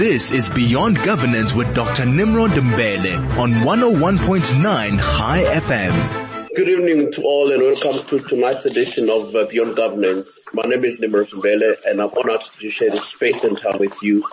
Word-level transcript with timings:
This 0.00 0.32
is 0.32 0.48
Beyond 0.48 0.96
Governance 1.04 1.52
with 1.52 1.74
Dr. 1.74 2.06
Nimrod 2.06 2.52
Mbele 2.52 3.36
on 3.36 3.52
101.9 3.52 4.98
High 4.98 5.44
FM. 5.44 6.48
Good 6.56 6.70
evening 6.70 7.12
to 7.12 7.22
all 7.22 7.52
and 7.52 7.60
welcome 7.60 8.02
to 8.06 8.18
tonight's 8.26 8.64
edition 8.64 9.10
of 9.10 9.36
uh, 9.36 9.44
Beyond 9.44 9.76
Governance. 9.76 10.42
My 10.54 10.62
name 10.62 10.86
is 10.86 11.00
Nimrod 11.00 11.28
Mbele 11.28 11.84
and 11.84 12.00
I'm 12.00 12.08
honored 12.16 12.40
to 12.40 12.70
share 12.70 12.88
this 12.88 13.08
space 13.08 13.44
and 13.44 13.58
time 13.58 13.78
with 13.78 14.02
you 14.02 14.26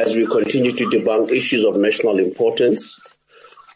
as 0.00 0.16
we 0.16 0.26
continue 0.26 0.72
to 0.72 0.86
debunk 0.86 1.30
issues 1.30 1.64
of 1.64 1.76
national 1.76 2.18
importance. 2.18 2.98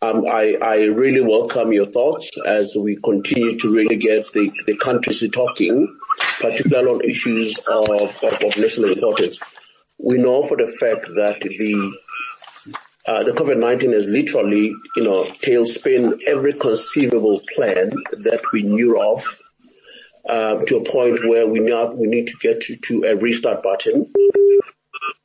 Um, 0.03 0.25
I, 0.27 0.57
I, 0.61 0.85
really 0.87 1.21
welcome 1.21 1.73
your 1.73 1.87
thoughts 1.87 2.33
as 2.45 2.77
we 2.77 2.97
continue 2.97 3.59
to 3.59 3.73
really 3.73 3.97
get 3.97 4.27
the, 4.33 4.51
the 4.67 4.77
countries 4.77 5.23
talking, 5.33 5.99
particularly 6.41 6.89
on 6.89 7.01
issues 7.03 7.57
of, 7.59 7.91
of, 7.91 8.25
of 8.25 8.57
national 8.57 8.91
importance 8.91 9.39
we 9.99 10.17
know 10.19 10.45
for 10.45 10.57
the 10.57 10.67
fact 10.69 11.07
that 11.17 11.41
the 11.41 11.93
uh, 13.07 13.25
the 13.25 13.33
COVID-19 13.33 13.95
has 13.95 14.07
literally, 14.07 14.75
you 14.97 15.03
know, 15.03 15.25
tailspin 15.25 16.21
every 16.27 16.53
conceivable 16.53 17.41
plan 17.55 17.91
that 18.13 18.43
we 18.53 18.63
knew 18.63 19.01
of 19.01 19.41
uh, 20.29 20.61
to 20.67 20.77
a 20.77 20.85
point 20.85 21.27
where 21.27 21.47
we 21.47 21.61
now 21.61 21.91
we 21.91 22.07
need 22.07 22.27
to 22.27 22.37
get 22.39 22.61
to, 22.63 22.77
to 22.77 23.05
a 23.05 23.17
restart 23.17 23.63
button. 23.63 24.13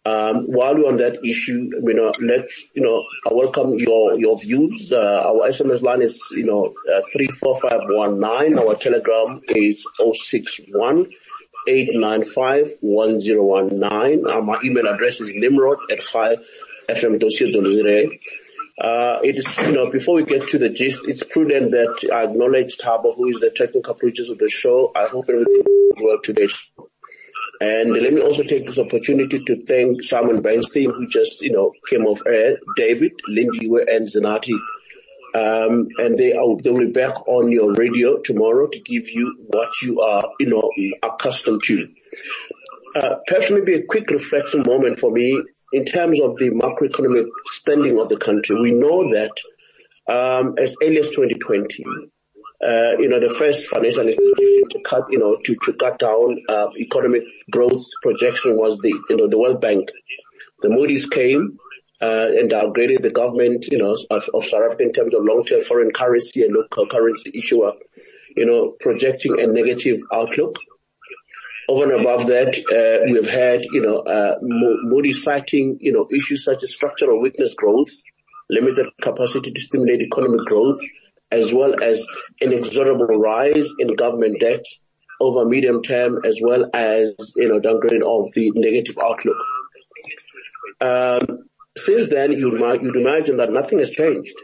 Um, 0.05 0.45
while 0.45 0.75
we're 0.75 0.87
on 0.87 0.97
that 0.97 1.25
issue, 1.25 1.71
you 1.81 1.93
know, 1.93 2.13
let's, 2.21 2.63
you 2.73 2.81
know, 2.81 3.03
I 3.29 3.33
welcome 3.33 3.73
your, 3.79 4.17
your 4.17 4.37
views. 4.39 4.91
Uh, 4.91 5.21
our 5.25 5.49
SMS 5.49 5.81
line 5.81 6.01
is, 6.01 6.31
you 6.31 6.45
know, 6.45 6.73
uh, 6.89 7.01
34519. 7.11 8.59
Our 8.59 8.75
telegram 8.75 9.41
is 9.49 9.85
061 9.97 11.09
895-1019. 11.67 14.29
Uh, 14.29 14.41
my 14.41 14.59
email 14.63 14.87
address 14.87 15.21
is 15.21 15.35
nimrod 15.35 15.77
at 15.91 15.99
5fm.co.za. 15.99 18.09
Uh, 18.79 19.19
it 19.23 19.37
is, 19.37 19.45
you 19.61 19.71
know, 19.71 19.91
before 19.91 20.15
we 20.15 20.23
get 20.23 20.47
to 20.47 20.57
the 20.57 20.69
gist, 20.69 21.07
it's 21.07 21.21
prudent 21.23 21.71
that 21.71 22.09
I 22.11 22.23
acknowledge 22.23 22.77
Tabo, 22.77 23.15
who 23.15 23.29
is 23.29 23.39
the 23.39 23.51
technical 23.51 23.93
producer 23.93 24.31
of 24.31 24.39
the 24.39 24.49
show. 24.49 24.91
I 24.95 25.07
hope 25.07 25.25
everything 25.29 25.63
is 25.95 26.01
well 26.01 26.19
today. 26.23 26.47
And 27.61 27.93
let 27.93 28.11
me 28.11 28.21
also 28.21 28.41
take 28.43 28.65
this 28.65 28.79
opportunity 28.79 29.43
to 29.43 29.63
thank 29.63 30.03
Simon 30.03 30.41
Bernstein, 30.41 30.89
who 30.89 31.07
just, 31.07 31.43
you 31.43 31.51
know, 31.51 31.71
came 31.87 32.05
off 32.05 32.23
air, 32.25 32.57
David, 32.75 33.11
Lindiwe, 33.29 33.85
and 33.87 34.07
Zanati 34.07 34.57
um, 35.33 35.87
and 35.97 36.17
they 36.17 36.33
are, 36.33 36.57
they 36.57 36.69
will 36.69 36.85
be 36.85 36.91
back 36.91 37.27
on 37.27 37.51
your 37.51 37.73
radio 37.73 38.19
tomorrow 38.19 38.67
to 38.67 38.79
give 38.79 39.09
you 39.09 39.35
what 39.47 39.69
you 39.81 40.01
are, 40.01 40.31
you 40.39 40.47
know, 40.47 40.71
accustomed 41.01 41.61
to. 41.65 41.87
Uh, 42.95 43.15
perhaps 43.25 43.49
maybe 43.49 43.73
a 43.73 43.83
quick 43.83 44.09
reflection 44.11 44.63
moment 44.65 44.99
for 44.99 45.11
me 45.11 45.41
in 45.73 45.85
terms 45.85 46.21
of 46.21 46.35
the 46.37 46.51
macroeconomic 46.51 47.25
spending 47.45 47.99
of 47.99 48.09
the 48.09 48.17
country. 48.17 48.55
We 48.59 48.71
know 48.71 49.11
that 49.13 49.31
um, 50.07 50.55
as 50.59 50.75
early 50.81 50.99
as 50.99 51.09
2020, 51.09 51.83
uh, 52.63 52.97
you 52.99 53.09
know, 53.09 53.19
the 53.19 53.33
first 53.33 53.67
financial 53.67 54.07
institution 54.07 54.69
to 54.69 54.81
cut, 54.85 55.05
you 55.09 55.17
know, 55.17 55.37
to, 55.43 55.55
to 55.63 55.73
cut 55.73 55.97
down 55.97 56.37
uh, 56.47 56.67
economic 56.77 57.23
growth 57.49 57.83
projection 58.01 58.55
was 58.55 58.77
the, 58.77 58.93
you 59.09 59.17
know, 59.17 59.27
the 59.27 59.37
World 59.37 59.59
Bank. 59.59 59.89
The 60.61 60.69
Moody's 60.69 61.07
came, 61.07 61.57
uh, 62.03 62.27
and 62.37 62.51
downgraded 62.51 63.01
the 63.01 63.11
government, 63.11 63.65
you 63.71 63.77
know, 63.77 63.95
of, 64.09 64.29
of 64.33 64.43
South 64.43 64.63
Africa 64.65 64.83
in 64.83 64.91
terms 64.91 65.13
of 65.13 65.23
long-term 65.23 65.61
foreign 65.61 65.91
currency 65.91 66.43
and 66.43 66.53
local 66.53 66.85
currency 66.85 67.31
issuer, 67.33 67.71
you 68.35 68.45
know, 68.45 68.75
projecting 68.77 69.39
a 69.39 69.47
negative 69.47 70.01
outlook. 70.11 70.57
Over 71.69 71.93
and 71.93 72.01
above 72.01 72.27
that, 72.27 72.57
uh, 72.57 73.05
we 73.09 73.15
have 73.15 73.29
had, 73.29 73.63
you 73.63 73.81
know, 73.81 73.99
uh, 73.99 74.35
Moody 74.41 75.13
you 75.79 75.93
know, 75.93 76.07
issues 76.13 76.43
such 76.43 76.63
as 76.63 76.75
structural 76.75 77.21
weakness 77.21 77.55
growth, 77.55 77.91
limited 78.49 78.87
capacity 79.01 79.53
to 79.53 79.61
stimulate 79.61 80.01
economic 80.01 80.45
growth, 80.45 80.81
as 81.31 81.53
well 81.53 81.81
as 81.81 82.05
inexorable 82.41 83.05
rise 83.05 83.69
in 83.79 83.95
government 83.95 84.41
debt 84.41 84.65
over 85.21 85.45
medium 85.45 85.81
term, 85.81 86.19
as 86.25 86.39
well 86.43 86.69
as, 86.73 87.13
you 87.37 87.47
know, 87.47 87.61
downgrading 87.61 88.03
of 88.03 88.33
the 88.33 88.51
negative 88.55 88.97
outlook. 89.01 89.37
Um, 90.81 91.45
since 91.77 92.09
then, 92.09 92.31
you'd, 92.31 92.59
you'd 92.81 92.95
imagine 92.95 93.37
that 93.37 93.51
nothing 93.51 93.79
has 93.79 93.89
changed. 93.89 94.35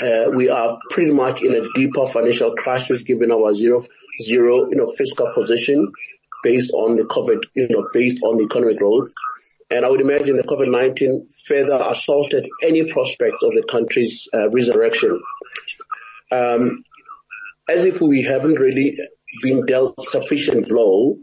Uh, 0.00 0.30
we 0.34 0.50
are 0.50 0.78
pretty 0.90 1.12
much 1.12 1.42
in 1.42 1.54
a 1.54 1.72
deeper 1.74 2.06
financial 2.06 2.54
crisis 2.54 3.02
given 3.02 3.32
our 3.32 3.54
zero, 3.54 3.80
zero, 4.22 4.68
you 4.68 4.76
know, 4.76 4.86
fiscal 4.86 5.32
position 5.32 5.90
based 6.42 6.70
on 6.72 6.96
the 6.96 7.04
COVID, 7.04 7.44
you 7.54 7.68
know, 7.70 7.88
based 7.92 8.22
on 8.22 8.36
the 8.36 8.44
economic 8.44 8.78
growth. 8.78 9.10
And 9.70 9.84
I 9.84 9.88
would 9.88 10.00
imagine 10.00 10.36
the 10.36 10.44
COVID-19 10.44 11.34
further 11.46 11.82
assaulted 11.88 12.46
any 12.62 12.90
prospects 12.92 13.42
of 13.42 13.52
the 13.52 13.64
country's 13.68 14.28
uh, 14.32 14.50
resurrection. 14.50 15.20
Um, 16.30 16.84
as 17.68 17.84
if 17.84 18.00
we 18.00 18.22
haven't 18.22 18.60
really 18.60 18.98
been 19.42 19.66
dealt 19.66 20.00
sufficient 20.04 20.68
blow 20.68 21.14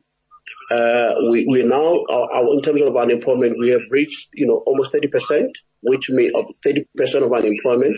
uh, 0.74 1.16
we, 1.30 1.46
we 1.46 1.64
now, 1.64 2.04
in 2.52 2.62
terms 2.62 2.82
of 2.82 2.96
unemployment, 2.96 3.60
we 3.60 3.70
have 3.70 3.84
reached, 3.92 4.30
you 4.34 4.48
know, 4.48 4.58
almost 4.66 4.94
30%, 4.94 5.50
which 5.82 6.10
means 6.10 6.34
of 6.36 6.46
30% 6.66 6.86
of 7.24 7.32
unemployment, 7.32 7.96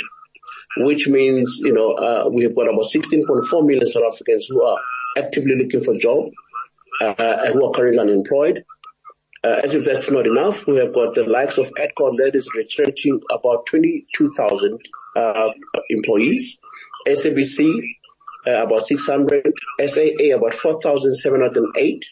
which 0.78 1.08
means, 1.08 1.59
you 1.63 1.74
know, 1.74 1.94
uh, 1.94 2.30
we 2.30 2.44
have 2.44 2.56
got 2.56 2.68
about 2.68 2.86
16.4 2.86 3.66
million 3.66 3.86
South 3.86 4.03
Africans 4.12 4.47
who 4.50 4.62
are 4.63 4.78
actively 5.18 5.56
looking 5.56 5.84
for 5.84 5.94
a 5.94 5.97
job, 5.97 6.25
uh, 7.02 7.52
who 7.52 7.66
are 7.66 7.72
currently 7.72 8.00
unemployed. 8.00 8.66
Uh, 9.44 9.62
as 9.63 9.75
if 9.75 9.86
that's 9.86 10.09
not 10.09 10.25
enough, 10.25 10.66
we 10.66 10.78
have 10.78 10.94
got 10.94 11.13
the 11.13 11.24
likes 11.24 11.57
of 11.59 11.72
Edcon 11.75 12.18
that 12.18 12.31
is 12.34 12.50
retrenching 12.56 13.22
about 13.31 13.68
22,000 13.68 14.80
uh, 15.16 15.52
employees, 15.90 16.57
SABC 17.07 17.80
uh, 18.47 18.63
about 18.63 18.88
600, 18.88 19.53
SAA 19.86 20.36
about 20.36 20.53
4,708, 20.53 22.06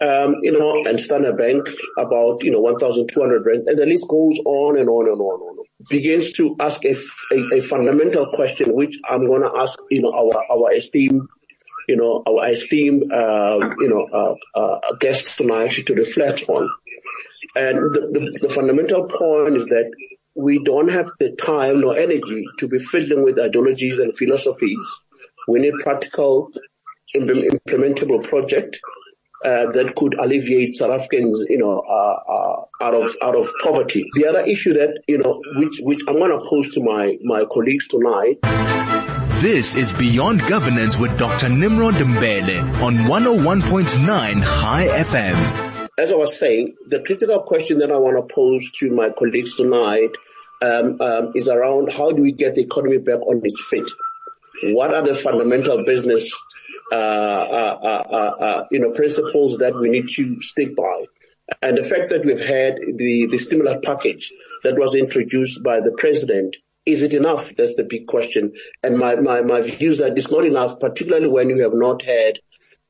um, 0.00 0.36
you 0.42 0.52
know, 0.52 0.82
and 0.86 0.98
Standard 0.98 1.36
Bank 1.36 1.68
about, 1.98 2.42
you 2.42 2.50
know, 2.50 2.60
1,200 2.60 3.44
rand, 3.44 3.64
and 3.66 3.78
the 3.78 3.86
list 3.86 4.08
goes 4.08 4.38
on 4.44 4.78
and 4.78 4.88
on 4.88 5.08
and 5.08 5.20
on 5.20 5.40
and 5.40 5.58
on. 5.58 5.66
Begins 5.88 6.32
to 6.32 6.56
ask 6.58 6.84
a, 6.84 6.96
a, 7.32 7.58
a 7.58 7.60
fundamental 7.60 8.32
question, 8.34 8.74
which 8.74 8.98
I'm 9.08 9.26
going 9.26 9.42
to 9.42 9.52
ask, 9.54 9.78
you 9.90 10.02
know, 10.02 10.12
our, 10.12 10.44
our 10.50 10.72
esteemed, 10.72 11.28
you 11.86 11.96
know, 11.96 12.22
our 12.26 12.48
esteemed, 12.50 13.12
uh, 13.12 13.74
you 13.78 13.88
know, 13.88 14.06
uh, 14.10 14.34
uh, 14.58 14.94
guests 14.98 15.36
tonight 15.36 15.72
to 15.86 15.94
reflect 15.94 16.48
on. 16.48 16.70
And 17.56 17.78
the, 17.94 18.00
the, 18.00 18.48
the 18.48 18.54
fundamental 18.54 19.06
point 19.06 19.56
is 19.56 19.66
that 19.66 19.90
we 20.34 20.62
don't 20.62 20.90
have 20.90 21.10
the 21.18 21.32
time 21.32 21.80
nor 21.80 21.96
energy 21.96 22.44
to 22.58 22.68
be 22.68 22.78
fiddling 22.78 23.24
with 23.24 23.38
ideologies 23.38 23.98
and 23.98 24.16
philosophies. 24.16 24.86
We 25.48 25.60
need 25.60 25.74
practical, 25.82 26.50
implementable 27.14 28.22
project 28.26 28.80
uh, 29.44 29.70
that 29.72 29.94
could 29.96 30.14
alleviate 30.14 30.76
South 30.76 30.90
Africans, 30.90 31.44
you 31.48 31.58
know, 31.58 31.80
uh, 31.80 32.20
uh, 32.28 32.84
out 32.84 32.94
of 32.94 33.16
out 33.22 33.36
of 33.36 33.50
poverty. 33.62 34.04
The 34.14 34.26
other 34.26 34.40
issue 34.40 34.74
that 34.74 35.02
you 35.06 35.18
know, 35.18 35.40
which 35.56 35.80
which 35.80 36.02
I'm 36.06 36.16
going 36.16 36.30
to 36.30 36.44
pose 36.46 36.74
to 36.74 36.82
my 36.82 37.16
my 37.22 37.44
colleagues 37.44 37.88
tonight. 37.88 38.38
This 39.40 39.74
is 39.74 39.94
Beyond 39.94 40.46
Governance 40.46 40.98
with 40.98 41.16
Dr. 41.16 41.48
Nimrod 41.48 41.94
Mbele 41.94 42.82
on 42.82 42.96
101.9 42.96 44.42
High 44.42 44.88
FM. 44.88 45.88
As 45.96 46.12
I 46.12 46.16
was 46.16 46.38
saying, 46.38 46.76
the 46.86 47.00
critical 47.00 47.40
question 47.40 47.78
that 47.78 47.90
I 47.90 47.96
want 47.96 48.16
to 48.18 48.34
pose 48.34 48.70
to 48.72 48.90
my 48.90 49.08
colleagues 49.08 49.56
tonight 49.56 50.10
um, 50.60 51.00
um, 51.00 51.32
is 51.34 51.48
around 51.48 51.90
how 51.90 52.12
do 52.12 52.20
we 52.20 52.32
get 52.32 52.54
the 52.54 52.62
economy 52.62 52.98
back 52.98 53.20
on 53.20 53.40
its 53.42 53.66
feet? 53.66 53.90
What 54.74 54.92
are 54.92 55.02
the 55.02 55.14
fundamental 55.14 55.86
business 55.86 56.34
uh 56.94 57.76
uh, 57.82 58.34
uh, 58.40 58.64
you 58.70 58.80
know, 58.80 58.90
principles 58.90 59.58
that 59.58 59.74
we 59.74 59.88
need 59.88 60.08
to 60.08 60.42
stick 60.42 60.74
by. 60.76 61.04
And 61.62 61.76
the 61.76 61.82
fact 61.82 62.10
that 62.10 62.24
we've 62.24 62.40
had 62.40 62.76
the, 62.76 63.26
the 63.26 63.38
stimulus 63.38 63.78
package 63.82 64.32
that 64.62 64.78
was 64.78 64.94
introduced 64.94 65.62
by 65.62 65.80
the 65.80 65.92
president, 65.96 66.56
is 66.86 67.02
it 67.02 67.14
enough? 67.14 67.54
That's 67.56 67.74
the 67.74 67.84
big 67.84 68.06
question. 68.06 68.54
And 68.82 68.98
my, 68.98 69.16
my, 69.16 69.42
my 69.42 69.60
view 69.60 69.90
is 69.90 69.98
that 69.98 70.16
it's 70.16 70.30
not 70.30 70.44
enough, 70.44 70.80
particularly 70.80 71.28
when 71.28 71.50
you 71.50 71.62
have 71.62 71.74
not 71.74 72.02
had 72.02 72.38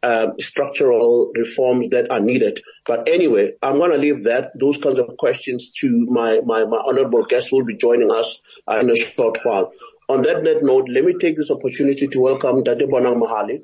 um, 0.03 0.35
structural 0.41 1.31
reforms 1.35 1.91
that 1.91 2.11
are 2.11 2.21
needed. 2.21 2.63
But 2.87 3.09
anyway, 3.09 3.53
I'm 3.63 3.79
going 3.79 3.93
to 3.93 3.99
leave 3.99 4.25
that, 4.25 4.53
those 4.59 4.79
kinds 4.79 4.99
of 4.99 5.17
questions 5.19 5.73
to 5.81 6.07
my, 6.07 6.41
my, 6.45 6.65
my 6.65 6.79
honorable 6.79 7.25
guests 7.25 7.51
who 7.51 7.59
will 7.59 7.67
be 7.67 7.77
joining 7.77 8.11
us 8.11 8.41
in 8.69 8.91
a 8.91 8.97
short 8.97 9.39
while. 9.43 9.73
On 10.09 10.23
that 10.23 10.43
note, 10.63 10.89
let 10.89 11.05
me 11.05 11.15
take 11.21 11.37
this 11.37 11.51
opportunity 11.51 12.09
to 12.09 12.21
welcome 12.21 12.65
Dade 12.65 12.81
Bonang 12.81 13.23
Mohale, 13.23 13.61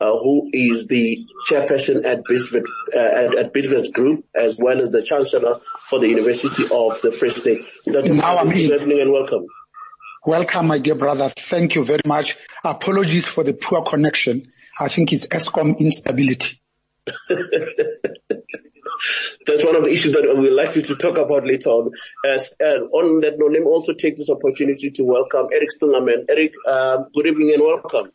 uh, 0.00 0.16
who 0.18 0.50
is 0.52 0.86
the 0.86 1.26
chairperson 1.50 2.04
at 2.04 2.22
Bidvest, 2.24 2.64
uh, 2.94 2.98
at, 2.98 3.34
at 3.34 3.92
Group, 3.92 4.24
as 4.34 4.56
well 4.58 4.80
as 4.80 4.90
the 4.90 5.02
chancellor 5.02 5.60
for 5.88 5.98
the 5.98 6.08
University 6.08 6.64
of 6.64 7.00
the 7.02 7.10
Free 7.12 7.30
State. 7.30 7.66
Dr. 7.84 8.14
Now 8.14 8.38
I'm 8.38 8.48
Good 8.48 8.80
evening 8.82 9.00
and 9.00 9.12
welcome. 9.12 9.46
Welcome, 10.24 10.66
my 10.68 10.78
dear 10.78 10.94
brother. 10.94 11.32
Thank 11.36 11.74
you 11.74 11.84
very 11.84 12.02
much. 12.04 12.36
Apologies 12.64 13.26
for 13.26 13.44
the 13.44 13.54
poor 13.54 13.82
connection. 13.82 14.52
I 14.78 14.88
think 14.88 15.12
it's 15.12 15.26
Eskom 15.26 15.78
instability. 15.78 16.60
That's 19.46 19.64
one 19.64 19.76
of 19.76 19.84
the 19.84 19.90
issues 19.92 20.12
that 20.12 20.24
we're 20.36 20.52
likely 20.52 20.82
to 20.82 20.96
talk 20.96 21.16
about 21.18 21.46
later 21.46 21.70
on. 21.70 21.90
As, 22.26 22.54
uh, 22.60 22.80
on 22.92 23.20
that 23.20 23.38
note, 23.38 23.52
let 23.52 23.62
me 23.62 23.66
also 23.66 23.94
take 23.94 24.16
this 24.16 24.28
opportunity 24.28 24.90
to 24.90 25.04
welcome 25.04 25.46
Eric 25.52 25.68
Stillerman. 25.70 26.26
Eric, 26.28 26.52
uh, 26.66 27.04
good 27.14 27.26
evening 27.26 27.52
and 27.54 27.62
welcome. 27.62 28.10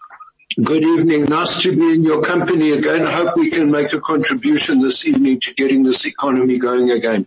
Good 0.61 0.83
evening. 0.83 1.23
Nice 1.23 1.63
to 1.63 1.75
be 1.75 1.95
in 1.95 2.03
your 2.03 2.21
company 2.21 2.73
again. 2.73 3.07
I 3.07 3.11
hope 3.11 3.35
we 3.35 3.50
can 3.50 3.71
make 3.71 3.91
a 3.94 4.00
contribution 4.00 4.81
this 4.81 5.03
evening 5.03 5.39
to 5.39 5.53
getting 5.55 5.81
this 5.81 6.05
economy 6.05 6.59
going 6.59 6.91
again. 6.91 7.25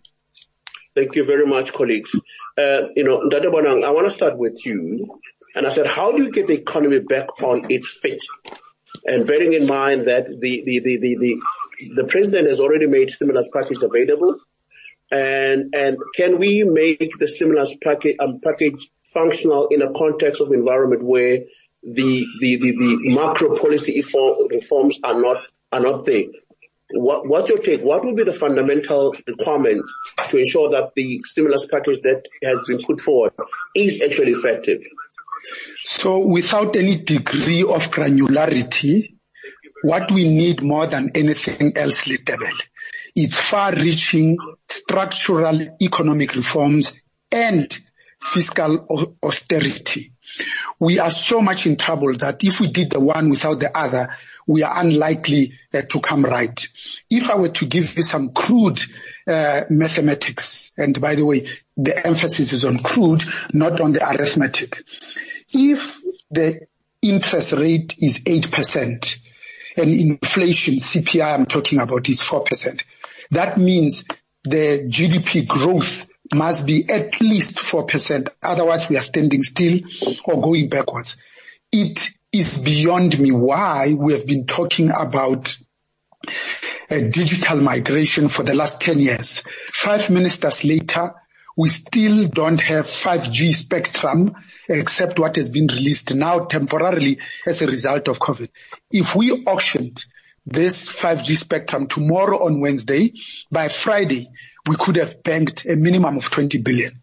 Thank 0.94 1.17
you 1.17 1.25
very 1.25 1.44
much, 1.44 1.73
colleagues. 1.73 2.14
Uh, 2.56 2.82
you 2.94 3.02
know, 3.02 3.23
Ndade 3.28 3.46
Bonang, 3.46 3.84
I 3.84 3.90
want 3.90 4.06
to 4.06 4.12
start 4.12 4.38
with 4.38 4.64
you. 4.64 5.08
And 5.56 5.67
I 5.67 5.70
said, 5.70 5.88
how 5.88 6.12
do 6.12 6.23
you 6.23 6.31
get 6.31 6.46
the 6.46 6.52
economy 6.52 7.00
back 7.00 7.43
on 7.43 7.67
its 7.69 7.88
feet? 7.88 8.23
And 9.05 9.26
bearing 9.26 9.55
in 9.55 9.67
mind 9.67 10.06
that 10.06 10.26
the, 10.26 10.62
the, 10.64 10.79
the, 10.79 10.96
the, 10.99 11.17
the, 11.17 11.37
the 11.96 12.05
president 12.05 12.46
has 12.46 12.61
already 12.61 12.87
made 12.87 13.11
stimulus 13.11 13.49
package 13.52 13.82
available. 13.82 14.38
And, 15.11 15.75
and 15.75 15.96
can 16.14 16.38
we 16.38 16.62
make 16.62 17.19
the 17.19 17.26
stimulus 17.26 17.75
package, 17.82 18.17
um, 18.20 18.38
package 18.44 18.88
functional 19.05 19.67
in 19.69 19.82
a 19.82 19.93
context 19.93 20.40
of 20.40 20.52
environment 20.52 21.02
where 21.02 21.40
the, 21.82 22.26
the, 22.40 22.56
the, 22.56 22.73
the 22.73 23.14
macro 23.14 23.56
policy 23.56 24.02
reforms 24.50 24.99
are 25.02 25.20
not, 25.20 25.38
are 25.73 25.81
not 25.81 26.05
there? 26.05 26.25
What, 26.93 27.26
what's 27.26 27.49
your 27.49 27.58
take? 27.58 27.82
What 27.82 28.05
would 28.05 28.17
be 28.17 28.25
the 28.25 28.32
fundamental 28.32 29.14
requirement 29.26 29.84
to 30.28 30.38
ensure 30.38 30.70
that 30.70 30.93
the 30.94 31.20
stimulus 31.25 31.67
package 31.67 32.00
that 32.02 32.25
has 32.44 32.62
been 32.67 32.81
put 32.82 33.00
forward 33.00 33.32
is 33.75 34.00
actually 34.02 34.32
effective? 34.32 34.82
So 35.75 36.19
without 36.19 36.76
any 36.76 36.96
degree 36.96 37.62
of 37.62 37.90
granularity, 37.90 39.17
what 39.82 40.11
we 40.11 40.29
need 40.29 40.62
more 40.62 40.87
than 40.87 41.11
anything 41.14 41.76
else, 41.76 42.05
Litebele, 42.05 42.61
is 43.14 43.37
far-reaching 43.37 44.37
structural 44.69 45.61
economic 45.81 46.34
reforms 46.34 46.93
and 47.31 47.79
fiscal 48.20 49.17
austerity. 49.22 50.12
We 50.78 50.99
are 50.99 51.11
so 51.11 51.40
much 51.40 51.67
in 51.67 51.76
trouble 51.76 52.17
that 52.19 52.43
if 52.44 52.61
we 52.61 52.69
did 52.70 52.90
the 52.90 53.00
one 53.00 53.31
without 53.31 53.61
the 53.61 53.76
other, 53.76 54.17
we 54.46 54.62
are 54.62 54.81
unlikely 54.81 55.55
uh, 55.73 55.82
to 55.82 56.00
come 56.00 56.25
right. 56.25 56.67
If 57.11 57.31
I 57.31 57.37
were 57.37 57.49
to 57.49 57.67
give 57.67 57.96
you 57.96 58.02
some 58.02 58.31
crude 58.31 58.81
uh, 59.26 59.62
mathematics, 59.70 60.73
and 60.76 61.00
by 61.00 61.14
the 61.14 61.25
way, 61.25 61.49
the 61.76 62.06
emphasis 62.06 62.52
is 62.52 62.64
on 62.64 62.78
crude, 62.78 63.25
not 63.52 63.81
on 63.81 63.93
the 63.93 64.08
arithmetic. 64.08 64.82
If 65.52 66.00
the 66.31 66.67
interest 67.02 67.52
rate 67.52 67.96
is 67.99 68.20
8%, 68.20 69.19
and 69.76 69.93
inflation, 69.93 70.76
CPI 70.76 71.34
I'm 71.34 71.46
talking 71.46 71.81
about 71.81 72.08
is 72.08 72.20
4%. 72.20 72.81
That 73.31 73.58
means 73.58 74.05
the 74.43 74.88
GDP 74.88 75.46
growth 75.46 76.06
must 76.34 76.67
be 76.67 76.88
at 76.88 77.20
least 77.20 77.58
4%. 77.58 78.28
Otherwise 78.43 78.88
we 78.88 78.96
are 78.96 79.00
standing 79.02 79.43
still 79.43 79.81
or 80.25 80.40
going 80.40 80.69
backwards. 80.69 81.17
It 81.73 82.11
is 82.32 82.58
beyond 82.58 83.19
me 83.19 83.32
why 83.32 83.94
we 83.96 84.12
have 84.12 84.26
been 84.26 84.46
talking 84.46 84.90
about 84.90 85.56
a 86.90 87.08
digital 87.08 87.61
migration 87.61 88.28
for 88.28 88.43
the 88.43 88.55
last 88.55 88.81
10 88.81 88.99
years. 88.99 89.43
Five 89.73 90.11
ministers 90.11 90.64
later, 90.64 91.14
we 91.56 91.69
still 91.69 92.29
don't 92.29 92.61
have 92.61 92.87
5G 92.87 93.55
spectrum 93.55 94.34
except 94.69 95.19
what 95.19 95.37
has 95.37 95.50
been 95.50 95.67
released 95.69 96.14
now 96.14 96.44
temporarily 96.44 97.19
as 97.46 97.62
a 97.62 97.67
result 97.67 98.08
of 98.08 98.19
COVID. 98.19 98.50
If 98.90 99.17
we 99.17 99.32
auctioned 99.32 100.05
this 100.44 100.88
5G 100.88 101.37
spectrum 101.37 101.87
tomorrow 101.87 102.44
on 102.44 102.61
Wednesday, 102.61 103.12
by 103.50 103.69
Friday, 103.69 104.29
we 104.67 104.77
could 104.77 104.97
have 104.97 105.23
banked 105.23 105.65
a 105.67 105.77
minimum 105.77 106.17
of 106.17 106.31
20 106.31 106.59
billion. 106.59 107.03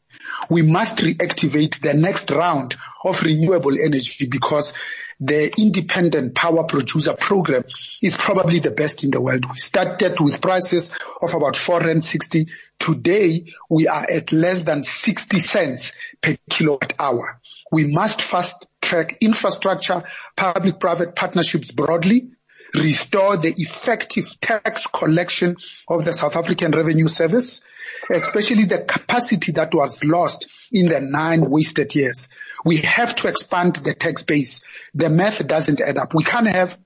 We 0.50 0.62
must 0.62 0.98
reactivate 0.98 1.80
the 1.80 1.94
next 1.94 2.32
round 2.32 2.76
of 3.04 3.22
renewable 3.22 3.80
energy 3.80 4.28
because 4.28 4.74
the 5.20 5.52
independent 5.58 6.36
power 6.36 6.64
producer 6.64 7.14
program 7.14 7.64
is 8.02 8.16
probably 8.16 8.60
the 8.60 8.72
best 8.72 9.04
in 9.04 9.12
the 9.12 9.22
world. 9.22 9.46
We 9.50 9.58
started 9.58 10.20
with 10.20 10.42
prices 10.42 10.92
of 11.22 11.34
about 11.34 11.56
460. 11.56 12.48
Today 12.80 13.54
we 13.70 13.88
are 13.88 14.06
at 14.10 14.32
less 14.32 14.64
than 14.64 14.84
60 14.84 15.40
cents 15.40 15.94
per 16.22 16.36
kilowatt 16.50 16.94
hour. 17.00 17.40
We 17.72 17.92
must 17.92 18.22
fast 18.22 18.68
track 18.82 19.18
infrastructure, 19.22 20.04
public-private 20.36 21.16
partnerships 21.16 21.72
broadly, 21.72 22.30
restore 22.76 23.38
the 23.38 23.54
effective 23.58 24.40
tax 24.42 24.88
collection 24.88 25.58
of 25.88 26.06
the 26.06 26.14
South 26.14 26.36
African 26.36 26.72
Revenue 26.72 27.08
Service, 27.08 27.62
especially 28.10 28.66
the 28.66 28.80
capacity 28.80 29.52
that 29.54 29.74
was 29.74 30.04
lost 30.04 30.48
in 30.72 30.88
the 30.88 31.00
nine 31.02 31.50
wasted 31.50 31.94
years. 31.96 32.30
We 32.66 32.78
have 32.78 33.16
to 33.18 33.28
expand 33.28 33.76
the 33.76 33.94
tax 33.94 34.24
base. 34.24 34.64
The 34.94 35.10
math 35.10 35.46
doesn't 35.46 35.82
add 35.82 35.98
up. 35.98 36.14
We 36.16 36.24
can't 36.24 36.48
have 36.48 36.78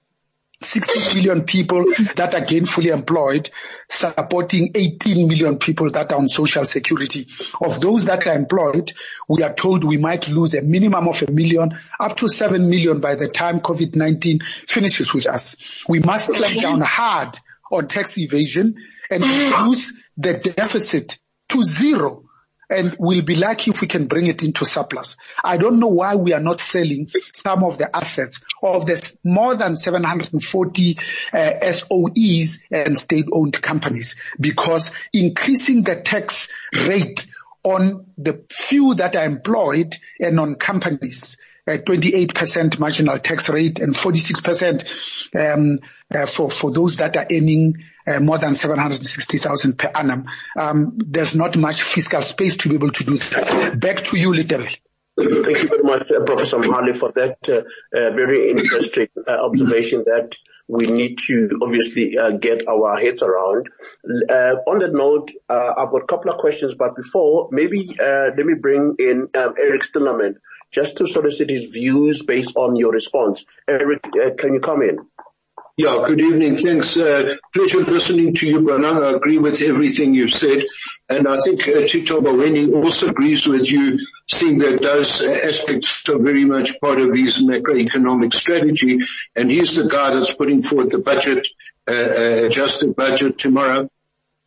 60 0.62 1.16
million 1.20 1.44
people 1.44 1.86
that 2.16 2.34
are 2.34 2.42
gainfully 2.42 2.92
employed 2.92 3.50
supporting 3.90 4.72
18 4.76 5.28
million 5.28 5.58
people 5.58 5.90
that 5.92 6.12
are 6.12 6.20
on 6.20 6.28
social 6.28 6.66
security. 6.66 7.28
Of 7.62 7.80
those 7.80 8.06
that 8.06 8.26
are 8.28 8.34
employed, 8.34 8.92
we 9.30 9.44
are 9.44 9.54
told 9.54 9.84
we 9.84 9.98
might 9.98 10.28
lose 10.30 10.56
a 10.56 10.62
minimum 10.62 11.08
of 11.08 11.22
a 11.22 11.32
million 11.32 11.78
up 12.00 12.18
to 12.18 12.28
7 12.28 12.70
million 12.70 13.00
by 13.00 13.16
the 13.16 13.28
time 13.28 13.60
COVID-19 13.60 14.42
finishes 14.68 15.14
with 15.14 15.28
us. 15.28 15.56
We 15.88 16.00
must 16.00 16.34
clamp 16.34 16.62
down 16.62 16.82
hard 16.82 17.40
on 17.72 17.88
tax 17.88 18.18
evasion 18.18 18.76
and 19.10 19.24
reduce 19.24 19.94
the 20.18 20.34
deficit 20.34 21.18
to 21.50 21.64
zero 21.64 22.27
and 22.70 22.96
we'll 23.00 23.24
be 23.24 23.36
lucky 23.36 23.72
if 23.72 23.82
we 23.82 23.88
can 23.88 24.08
bring 24.08 24.28
it 24.28 24.44
into 24.44 24.66
surplus. 24.66 25.18
I 25.44 25.58
don't 25.58 25.80
know 25.80 25.88
why 25.88 26.16
we 26.16 26.34
are 26.34 26.40
not 26.40 26.60
selling 26.60 27.12
some 27.34 27.64
of 27.64 27.78
the 27.78 27.96
assets 27.96 28.42
of 28.62 28.86
the 28.86 29.18
more 29.24 29.56
than 29.56 29.76
740 29.76 30.98
uh, 31.34 31.38
SOEs 31.62 32.60
and 32.72 32.98
state-owned 32.98 33.62
companies 33.62 34.16
because 34.40 34.92
increasing 35.14 35.84
the 35.84 35.96
tax 35.96 36.50
rate 36.74 37.28
on 37.64 38.06
the 38.18 38.46
few 38.50 38.96
that 38.96 39.16
are 39.16 39.26
employed 39.26 39.96
and 40.20 40.40
on 40.40 40.56
companies 40.56 41.38
a 41.68 41.78
28% 41.78 42.80
marginal 42.80 43.20
tax 43.20 43.50
rate 43.50 43.80
and 43.80 43.94
46% 43.94 44.86
um, 45.36 45.80
uh, 46.14 46.26
for 46.26 46.50
for 46.50 46.72
those 46.72 46.98
that 46.98 47.18
are 47.18 47.28
earning 47.32 47.84
uh, 48.08 48.20
more 48.20 48.38
than 48.38 48.56
760,000 48.56 49.78
per 49.78 49.92
annum. 49.94 50.26
Um, 50.58 50.94
there's 50.98 51.36
not 51.36 51.58
much 51.58 51.82
fiscal 51.82 52.22
space 52.22 52.58
to 52.58 52.70
be 52.70 52.76
able 52.76 52.92
to 52.92 53.04
do 53.04 53.18
that. 53.18 53.80
Back 53.80 54.06
to 54.06 54.18
you, 54.18 54.34
Little. 54.34 54.66
Thank 55.18 55.64
you 55.64 55.68
very 55.68 55.82
much, 55.82 56.12
uh, 56.12 56.24
Professor 56.24 56.58
Mohale, 56.58 56.96
for 56.96 57.12
that 57.14 57.38
uh, 57.50 57.64
uh, 57.98 58.12
very 58.12 58.52
interesting 58.52 59.08
uh, 59.28 59.46
observation 59.46 60.04
that 60.06 60.36
we 60.68 60.86
need 60.86 61.18
to 61.26 61.58
obviously 61.60 62.18
uh, 62.20 62.32
get 62.32 62.68
our 62.68 63.00
heads 63.00 63.24
around. 63.24 63.68
Uh, 64.30 64.58
on 64.68 64.80
that 64.80 64.94
note, 64.94 65.32
I've 65.50 65.90
got 65.90 66.04
a 66.04 66.06
couple 66.06 66.30
of 66.30 66.38
questions, 66.38 66.76
but 66.76 66.96
before, 66.96 67.50
maybe 67.52 67.90
let 68.00 68.38
me 68.38 68.54
bring 68.54 68.96
in 69.00 69.28
um, 69.34 69.56
Eric 69.58 69.82
Stillerman 69.82 70.36
just 70.72 70.98
to 70.98 71.08
solicit 71.08 71.50
his 71.50 71.72
views 71.72 72.22
based 72.22 72.56
on 72.56 72.76
your 72.76 72.92
response. 72.92 73.46
Eric, 73.68 74.04
can 74.38 74.54
you 74.54 74.60
come 74.60 74.82
in? 74.82 75.00
Yeah, 75.80 76.06
good 76.08 76.20
evening. 76.22 76.56
Thanks. 76.56 76.98
Uh, 76.98 77.36
pleasure 77.54 77.82
listening 77.82 78.34
to 78.34 78.48
you, 78.48 78.62
Bonang. 78.62 79.04
I 79.04 79.16
agree 79.16 79.38
with 79.38 79.62
everything 79.62 80.16
you've 80.16 80.34
said. 80.34 80.64
And 81.08 81.28
I 81.28 81.38
think 81.38 81.68
uh, 81.68 81.88
Tito 81.88 82.20
Mboweni 82.20 82.74
also 82.74 83.10
agrees 83.10 83.48
with 83.48 83.70
you, 83.70 84.00
seeing 84.28 84.58
that 84.58 84.82
those 84.82 85.24
aspects 85.24 86.10
are 86.10 86.18
very 86.18 86.46
much 86.46 86.82
part 86.82 87.00
of 87.00 87.14
his 87.14 87.44
macroeconomic 87.44 88.34
strategy. 88.34 89.02
And 89.36 89.52
he's 89.52 89.76
the 89.76 89.88
guy 89.88 90.16
that's 90.16 90.34
putting 90.34 90.64
forward 90.64 90.90
the 90.90 90.98
budget, 90.98 91.48
uh, 91.88 91.92
uh 91.92 92.46
adjusted 92.48 92.96
budget 92.96 93.38
tomorrow, 93.38 93.88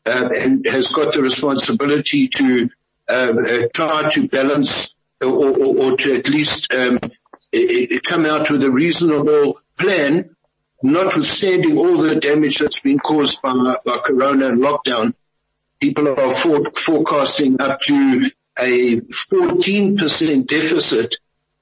uh, 0.05 0.29
and 0.37 0.67
has 0.67 0.89
got 0.89 1.15
the 1.15 1.23
responsibility 1.23 2.27
to 2.27 2.71
uh, 3.09 3.33
try 3.73 4.11
to 4.11 4.27
balance 4.27 4.97
or, 5.23 5.29
or, 5.29 5.77
or 5.77 5.97
to 5.97 6.17
at 6.17 6.29
least 6.29 6.73
um, 6.73 6.99
come 8.05 8.27
out 8.27 8.50
with 8.50 8.62
a 8.62 8.71
reasonable 8.71 9.61
plan 9.79 10.37
notwithstanding 10.83 11.77
all 11.77 11.99
the 11.99 12.17
damage 12.17 12.59
that's 12.59 12.81
been 12.81 12.99
caused 12.99 13.43
by, 13.43 13.53
by 13.85 13.99
corona 14.05 14.49
and 14.49 14.62
lockdown, 14.62 15.15
people 15.81 16.09
are 16.09 16.33
for, 16.33 16.71
forecasting 16.73 17.61
up 17.61 17.81
to 17.81 18.31
a 18.59 19.00
14% 19.00 20.47
deficit 20.47 21.17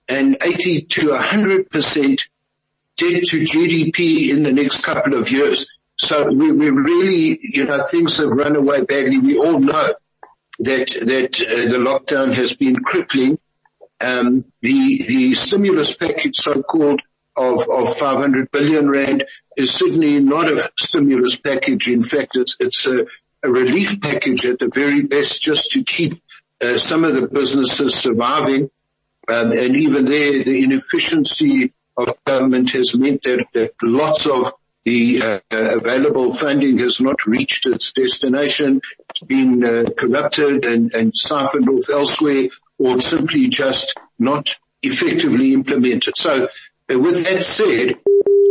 and 0.08 0.36
80 0.40 0.82
to 0.82 1.00
100% 1.08 2.28
debt 2.96 3.22
to 3.22 3.40
GDP 3.40 4.30
in 4.30 4.42
the 4.42 4.52
next 4.52 4.82
couple 4.82 5.14
of 5.14 5.30
years. 5.30 5.68
So 5.96 6.32
we, 6.32 6.52
we 6.52 6.70
really, 6.70 7.38
you 7.42 7.64
know, 7.64 7.82
things 7.84 8.18
have 8.18 8.28
run 8.28 8.56
away 8.56 8.84
badly. 8.84 9.18
We 9.18 9.38
all 9.38 9.58
know 9.58 9.94
that, 10.60 10.88
that 10.88 11.40
uh, 11.40 11.70
the 11.70 11.78
lockdown 11.78 12.32
has 12.32 12.56
been 12.56 12.76
crippling. 12.76 13.38
Um, 14.00 14.40
the, 14.62 15.04
the 15.08 15.34
stimulus 15.34 15.96
package 15.96 16.36
so-called 16.36 17.00
of, 17.36 17.66
of 17.68 17.96
500 17.96 18.50
billion 18.50 18.88
rand 18.88 19.24
is 19.56 19.72
certainly 19.72 20.20
not 20.20 20.50
a 20.50 20.70
stimulus 20.78 21.36
package. 21.36 21.88
In 21.88 22.02
fact, 22.02 22.36
it's, 22.36 22.56
it's 22.60 22.86
a, 22.86 23.06
a 23.42 23.50
relief 23.50 24.00
package 24.00 24.44
at 24.46 24.58
the 24.58 24.70
very 24.72 25.02
best 25.02 25.42
just 25.42 25.72
to 25.72 25.84
keep 25.84 26.22
uh, 26.62 26.78
some 26.78 27.04
of 27.04 27.14
the 27.14 27.28
businesses 27.28 27.94
surviving. 27.94 28.70
Um, 29.28 29.52
and 29.52 29.76
even 29.76 30.04
there, 30.06 30.44
the 30.44 30.62
inefficiency 30.64 31.72
of 31.96 32.12
government 32.24 32.70
has 32.72 32.94
meant 32.94 33.22
that, 33.24 33.46
that 33.52 33.72
lots 33.82 34.26
of 34.26 34.52
the 34.84 35.22
uh, 35.22 35.40
available 35.50 36.32
funding 36.32 36.78
has 36.78 37.00
not 37.00 37.26
reached 37.26 37.66
its 37.66 37.92
destination. 37.92 38.80
It's 39.10 39.22
been 39.22 39.64
uh, 39.64 39.84
corrupted 39.96 40.64
and, 40.64 40.94
and 40.94 41.14
siphoned 41.14 41.68
off 41.68 41.90
elsewhere 41.90 42.48
or 42.78 43.00
simply 43.00 43.48
just 43.48 43.98
not 44.18 44.56
effectively 44.82 45.52
implemented. 45.52 46.16
So 46.16 46.48
uh, 46.90 46.98
with 46.98 47.24
that 47.24 47.44
said, 47.44 47.96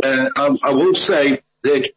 uh, 0.04 0.30
I, 0.36 0.70
I 0.70 0.74
will 0.74 0.96
say 0.96 1.42
that 1.64 1.90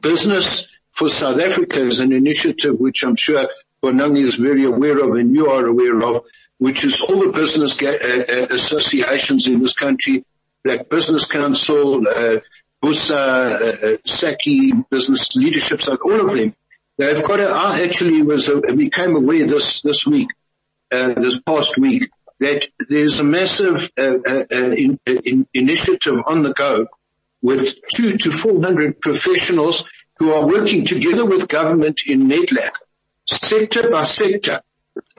business 0.00 0.76
for 0.92 1.08
South 1.08 1.40
Africa 1.40 1.80
is 1.80 2.00
an 2.00 2.12
initiative 2.12 2.78
which 2.78 3.04
I'm 3.04 3.16
sure 3.16 3.48
Bonang 3.82 4.18
is 4.18 4.36
very 4.36 4.64
aware 4.64 4.98
of 4.98 5.14
and 5.14 5.34
you 5.34 5.50
are 5.50 5.66
aware 5.66 6.00
of, 6.02 6.22
which 6.58 6.84
is 6.84 7.00
all 7.02 7.20
the 7.20 7.32
business 7.32 7.74
ga- 7.74 7.88
uh, 7.88 8.24
uh 8.32 8.46
associations 8.54 9.46
in 9.46 9.60
this 9.60 9.74
country, 9.74 10.24
Black 10.64 10.88
Business 10.88 11.26
Council, 11.26 12.06
uh, 12.08 12.40
BUSA, 12.82 13.14
uh, 13.14 13.16
uh, 13.16 13.96
SACCI, 14.06 14.88
Business 14.90 15.36
Leadership, 15.36 15.80
all 16.04 16.20
of 16.20 16.32
them. 16.32 16.54
They've 16.98 17.22
got 17.22 17.40
a, 17.40 17.48
I 17.48 17.82
actually 17.82 18.22
was, 18.22 18.48
uh, 18.48 18.60
became 18.74 19.14
aware 19.16 19.46
this, 19.46 19.82
this 19.82 20.06
week, 20.06 20.28
uh, 20.92 21.14
this 21.14 21.40
past 21.40 21.76
week, 21.78 22.08
that 22.40 22.66
there's 22.88 23.20
a 23.20 23.24
massive 23.24 23.90
uh, 23.98 24.02
uh, 24.02 24.44
uh 24.50 24.56
in, 24.56 24.98
in 25.06 25.46
initiative 25.54 26.20
on 26.26 26.42
the 26.42 26.52
go 26.52 26.86
with 27.42 27.76
two 27.94 28.18
to 28.18 28.30
400 28.30 29.00
professionals 29.00 29.84
who 30.18 30.32
are 30.32 30.46
working 30.46 30.84
together 30.84 31.24
with 31.24 31.48
government 31.48 32.00
in 32.06 32.28
NEDLAC, 32.28 32.72
sector 33.26 33.90
by 33.90 34.04
sector, 34.04 34.60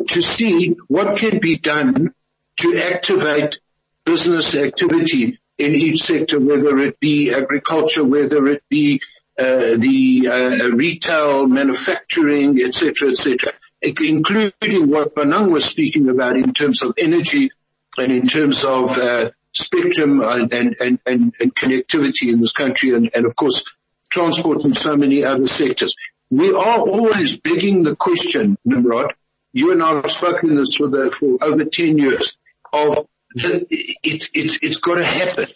to 0.08 0.22
see 0.22 0.76
what 0.88 1.18
can 1.18 1.40
be 1.40 1.58
done 1.58 2.14
to 2.58 2.78
activate 2.78 3.60
business 4.06 4.56
activity 4.56 5.40
in 5.58 5.76
each 5.76 6.02
sector, 6.02 6.40
whether 6.40 6.78
it 6.80 7.00
be 7.00 7.34
agriculture, 7.34 8.04
whether 8.04 8.48
it 8.48 8.64
be 8.70 9.02
uh, 9.38 9.78
the 9.78 10.28
uh, 10.28 10.70
retail, 10.70 11.48
manufacturing, 11.48 12.60
etc., 12.62 13.10
etc., 13.10 13.54
including 13.82 14.90
what 14.90 15.16
Bonang 15.16 15.52
was 15.52 15.66
speaking 15.66 16.10
about 16.10 16.38
in 16.38 16.54
terms 16.54 16.82
of 16.82 16.94
energy 16.98 17.52
and 17.98 18.12
in 18.12 18.28
terms 18.28 18.64
of 18.64 18.98
uh, 18.98 19.32
spectrum 19.54 20.22
and, 20.22 20.54
and, 20.54 20.76
and, 20.80 21.00
and, 21.06 21.56
connectivity 21.56 22.32
in 22.32 22.42
this 22.42 22.52
country, 22.52 22.94
and, 22.94 23.10
and 23.14 23.26
of 23.26 23.36
course 23.36 23.64
transport 24.10 24.64
and 24.64 24.78
so 24.78 24.96
many 24.96 25.24
other 25.24 25.48
sectors. 25.48 25.96
We 26.30 26.54
are 26.54 26.80
always 26.80 27.40
begging 27.40 27.84
the 27.84 27.96
question, 27.96 28.58
Nimrod. 28.66 29.14
You 29.54 29.72
and 29.72 29.82
I 29.82 29.94
have 29.94 30.12
spoken 30.12 30.56
this 30.56 30.76
for, 30.76 30.88
the, 30.88 31.12
for 31.12 31.38
over 31.42 31.66
10 31.66 31.98
years 31.98 32.38
of 32.72 33.08
the, 33.34 33.66
it, 33.70 34.30
it's, 34.34 34.60
it's 34.62 34.78
got 34.78 34.96
to 34.96 35.06
happen. 35.06 35.48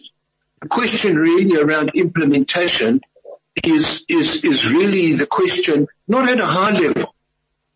The 0.62 0.68
question 0.68 1.18
really 1.18 1.60
around 1.60 1.92
implementation 1.96 3.02
is, 3.64 4.06
is, 4.08 4.44
is 4.46 4.72
really 4.72 5.14
the 5.14 5.28
question, 5.28 5.88
not 6.08 6.30
at 6.30 6.40
a 6.40 6.46
high 6.46 6.72
level, 6.72 7.11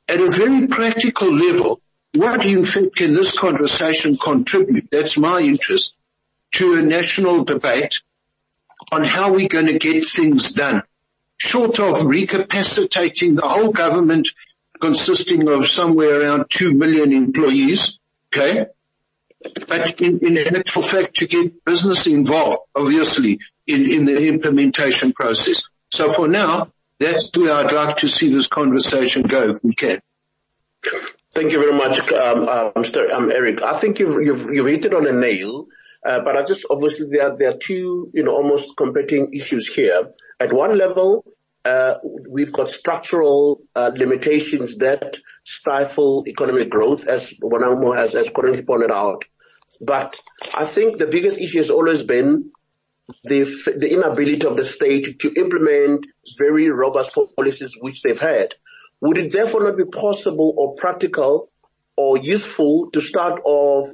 at 0.08 0.20
a 0.20 0.30
very 0.30 0.68
practical 0.68 1.32
level. 1.34 1.82
What 2.14 2.46
in 2.46 2.64
fact 2.64 2.96
can 2.96 3.14
this 3.14 3.38
conversation 3.38 4.18
contribute? 4.18 4.90
That's 4.92 5.18
my 5.18 5.42
interest 5.42 5.94
to 6.54 6.76
a 6.76 6.82
national 6.82 7.44
debate 7.44 8.02
on 8.92 9.04
how 9.04 9.34
we're 9.34 9.50
going 9.50 9.68
to 9.68 9.80
get 9.80 10.06
things 10.06 10.54
done. 10.54 10.84
Short 11.38 11.80
of 11.80 12.06
recapacitating 12.06 13.36
the 13.36 13.48
whole 13.48 13.72
government 13.72 14.30
consisting 14.80 15.48
of 15.50 15.68
somewhere 15.68 16.22
around 16.22 16.46
2 16.50 16.74
million 16.74 17.12
employees, 17.12 18.00
okay? 18.34 18.68
But 19.68 20.02
in, 20.02 20.20
in 20.26 20.56
actual 20.56 20.82
fact 20.82 21.16
to 21.18 21.28
get 21.28 21.64
business 21.66 22.08
involved, 22.08 22.60
obviously, 22.76 23.40
in, 23.68 23.90
in 23.90 24.06
the 24.06 24.28
implementation 24.28 25.14
process. 25.14 25.64
So 25.92 26.12
for 26.12 26.28
now, 26.28 26.72
that's 27.00 27.36
where 27.38 27.54
I'd 27.54 27.72
like 27.72 27.98
to 27.98 28.10
see 28.10 28.30
this 28.30 28.48
conversation 28.48 29.24
go 29.24 29.50
if 29.50 29.64
we 29.64 29.74
can. 29.76 30.00
Thank 31.34 31.52
you 31.52 31.60
very 31.60 31.74
much, 31.74 32.00
um, 32.12 32.48
uh, 32.48 32.72
Mr. 32.72 33.12
Um, 33.12 33.32
Eric. 33.32 33.62
I 33.62 33.80
think 33.80 34.00
you've, 34.00 34.22
you've, 34.22 34.54
you've 34.54 34.68
hit 34.68 34.86
it 34.86 34.94
on 34.94 35.06
a 35.06 35.12
nail. 35.12 35.68
Uh, 36.06 36.20
but 36.20 36.38
I 36.38 36.44
just 36.44 36.66
obviously 36.70 37.08
there 37.10 37.32
are, 37.32 37.38
there 37.38 37.50
are 37.50 37.58
two, 37.58 38.12
you 38.14 38.24
know, 38.24 38.36
almost 38.36 38.78
competing 38.78 39.34
issues 39.34 39.68
here. 39.68 40.12
At 40.40 40.54
one 40.54 40.78
level, 40.78 41.26
uh, 41.66 41.96
we've 42.30 42.54
got 42.54 42.70
structural 42.70 43.62
uh, 43.76 43.92
limitations 43.96 44.78
that 44.78 45.18
stifle 45.44 46.24
economic 46.28 46.70
growth, 46.70 47.08
as 47.08 47.34
Bonamo 47.42 47.98
has, 47.98 48.14
has 48.14 48.28
currently 48.36 48.62
pointed 48.62 48.92
out. 48.92 49.26
But 49.82 50.16
I 50.54 50.68
think 50.68 51.00
the 51.00 51.08
biggest 51.08 51.40
issue 51.40 51.58
has 51.58 51.72
always 51.72 52.04
been 52.04 52.52
the, 53.24 53.44
the 53.78 53.92
inability 53.92 54.46
of 54.46 54.58
the 54.58 54.66
state 54.66 55.20
to 55.20 55.34
implement 55.34 56.06
very 56.38 56.70
robust 56.70 57.18
policies 57.36 57.76
which 57.80 58.02
they've 58.02 58.20
had. 58.20 58.56
Would 59.02 59.18
it 59.18 59.32
therefore 59.32 59.64
not 59.64 59.78
be 59.78 59.86
possible 59.86 60.54
or 60.58 60.76
practical 60.76 61.50
or 61.96 62.18
useful 62.18 62.90
to 62.92 63.02
start 63.02 63.42
off 63.44 63.90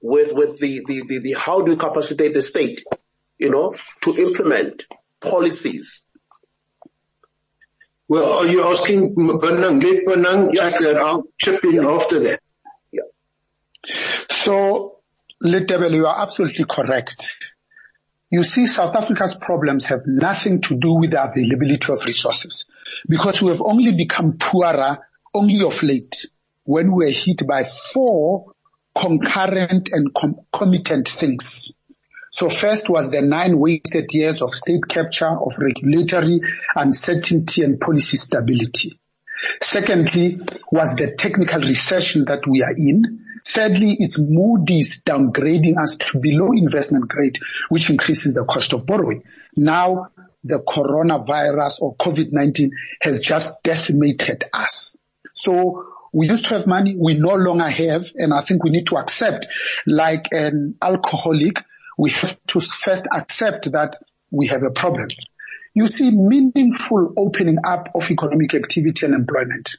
with, 0.00 0.32
with 0.34 0.58
the, 0.58 0.82
the, 0.86 1.02
the, 1.06 1.18
the 1.18 1.32
how 1.32 1.62
do 1.62 1.72
you 1.72 1.76
capacitate 1.76 2.34
the 2.34 2.42
state, 2.42 2.84
you 3.38 3.50
know, 3.50 3.74
to 4.02 4.16
implement 4.16 4.84
policies? 5.20 6.02
Well, 8.06 8.40
are 8.40 8.46
you 8.46 8.64
asking 8.64 9.14
Bonang? 9.16 9.82
Let 9.82 10.04
Bonang 10.04 10.50
yeah. 10.52 10.70
check 10.70 10.80
that. 10.80 10.96
I'll 10.98 11.24
chip 11.38 11.64
in 11.64 11.74
yeah. 11.74 11.88
after 11.88 12.20
that. 12.20 12.40
Yeah. 12.92 13.02
So, 14.30 14.98
Letebele, 15.42 15.94
you 15.94 16.06
are 16.06 16.22
absolutely 16.22 16.66
correct. 16.66 17.43
You 18.34 18.42
see, 18.42 18.66
South 18.66 18.96
Africa's 18.96 19.36
problems 19.36 19.86
have 19.86 20.00
nothing 20.06 20.60
to 20.62 20.76
do 20.76 20.94
with 20.94 21.12
the 21.12 21.22
availability 21.22 21.92
of 21.92 22.00
resources 22.04 22.64
because 23.08 23.40
we 23.40 23.50
have 23.50 23.62
only 23.62 23.92
become 23.92 24.38
poorer 24.38 24.98
only 25.32 25.64
of 25.64 25.80
late 25.84 26.26
when 26.64 26.90
we 26.92 27.04
were 27.04 27.12
hit 27.12 27.46
by 27.46 27.62
four 27.62 28.46
concurrent 28.98 29.88
and 29.92 30.12
concomitant 30.12 31.08
things. 31.08 31.74
So 32.32 32.48
first 32.48 32.90
was 32.90 33.08
the 33.08 33.22
nine 33.22 33.56
wasted 33.56 34.12
years 34.12 34.42
of 34.42 34.50
state 34.50 34.88
capture 34.88 35.30
of 35.30 35.52
regulatory 35.56 36.40
uncertainty 36.74 37.62
and 37.62 37.78
policy 37.78 38.16
stability. 38.16 38.98
Secondly 39.62 40.40
was 40.72 40.96
the 40.96 41.14
technical 41.16 41.60
recession 41.60 42.24
that 42.24 42.48
we 42.48 42.64
are 42.64 42.74
in. 42.76 43.23
Thirdly, 43.46 43.96
it's 43.98 44.18
Moody's 44.18 45.02
downgrading 45.02 45.76
us 45.80 45.98
to 45.98 46.18
below 46.18 46.52
investment 46.52 47.08
grade, 47.08 47.38
which 47.68 47.90
increases 47.90 48.34
the 48.34 48.44
cost 48.44 48.72
of 48.72 48.86
borrowing. 48.86 49.22
Now 49.56 50.08
the 50.42 50.62
coronavirus 50.66 51.80
or 51.82 51.96
COVID-19 51.96 52.70
has 53.02 53.20
just 53.20 53.62
decimated 53.62 54.44
us. 54.52 54.98
So 55.34 55.86
we 56.12 56.28
used 56.28 56.46
to 56.46 56.54
have 56.56 56.66
money, 56.66 56.94
we 56.96 57.18
no 57.18 57.34
longer 57.34 57.68
have, 57.68 58.06
and 58.14 58.32
I 58.32 58.40
think 58.42 58.62
we 58.62 58.70
need 58.70 58.86
to 58.86 58.96
accept, 58.98 59.46
like 59.86 60.32
an 60.32 60.76
alcoholic, 60.80 61.62
we 61.98 62.10
have 62.10 62.38
to 62.48 62.60
first 62.60 63.06
accept 63.12 63.72
that 63.72 63.96
we 64.30 64.46
have 64.46 64.62
a 64.62 64.70
problem. 64.70 65.08
You 65.74 65.88
see, 65.88 66.10
meaningful 66.10 67.12
opening 67.16 67.58
up 67.64 67.88
of 67.94 68.08
economic 68.10 68.54
activity 68.54 69.06
and 69.06 69.14
employment. 69.14 69.76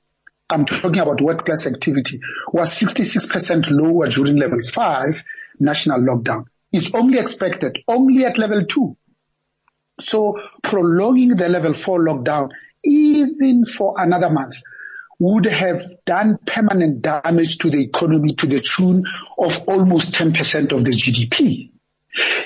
I'm 0.50 0.66
talking 0.66 1.00
about 1.00 1.22
workplace 1.22 1.66
activity 1.66 2.20
was 2.54 2.70
66% 2.80 3.72
lower 3.72 4.08
during 4.08 4.38
level 4.38 4.60
five 4.74 5.24
national 5.60 6.02
lockdown. 6.02 6.46
It's 6.72 6.94
only 6.94 7.18
expected 7.18 7.80
only 7.88 8.26
at 8.26 8.38
level 8.38 8.66
two. 8.66 8.98
So 10.00 10.38
prolonging 10.62 11.36
the 11.36 11.50
level 11.50 11.74
four 11.74 12.00
lockdown 12.00 12.50
even 12.84 13.66
for 13.66 13.96
another 13.98 14.30
month 14.30 14.56
would 15.20 15.46
have 15.46 15.82
done 16.06 16.38
permanent 16.46 17.02
damage 17.02 17.58
to 17.60 17.70
the 17.70 17.82
economy 17.82 18.36
to 18.36 18.48
the 18.48 18.60
tune 18.60 19.04
of 19.40 19.64
almost 19.68 20.12
10% 20.12 20.78
of 20.78 20.84
the 20.84 20.92
GDP. 20.92 21.72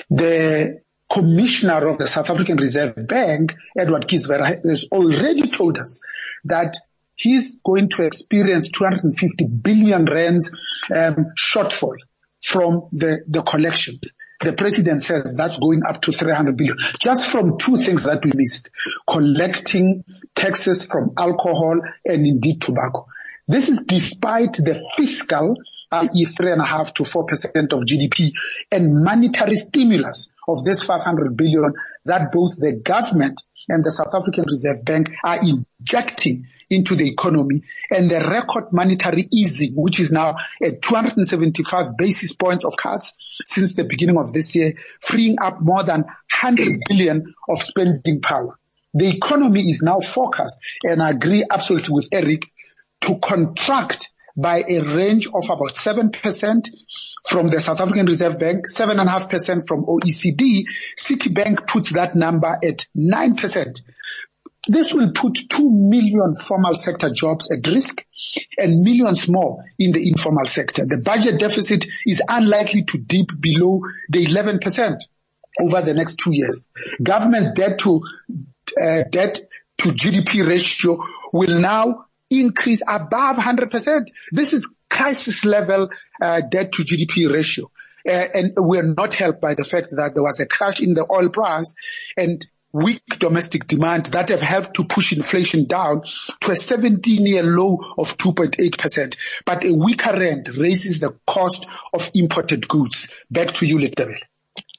The 0.08 0.80
commissioner 1.10 1.88
of 1.88 1.98
the 1.98 2.06
South 2.06 2.30
African 2.30 2.56
Reserve 2.56 2.94
Bank, 3.06 3.54
Edward 3.76 4.06
Kieswetter, 4.06 4.64
has 4.64 4.86
already 4.92 5.48
told 5.48 5.78
us 5.78 6.02
that 6.44 6.76
he's 7.20 7.60
going 7.60 7.90
to 7.90 8.02
experience 8.02 8.70
250 8.70 9.44
billion 9.44 10.06
rands 10.06 10.56
um, 10.94 11.32
shortfall 11.36 11.96
from 12.42 12.88
the, 12.92 13.22
the 13.28 13.42
collections. 13.42 14.14
The 14.40 14.54
president 14.54 15.02
says 15.02 15.34
that's 15.36 15.58
going 15.58 15.82
up 15.86 16.00
to 16.02 16.12
300 16.12 16.56
billion. 16.56 16.78
Just 16.98 17.28
from 17.28 17.58
two 17.58 17.76
things 17.76 18.04
that 18.04 18.24
we 18.24 18.32
missed. 18.34 18.70
Collecting 19.06 20.02
taxes 20.34 20.86
from 20.86 21.12
alcohol 21.18 21.82
and 22.06 22.26
indeed 22.26 22.62
tobacco. 22.62 23.06
This 23.46 23.68
is 23.68 23.84
despite 23.84 24.54
the 24.54 24.82
fiscal, 24.96 25.56
i.e. 25.92 26.24
three 26.24 26.52
and 26.52 26.62
a 26.62 26.64
half 26.64 26.94
to 26.94 27.04
four 27.04 27.26
percent 27.26 27.74
of 27.74 27.80
GDP 27.80 28.32
and 28.72 29.04
monetary 29.04 29.56
stimulus 29.56 30.30
of 30.48 30.64
this 30.64 30.82
500 30.82 31.36
billion 31.36 31.74
that 32.06 32.32
both 32.32 32.56
the 32.56 32.80
government 32.82 33.42
and 33.68 33.84
the 33.84 33.90
South 33.90 34.14
African 34.14 34.44
Reserve 34.44 34.84
Bank 34.84 35.10
are 35.22 35.40
injecting 35.42 36.46
into 36.70 36.94
the 36.94 37.08
economy 37.08 37.62
and 37.90 38.08
the 38.08 38.20
record 38.20 38.72
monetary 38.72 39.26
easing, 39.32 39.74
which 39.74 39.98
is 39.98 40.12
now 40.12 40.36
at 40.62 40.80
275 40.80 41.96
basis 41.98 42.32
points 42.32 42.64
of 42.64 42.76
cuts 42.76 43.14
since 43.44 43.74
the 43.74 43.84
beginning 43.84 44.16
of 44.16 44.32
this 44.32 44.54
year, 44.54 44.74
freeing 45.00 45.36
up 45.40 45.60
more 45.60 45.82
than 45.82 46.02
100 46.02 46.72
billion 46.88 47.34
of 47.48 47.58
spending 47.58 48.20
power. 48.20 48.56
The 48.94 49.08
economy 49.08 49.68
is 49.68 49.82
now 49.82 49.98
forecast, 49.98 50.58
and 50.84 51.02
I 51.02 51.10
agree 51.10 51.44
absolutely 51.48 51.94
with 51.94 52.08
Eric, 52.12 52.42
to 53.02 53.18
contract 53.18 54.10
by 54.36 54.64
a 54.68 54.80
range 54.80 55.26
of 55.26 55.44
about 55.44 55.74
7% 55.74 56.68
from 57.28 57.50
the 57.50 57.60
South 57.60 57.80
African 57.80 58.06
Reserve 58.06 58.38
Bank, 58.38 58.66
7.5% 58.68 59.66
from 59.66 59.84
OECD. 59.84 60.64
Citibank 60.98 61.66
puts 61.66 61.92
that 61.92 62.14
number 62.14 62.58
at 62.62 62.86
9%. 62.96 63.82
This 64.68 64.92
will 64.92 65.12
put 65.12 65.38
2 65.48 65.70
million 65.70 66.34
formal 66.34 66.74
sector 66.74 67.10
jobs 67.10 67.50
at 67.50 67.66
risk 67.66 68.04
and 68.58 68.82
millions 68.82 69.28
more 69.28 69.64
in 69.78 69.92
the 69.92 70.08
informal 70.08 70.46
sector. 70.46 70.84
The 70.86 70.98
budget 70.98 71.38
deficit 71.38 71.86
is 72.06 72.22
unlikely 72.28 72.84
to 72.84 72.98
dip 72.98 73.28
below 73.38 73.80
the 74.08 74.24
11% 74.26 75.00
over 75.62 75.82
the 75.82 75.94
next 75.94 76.16
two 76.16 76.32
years. 76.32 76.64
Government's 77.02 77.52
debt 77.52 77.78
to 77.80 78.02
uh, 78.80 79.02
debt 79.10 79.40
to 79.78 79.88
GDP 79.88 80.46
ratio 80.46 81.02
will 81.32 81.58
now 81.58 82.06
increase 82.30 82.82
above 82.86 83.36
100%. 83.36 84.08
This 84.30 84.52
is 84.52 84.72
crisis 84.88 85.44
level 85.44 85.88
uh, 86.22 86.42
debt 86.42 86.72
to 86.72 86.82
GDP 86.84 87.32
ratio. 87.32 87.70
Uh, 88.08 88.12
and 88.12 88.52
we're 88.56 88.94
not 88.94 89.12
helped 89.12 89.40
by 89.40 89.54
the 89.54 89.64
fact 89.64 89.88
that 89.90 90.14
there 90.14 90.22
was 90.22 90.40
a 90.40 90.46
crash 90.46 90.80
in 90.80 90.94
the 90.94 91.06
oil 91.10 91.28
price 91.28 91.74
and 92.16 92.46
weak 92.72 93.02
domestic 93.18 93.66
demand 93.66 94.06
that 94.06 94.28
have 94.28 94.40
helped 94.42 94.74
to 94.74 94.84
push 94.84 95.12
inflation 95.12 95.66
down 95.66 96.02
to 96.40 96.52
a 96.52 96.56
17 96.56 97.26
year 97.26 97.42
low 97.42 97.78
of 97.98 98.16
2.8%. 98.16 99.16
But 99.44 99.64
a 99.64 99.72
weaker 99.72 100.12
rand 100.12 100.48
raises 100.56 101.00
the 101.00 101.16
cost 101.26 101.66
of 101.92 102.10
imported 102.14 102.68
goods. 102.68 103.10
Back 103.30 103.54
to 103.54 103.66
you, 103.66 103.76
Letebele. 103.78 104.18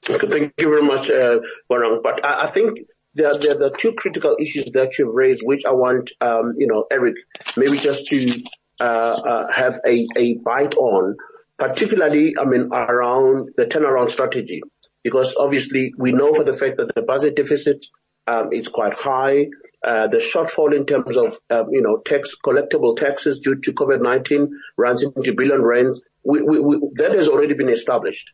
Okay, 0.09 0.27
thank 0.27 0.53
you 0.57 0.69
very 0.69 0.83
much, 0.83 1.09
uh. 1.11 1.39
But 1.69 2.25
I, 2.25 2.47
I 2.47 2.51
think 2.51 2.79
there, 3.13 3.33
there, 3.35 3.55
there 3.55 3.67
are 3.67 3.77
two 3.77 3.93
critical 3.93 4.37
issues 4.39 4.65
that 4.73 4.97
you've 4.97 5.13
raised, 5.13 5.41
which 5.43 5.65
I 5.65 5.71
want, 5.71 6.11
um, 6.21 6.53
you 6.57 6.67
know, 6.67 6.85
Eric, 6.91 7.15
maybe 7.57 7.77
just 7.77 8.07
to 8.07 8.43
uh, 8.79 8.83
uh, 8.83 9.51
have 9.51 9.75
a, 9.85 10.07
a 10.15 10.35
bite 10.35 10.75
on, 10.75 11.17
particularly, 11.57 12.35
I 12.39 12.45
mean, 12.45 12.69
around 12.71 13.49
the 13.57 13.65
turnaround 13.65 14.09
strategy, 14.09 14.63
because 15.03 15.35
obviously 15.37 15.93
we 15.97 16.11
know 16.11 16.33
for 16.33 16.43
the 16.43 16.53
fact 16.53 16.77
that 16.77 16.93
the 16.93 17.01
budget 17.01 17.35
deficit 17.35 17.85
um, 18.27 18.53
is 18.53 18.67
quite 18.67 18.97
high. 18.99 19.47
Uh, 19.83 20.07
the 20.07 20.17
shortfall 20.17 20.75
in 20.75 20.85
terms 20.85 21.17
of, 21.17 21.37
um, 21.49 21.69
you 21.71 21.81
know, 21.81 21.97
tax 21.97 22.35
collectible 22.45 22.95
taxes 22.95 23.39
due 23.39 23.55
to 23.55 23.73
COVID-19 23.73 24.49
runs 24.77 25.01
into 25.01 25.33
billion 25.33 25.63
rands. 25.63 26.01
We, 26.23 26.41
we, 26.41 26.59
we, 26.59 26.79
that 26.97 27.13
has 27.13 27.27
already 27.27 27.55
been 27.55 27.69
established. 27.69 28.31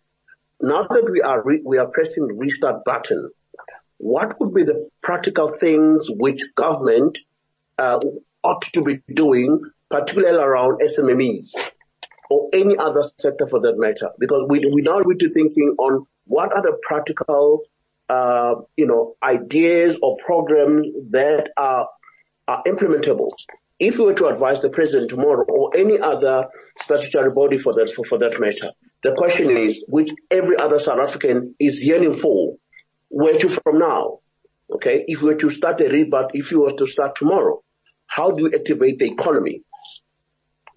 Now 0.59 0.87
that 0.89 1.09
we 1.09 1.21
are 1.21 1.41
re- 1.41 1.61
we 1.63 1.77
are 1.77 1.87
pressing 1.87 2.27
the 2.27 2.33
restart 2.33 2.83
button, 2.83 3.29
what 3.97 4.39
would 4.39 4.53
be 4.53 4.63
the 4.63 4.89
practical 5.01 5.53
things 5.53 6.07
which 6.09 6.41
government 6.55 7.17
uh, 7.77 7.99
ought 8.43 8.63
to 8.73 8.81
be 8.81 9.01
doing, 9.13 9.61
particularly 9.89 10.37
around 10.37 10.81
SMMEs 10.81 11.51
or 12.29 12.49
any 12.51 12.75
other 12.77 13.03
sector 13.03 13.47
for 13.47 13.61
that 13.61 13.77
matter? 13.77 14.09
Because 14.19 14.47
we 14.49 14.69
we 14.73 14.81
now 14.81 14.99
need 14.99 15.19
to 15.19 15.29
thinking 15.29 15.75
on 15.77 16.07
what 16.27 16.55
are 16.55 16.61
the 16.61 16.77
practical, 16.83 17.63
uh, 18.09 18.55
you 18.75 18.85
know, 18.85 19.15
ideas 19.23 19.97
or 20.01 20.17
programs 20.17 20.87
that 21.11 21.49
are 21.57 21.89
are 22.47 22.63
implementable. 22.63 23.31
If 23.79 23.97
we 23.97 24.05
were 24.05 24.13
to 24.15 24.27
advise 24.27 24.61
the 24.61 24.69
president 24.69 25.09
tomorrow 25.09 25.45
or 25.45 25.77
any 25.77 25.99
other 25.99 26.47
statutory 26.79 27.31
body 27.31 27.57
for 27.57 27.73
that 27.75 27.91
for, 27.93 28.05
for 28.05 28.17
that 28.19 28.39
matter, 28.39 28.71
the 29.03 29.13
question 29.13 29.51
is, 29.51 29.85
which 29.87 30.11
every 30.31 30.57
other 30.57 30.79
South 30.79 30.99
African 30.99 31.55
is 31.59 31.85
yearning 31.85 32.15
for, 32.15 32.55
where 33.09 33.37
to 33.37 33.49
from 33.49 33.79
now? 33.79 34.19
Okay, 34.73 35.05
if 35.07 35.21
we 35.21 35.29
were 35.29 35.39
to 35.39 35.49
start 35.49 35.79
a 35.81 35.89
rebate, 35.89 36.31
if 36.33 36.51
you 36.51 36.61
were 36.61 36.73
to 36.73 36.87
start 36.87 37.15
tomorrow, 37.15 37.63
how 38.07 38.31
do 38.31 38.43
you 38.43 38.51
activate 38.53 38.99
the 38.99 39.05
economy? 39.05 39.61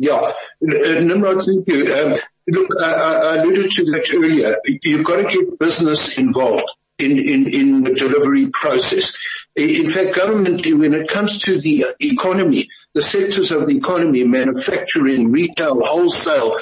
Yeah, 0.02 0.32
Nimrod, 0.62 1.42
thank 1.42 1.68
you. 1.68 1.94
Um, 1.94 2.14
look, 2.48 2.70
I, 2.82 2.92
I 2.92 3.36
alluded 3.36 3.70
to 3.72 3.84
that 3.92 4.10
earlier. 4.14 4.56
You've 4.82 5.04
got 5.04 5.16
to 5.16 5.24
get 5.24 5.58
business 5.58 6.16
involved 6.16 6.64
in, 6.98 7.18
in, 7.18 7.46
in 7.46 7.84
the 7.84 7.92
delivery 7.92 8.48
process. 8.50 9.14
In 9.54 9.90
fact, 9.90 10.16
government, 10.16 10.64
when 10.64 10.94
it 10.94 11.10
comes 11.10 11.40
to 11.40 11.60
the 11.60 11.84
economy, 12.00 12.70
the 12.94 13.02
sectors 13.02 13.50
of 13.50 13.66
the 13.66 13.76
economy, 13.76 14.24
manufacturing, 14.24 15.30
retail, 15.32 15.82
wholesale, 15.84 16.56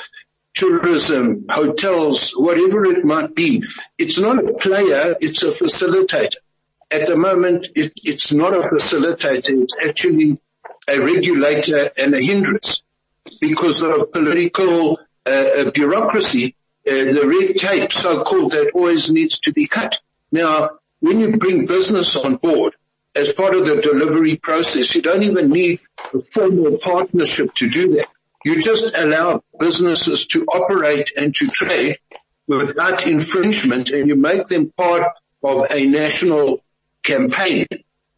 tourism, 0.56 1.44
hotels, 1.48 2.32
whatever 2.32 2.86
it 2.86 3.04
might 3.04 3.36
be. 3.36 3.62
It's 3.98 4.18
not 4.18 4.44
a 4.44 4.54
player, 4.54 5.14
it's 5.20 5.44
a 5.44 5.50
facilitator. 5.50 6.38
At 6.90 7.06
the 7.06 7.16
moment, 7.16 7.68
it, 7.76 7.92
it's 8.02 8.32
not 8.32 8.52
a 8.52 8.62
facilitator, 8.62 9.62
it's 9.62 9.74
actually 9.80 10.40
a 10.88 10.98
regulator 10.98 11.88
and 11.96 12.16
a 12.16 12.20
hindrance 12.20 12.82
because 13.40 13.82
of 13.82 14.12
political 14.12 14.98
uh, 15.26 15.30
uh, 15.58 15.70
bureaucracy, 15.70 16.54
uh, 16.86 16.92
the 16.92 17.26
red 17.26 17.56
tape 17.56 17.92
so-called 17.92 18.52
that 18.52 18.72
always 18.74 19.10
needs 19.10 19.40
to 19.40 19.52
be 19.52 19.66
cut. 19.66 20.00
Now, 20.32 20.70
when 21.00 21.20
you 21.20 21.36
bring 21.36 21.66
business 21.66 22.16
on 22.16 22.36
board 22.36 22.74
as 23.14 23.32
part 23.32 23.54
of 23.54 23.66
the 23.66 23.80
delivery 23.80 24.36
process, 24.36 24.94
you 24.94 25.02
don't 25.02 25.22
even 25.22 25.50
need 25.50 25.80
a 26.14 26.20
formal 26.20 26.78
partnership 26.78 27.54
to 27.54 27.68
do 27.68 27.96
that. 27.96 28.08
You 28.44 28.62
just 28.62 28.96
allow 28.96 29.42
businesses 29.58 30.26
to 30.28 30.44
operate 30.44 31.12
and 31.16 31.34
to 31.36 31.48
trade 31.48 31.98
without 32.46 33.06
infringement 33.06 33.90
and 33.90 34.08
you 34.08 34.16
make 34.16 34.46
them 34.46 34.72
part 34.76 35.12
of 35.42 35.70
a 35.70 35.84
national 35.86 36.62
campaign 37.02 37.66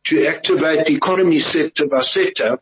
to 0.04 0.26
activate 0.26 0.86
the 0.86 0.94
economy 0.94 1.38
sector 1.38 1.86
by 1.86 2.00
sector. 2.00 2.60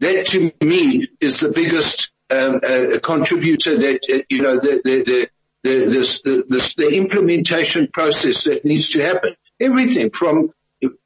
That 0.00 0.26
to 0.28 0.52
me 0.64 1.08
is 1.20 1.40
the 1.40 1.50
biggest 1.50 2.12
um, 2.30 2.56
uh, 2.56 2.98
contributor 3.02 3.78
that, 3.78 4.00
uh, 4.12 4.18
you 4.28 4.42
know, 4.42 4.54
the, 4.54 4.80
the, 4.84 5.04
the, 5.04 5.28
the, 5.62 5.90
this, 5.90 6.22
the, 6.22 6.44
this, 6.48 6.74
the 6.74 6.88
implementation 6.96 7.88
process 7.88 8.44
that 8.44 8.64
needs 8.64 8.90
to 8.90 9.02
happen. 9.02 9.34
Everything 9.58 10.10
from, 10.10 10.52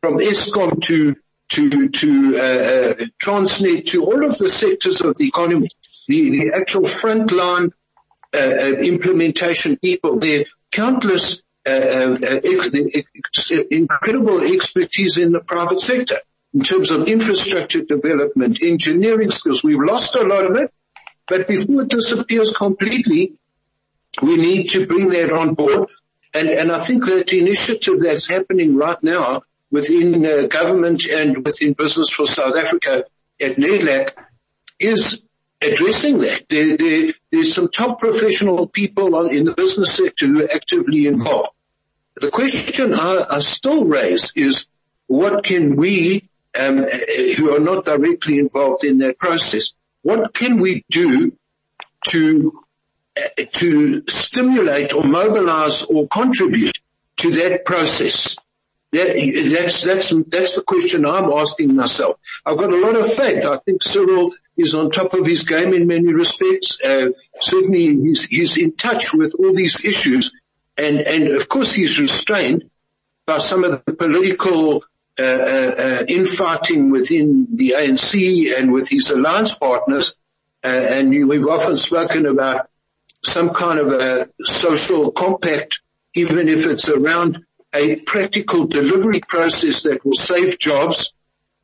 from 0.00 0.18
Eskom 0.18 0.83
to, 0.83 1.16
to, 1.50 1.88
to, 1.88 2.37
uh, 2.37 2.40
uh, 2.40 3.07
Transnet 3.22 3.87
to 3.88 4.05
all 4.05 4.24
of 4.24 4.37
the 4.37 4.48
sectors 4.48 5.00
of 5.00 5.16
the 5.16 5.26
economy 5.26 5.68
the, 6.09 6.31
the 6.31 6.52
actual 6.55 6.83
frontline 6.83 7.72
uh, 8.35 8.38
uh, 8.38 8.76
implementation 8.83 9.76
people, 9.76 10.18
their 10.18 10.44
countless 10.70 11.42
uh, 11.66 11.70
uh, 11.70 12.16
ex- 12.22 12.72
incredible 13.70 14.40
expertise 14.40 15.16
in 15.16 15.33
the 15.33 15.40
private 15.40 15.81
sector 15.81 16.16
in 16.54 16.60
terms 16.60 16.90
of 16.90 17.08
infrastructure 17.08 17.82
development, 17.82 18.62
engineering 18.62 19.30
skills. 19.30 19.64
We've 19.64 19.78
lost 19.78 20.14
a 20.14 20.22
lot 20.22 20.46
of 20.46 20.56
it, 20.56 20.72
but 21.26 21.48
before 21.48 21.82
it 21.82 21.88
disappears 21.88 22.52
completely, 22.52 23.34
we 24.20 24.36
need 24.36 24.70
to 24.70 24.86
bring 24.86 25.08
that 25.08 25.32
on 25.32 25.54
board. 25.54 25.88
And, 26.34 26.48
and 26.48 26.72
I 26.72 26.78
think 26.78 27.06
that 27.06 27.32
initiative 27.32 28.00
that's 28.00 28.26
happening 28.26 28.76
right 28.76 29.02
now 29.02 29.42
within 29.70 30.24
uh, 30.24 30.46
government 30.48 31.06
and 31.06 31.44
within 31.44 31.72
Business 31.72 32.10
for 32.10 32.26
South 32.26 32.56
Africa 32.56 33.04
at 33.40 33.56
NEDLAC 33.56 34.10
is 34.78 35.22
addressing 35.62 36.18
that. 36.18 36.46
There, 36.48 36.76
there, 36.76 37.12
there's 37.30 37.54
some 37.54 37.68
top 37.68 37.98
professional 37.98 38.66
people 38.66 39.14
on, 39.16 39.30
in 39.30 39.44
the 39.44 39.52
business 39.52 39.94
sector 39.94 40.26
who 40.26 40.44
are 40.44 40.48
actively 40.54 41.06
involved. 41.06 41.50
The 42.16 42.30
question 42.30 42.94
I, 42.94 43.24
I 43.30 43.38
still 43.40 43.84
raise 43.84 44.32
is 44.36 44.66
what 45.06 45.44
can 45.44 45.76
we, 45.76 46.28
um, 46.58 46.84
who 47.36 47.54
are 47.54 47.60
not 47.60 47.84
directly 47.84 48.38
involved 48.38 48.84
in 48.84 48.98
that 48.98 49.18
process, 49.18 49.72
what 50.02 50.34
can 50.34 50.58
we 50.58 50.84
do 50.90 51.36
to 52.08 52.58
to 53.52 54.02
stimulate 54.08 54.94
or 54.94 55.04
mobilize 55.04 55.82
or 55.84 56.08
contribute 56.08 56.78
to 57.18 57.30
that 57.32 57.64
process? 57.64 58.36
that's, 58.92 59.84
that's, 59.84 60.14
that's 60.28 60.56
the 60.56 60.62
question 60.66 61.06
I'm 61.06 61.32
asking 61.32 61.74
myself. 61.74 62.18
I've 62.44 62.58
got 62.58 62.72
a 62.72 62.76
lot 62.76 62.96
of 62.96 63.10
faith. 63.10 63.46
I 63.46 63.56
think 63.56 63.82
Cyril 63.82 64.32
is 64.56 64.74
on 64.74 64.90
top 64.90 65.14
of 65.14 65.24
his 65.24 65.44
game 65.44 65.72
in 65.72 65.86
many 65.86 66.12
respects. 66.12 66.78
Uh, 66.82 67.10
certainly 67.34 67.86
he's, 67.86 68.26
he's 68.26 68.58
in 68.58 68.72
touch 68.72 69.14
with 69.14 69.34
all 69.38 69.54
these 69.54 69.84
issues 69.84 70.32
and, 70.76 71.00
and 71.00 71.28
of 71.28 71.48
course 71.48 71.72
he's 71.72 71.98
restrained 71.98 72.70
by 73.26 73.38
some 73.38 73.64
of 73.64 73.82
the 73.84 73.92
political 73.92 74.84
uh, 75.18 75.22
uh, 75.22 75.75
uh 75.79 76.05
infighting 76.09 76.90
within 76.90 77.48
the 77.55 77.75
ANC 77.77 78.57
and 78.57 78.72
with 78.72 78.88
his 78.88 79.11
alliance 79.11 79.55
partners. 79.55 80.14
Uh, 80.64 80.68
and 80.68 81.11
we've 81.11 81.46
often 81.46 81.77
spoken 81.77 82.27
about 82.27 82.68
some 83.25 83.51
kind 83.51 83.79
of 83.79 83.88
a 83.88 84.29
social 84.40 85.11
compact, 85.12 85.83
even 86.14 86.48
if 86.48 86.66
it's 86.66 86.88
around 86.88 87.44
a 87.75 87.96
practical 87.96 88.66
delivery 88.66 89.20
process 89.20 89.85
that 89.85 90.05
will 90.05 90.14
save 90.14 90.59
jobs 90.59 91.12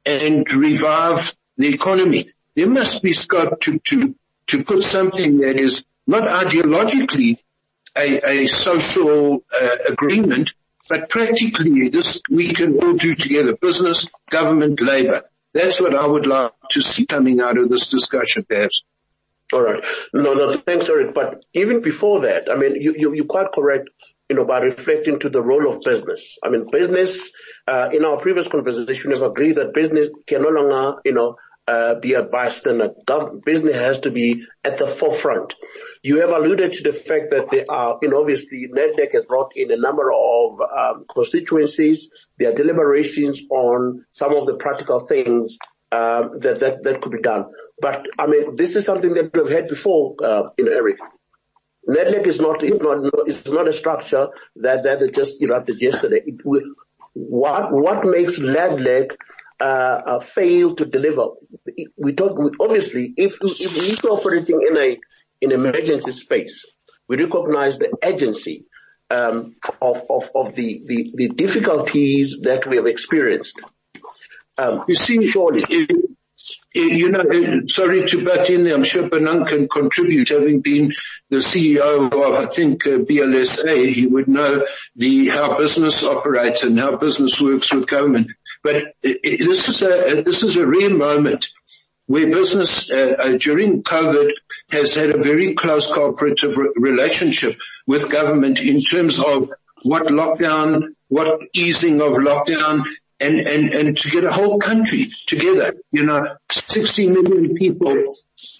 and 0.06 0.50
revive 0.52 1.34
the 1.56 1.72
economy. 1.72 2.30
There 2.54 2.68
must 2.68 3.02
be 3.02 3.12
scope 3.12 3.60
to, 3.62 3.78
to, 3.78 4.14
to 4.48 4.64
put 4.64 4.82
something 4.82 5.38
that 5.38 5.58
is 5.58 5.84
not 6.06 6.22
ideologically 6.22 7.38
a, 7.96 8.44
a 8.44 8.46
social 8.46 9.44
uh, 9.60 9.68
agreement, 9.88 10.54
but 10.88 11.08
practically 11.08 11.88
this 11.90 12.22
we 12.30 12.52
can 12.52 12.78
all 12.78 12.94
do 12.94 13.14
together, 13.14 13.56
business, 13.56 14.08
government, 14.30 14.80
labor. 14.80 15.22
That's 15.54 15.80
what 15.80 15.94
I 15.94 16.06
would 16.06 16.26
like 16.26 16.52
to 16.70 16.82
see 16.82 17.06
coming 17.06 17.40
out 17.40 17.58
of 17.58 17.68
this 17.68 17.90
discussion 17.90 18.44
perhaps. 18.48 18.84
All 19.52 19.62
right. 19.62 19.82
No, 20.12 20.34
no, 20.34 20.52
thanks, 20.52 20.88
Eric. 20.90 21.14
But 21.14 21.44
even 21.54 21.80
before 21.80 22.22
that, 22.22 22.50
I 22.50 22.56
mean, 22.56 22.74
you, 22.80 22.94
you, 22.98 23.14
you're 23.14 23.24
quite 23.24 23.50
correct, 23.52 23.88
you 24.28 24.36
know, 24.36 24.44
by 24.44 24.58
reflecting 24.58 25.18
to 25.20 25.30
the 25.30 25.40
role 25.40 25.72
of 25.72 25.80
business. 25.82 26.36
I 26.44 26.50
mean, 26.50 26.68
business, 26.70 27.30
uh, 27.66 27.88
in 27.92 28.04
our 28.04 28.18
previous 28.18 28.48
conversation, 28.48 29.10
we've 29.10 29.22
agreed 29.22 29.56
that 29.56 29.72
business 29.72 30.10
can 30.26 30.42
no 30.42 30.50
longer, 30.50 31.00
you 31.04 31.14
know, 31.14 31.36
uh, 31.66 31.94
be 31.94 32.14
a 32.14 32.22
bystander. 32.22 32.90
Business 33.44 33.76
has 33.76 34.00
to 34.00 34.10
be 34.10 34.44
at 34.64 34.78
the 34.78 34.86
forefront. 34.86 35.54
You 36.08 36.20
have 36.22 36.30
alluded 36.30 36.72
to 36.72 36.82
the 36.84 36.94
fact 36.94 37.32
that 37.32 37.50
there 37.50 37.66
are, 37.68 37.98
you 38.00 38.08
know, 38.08 38.20
obviously 38.22 38.66
NEDLAC 38.66 39.12
has 39.12 39.26
brought 39.26 39.52
in 39.54 39.70
a 39.70 39.76
number 39.76 40.10
of 40.10 40.58
um, 40.62 41.04
constituencies. 41.06 42.08
There 42.38 42.50
are 42.50 42.54
deliberations 42.54 43.42
on 43.50 44.06
some 44.12 44.34
of 44.34 44.46
the 44.46 44.54
practical 44.54 45.00
things 45.00 45.58
um, 45.92 46.38
that, 46.44 46.60
that 46.60 46.82
that 46.84 47.02
could 47.02 47.12
be 47.12 47.20
done. 47.20 47.44
But 47.78 48.06
I 48.18 48.26
mean, 48.26 48.56
this 48.56 48.74
is 48.74 48.86
something 48.86 49.12
that 49.14 49.34
we've 49.34 49.50
had 49.50 49.68
before, 49.68 50.14
uh, 50.24 50.44
you 50.56 50.64
know, 50.64 50.72
Eric. 50.72 50.96
NEDLAC 51.86 52.26
is 52.26 52.40
not 52.40 52.62
is 52.62 52.80
not 52.80 53.28
is 53.28 53.44
not 53.44 53.68
a 53.68 53.74
structure 53.74 54.28
that 54.56 54.84
that 54.84 55.14
just 55.14 55.42
erupted 55.42 55.78
yesterday. 55.78 56.22
It, 56.24 56.40
what 57.12 57.70
what 57.70 58.06
makes 58.06 58.38
NEDLAC 58.38 59.14
uh, 59.60 59.64
uh, 60.12 60.20
fail 60.20 60.74
to 60.76 60.86
deliver? 60.86 61.26
We 61.98 62.14
talk 62.14 62.40
obviously 62.58 63.12
if 63.18 63.36
if 63.42 64.02
we're 64.02 64.10
operating 64.10 64.66
in 64.70 64.76
a 64.78 64.98
in 65.40 65.52
emergency 65.52 66.12
space, 66.12 66.64
we 67.08 67.16
recognize 67.16 67.78
the 67.78 67.96
urgency 68.04 68.64
um, 69.10 69.56
of 69.80 70.04
of 70.10 70.30
of 70.34 70.54
the, 70.54 70.82
the 70.86 71.10
the 71.14 71.28
difficulties 71.28 72.40
that 72.42 72.66
we 72.66 72.76
have 72.76 72.86
experienced. 72.86 73.62
Um, 74.58 74.84
you 74.88 74.94
see, 74.94 75.26
surely 75.26 75.62
you 76.74 77.08
know, 77.10 77.20
uh, 77.20 77.66
sorry 77.66 78.06
to 78.06 78.24
butt 78.24 78.50
in. 78.50 78.66
I'm 78.66 78.84
sure 78.84 79.08
Bonang 79.08 79.48
can 79.48 79.68
contribute. 79.68 80.28
Having 80.28 80.60
been 80.60 80.92
the 81.30 81.38
CEO 81.38 82.12
of, 82.12 82.34
I 82.34 82.46
think, 82.46 82.86
uh, 82.86 82.98
BLSA, 82.98 83.92
he 83.92 84.06
would 84.06 84.28
know 84.28 84.66
the 84.94 85.28
how 85.28 85.56
business 85.56 86.04
operates 86.04 86.62
and 86.62 86.78
how 86.78 86.96
business 86.96 87.40
works 87.40 87.72
with 87.72 87.88
government. 87.88 88.28
But 88.62 88.76
uh, 88.76 88.82
this 89.02 89.68
is 89.68 89.82
a 89.82 90.22
this 90.22 90.42
is 90.42 90.56
a 90.56 90.66
rare 90.66 90.90
moment 90.90 91.48
where 92.08 92.26
business 92.26 92.90
uh, 92.90 93.16
uh, 93.18 93.36
during 93.36 93.82
COVID 93.82 94.32
has 94.70 94.94
had 94.94 95.14
a 95.14 95.22
very 95.22 95.54
close 95.54 95.92
cooperative 95.92 96.56
re- 96.56 96.72
relationship 96.76 97.60
with 97.86 98.10
government 98.10 98.60
in 98.60 98.82
terms 98.82 99.18
of 99.18 99.50
what 99.82 100.06
lockdown, 100.06 100.94
what 101.08 101.40
easing 101.52 102.00
of 102.00 102.12
lockdown 102.14 102.84
and, 103.20 103.40
and, 103.40 103.74
and 103.74 103.98
to 103.98 104.08
get 104.08 104.24
a 104.24 104.32
whole 104.32 104.58
country 104.58 105.12
together, 105.26 105.74
you 105.92 106.04
know, 106.04 106.36
60 106.50 107.08
million 107.08 107.54
people 107.54 108.02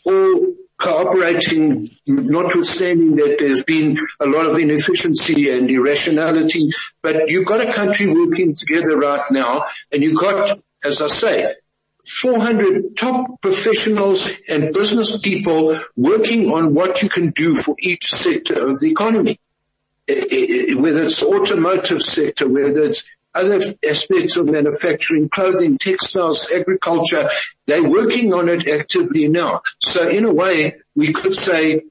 all 0.05 0.55
cooperating, 0.79 1.91
notwithstanding 2.07 3.17
that 3.17 3.37
there's 3.39 3.65
been 3.65 3.99
a 4.21 4.27
lot 4.27 4.47
of 4.47 4.59
inefficiency 4.59 5.51
and 5.51 5.71
irrationality, 5.71 6.71
but 7.03 7.31
you've 7.31 7.47
got 7.47 7.67
a 7.67 7.73
country 7.73 8.13
working 8.13 8.55
together 8.55 8.97
right 8.99 9.23
now 9.31 9.65
and 9.91 10.03
you've 10.03 10.21
got, 10.21 10.61
as 10.85 11.01
I 11.01 11.07
say, 11.07 11.55
400 12.09 12.97
top 12.97 13.41
professionals 13.41 14.31
and 14.49 14.73
business 14.73 15.19
people 15.19 15.79
working 15.97 16.51
on 16.51 16.75
what 16.75 17.03
you 17.03 17.09
can 17.09 17.31
do 17.31 17.55
for 17.55 17.77
each 17.81 18.11
sector 18.11 18.69
of 18.69 18.81
the 18.81 18.91
economy. 18.91 19.39
Eh, 20.09 20.15
eh, 20.15 20.47
eh, 20.71 20.75
whether 20.75 21.05
it's 21.05 21.23
automotive 21.23 22.03
sector, 22.03 22.49
whether 22.49 22.83
it's 22.85 23.07
other 23.35 23.61
aspects 23.89 24.37
of 24.37 24.47
manufacturing, 24.47 25.29
clothing, 25.29 25.77
textiles, 25.77 26.51
agriculture, 26.51 27.29
they're 27.67 27.89
working 27.89 28.33
on 28.33 28.49
it 28.49 28.67
actively 28.67 29.29
now. 29.29 29.61
So 29.81 30.09
in 30.09 30.25
a 30.25 30.33
way, 30.33 30.77
we 30.97 31.13
could 31.13 31.35
say 31.35 31.83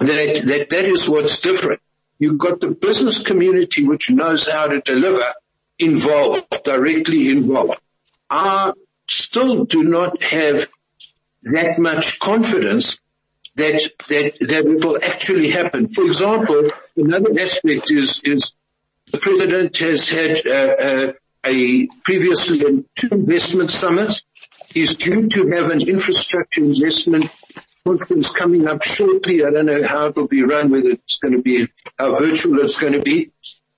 that, 0.00 0.42
that 0.46 0.70
that 0.70 0.84
is 0.84 1.08
what's 1.08 1.38
different. 1.38 1.80
You've 2.18 2.38
got 2.38 2.60
the 2.60 2.70
business 2.70 3.22
community 3.22 3.86
which 3.86 4.10
knows 4.10 4.48
how 4.48 4.66
to 4.66 4.80
deliver 4.80 5.24
involved, 5.78 6.64
directly 6.64 7.28
involved. 7.30 7.78
I 8.28 8.72
still 9.08 9.64
do 9.64 9.84
not 9.84 10.22
have 10.22 10.66
that 11.52 11.78
much 11.78 12.18
confidence 12.18 12.98
that, 13.56 13.80
that, 14.08 14.34
that 14.40 14.66
it 14.66 14.84
will 14.84 14.98
actually 15.02 15.50
happen. 15.50 15.88
For 15.88 16.04
example, 16.04 16.70
another 16.96 17.38
aspect 17.38 17.90
is, 17.90 18.20
is 18.24 18.54
the 19.12 19.18
president 19.18 19.78
has 19.78 20.08
had 20.08 20.46
uh, 20.46 20.50
uh, 20.50 21.12
a 21.46 21.86
previously 22.04 22.84
two 22.94 23.08
investment 23.12 23.70
summits. 23.70 24.24
He's 24.70 24.96
due 24.96 25.28
to 25.28 25.48
have 25.48 25.70
an 25.70 25.86
infrastructure 25.86 26.64
investment 26.64 27.26
conference 27.86 28.32
coming 28.32 28.66
up 28.66 28.82
shortly. 28.82 29.44
I 29.44 29.50
don't 29.50 29.66
know 29.66 29.86
how 29.86 30.06
it 30.06 30.16
will 30.16 30.26
be 30.26 30.42
run, 30.42 30.70
whether 30.70 30.90
it's 30.90 31.18
going 31.18 31.36
to 31.36 31.42
be 31.42 31.68
how 31.98 32.14
virtual 32.14 32.58
it's 32.60 32.80
going 32.80 32.94
to 32.94 33.02
be. 33.02 33.30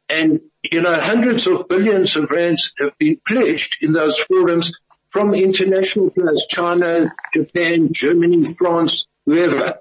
And 0.09 0.41
you 0.63 0.81
know, 0.81 0.99
hundreds 0.99 1.47
of 1.47 1.69
billions 1.69 2.17
of 2.17 2.31
rands 2.31 2.73
have 2.79 2.97
been 2.99 3.21
pledged 3.27 3.83
in 3.83 3.93
those 3.93 4.19
forums 4.19 4.73
from 5.17 5.33
international 5.33 6.11
players, 6.11 6.45
China, 6.47 7.11
Japan, 7.33 7.89
Germany, 7.91 8.45
France, 8.45 9.07
whoever. 9.25 9.79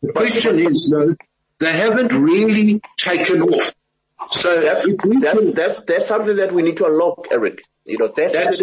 The 0.00 0.12
question 0.12 0.60
is 0.60 0.88
though, 0.88 1.16
they 1.58 1.72
haven't 1.72 2.12
really 2.12 2.80
taken 2.96 3.42
off. 3.42 3.74
So 4.30 4.60
that's, 4.60 4.86
that's, 5.20 5.52
that's, 5.54 5.82
that's 5.82 6.06
something 6.06 6.36
that 6.36 6.54
we 6.54 6.62
need 6.62 6.76
to 6.76 6.86
unlock, 6.86 7.26
Eric. 7.32 7.64
You 7.84 7.98
know, 7.98 8.12
that's, 8.16 8.32
that's 8.32 8.60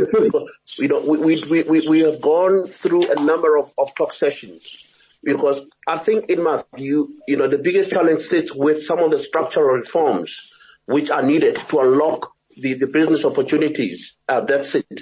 you 0.78 0.88
know, 0.88 1.02
we, 1.02 1.44
we, 1.44 1.64
we, 1.64 1.90
we 1.90 2.00
have 2.00 2.22
gone 2.22 2.68
through 2.68 3.12
a 3.12 3.22
number 3.22 3.58
of, 3.58 3.74
of 3.78 3.94
talk 3.94 4.14
sessions 4.14 4.88
because 5.22 5.62
I 5.86 5.98
think 5.98 6.30
in 6.30 6.42
my 6.42 6.64
view, 6.74 7.18
you 7.28 7.36
know, 7.36 7.50
the 7.50 7.58
biggest 7.58 7.90
challenge 7.90 8.22
sits 8.22 8.56
with 8.56 8.84
some 8.84 9.00
of 9.00 9.12
the 9.12 9.20
structural 9.20 9.76
reforms 9.76 10.54
which 10.86 11.12
are 11.12 11.22
needed 11.22 11.58
to 11.58 11.80
unlock 11.82 12.32
the, 12.56 12.76
the 12.76 12.88
business 12.88 13.26
opportunities. 13.26 14.16
Uh, 14.30 14.40
that's 14.40 14.76
it. 14.76 15.02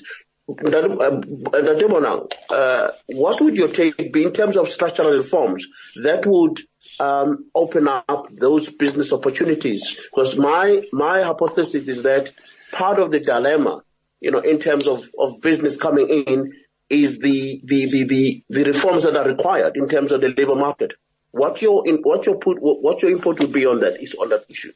Uh, 2.49 2.91
what 3.07 3.41
would 3.41 3.55
your 3.55 3.67
take 3.67 4.11
be 4.11 4.23
in 4.23 4.31
terms 4.33 4.57
of 4.57 4.69
structural 4.69 5.17
reforms 5.17 5.67
that 6.03 6.25
would 6.25 6.59
um, 6.99 7.45
open 7.53 7.87
up 7.87 8.27
those 8.31 8.69
business 8.69 9.13
opportunities. 9.13 9.99
Because 10.11 10.37
my 10.37 10.83
my 10.91 11.21
hypothesis 11.21 11.87
is 11.87 12.03
that 12.03 12.31
part 12.71 12.99
of 12.99 13.11
the 13.11 13.19
dilemma, 13.19 13.83
you 14.19 14.31
know, 14.31 14.39
in 14.39 14.59
terms 14.59 14.87
of, 14.87 15.09
of 15.17 15.41
business 15.41 15.77
coming 15.77 16.09
in, 16.09 16.53
is 16.89 17.19
the, 17.19 17.61
the 17.63 17.85
the, 17.89 18.03
the 18.03 18.43
the 18.49 18.63
reforms 18.63 19.03
that 19.03 19.15
are 19.15 19.27
required 19.27 19.77
in 19.77 19.87
terms 19.87 20.11
of 20.11 20.21
the 20.21 20.29
labor 20.29 20.55
market. 20.55 20.93
What 21.31 21.61
your 21.61 21.87
in, 21.87 21.97
what 21.97 22.25
your 22.25 22.37
put 22.37 22.57
what 22.59 23.01
your 23.01 23.11
input 23.11 23.39
would 23.39 23.53
be 23.53 23.65
on 23.65 23.81
that 23.81 24.01
is 24.01 24.15
on 24.15 24.29
that 24.29 24.45
issue. 24.49 24.71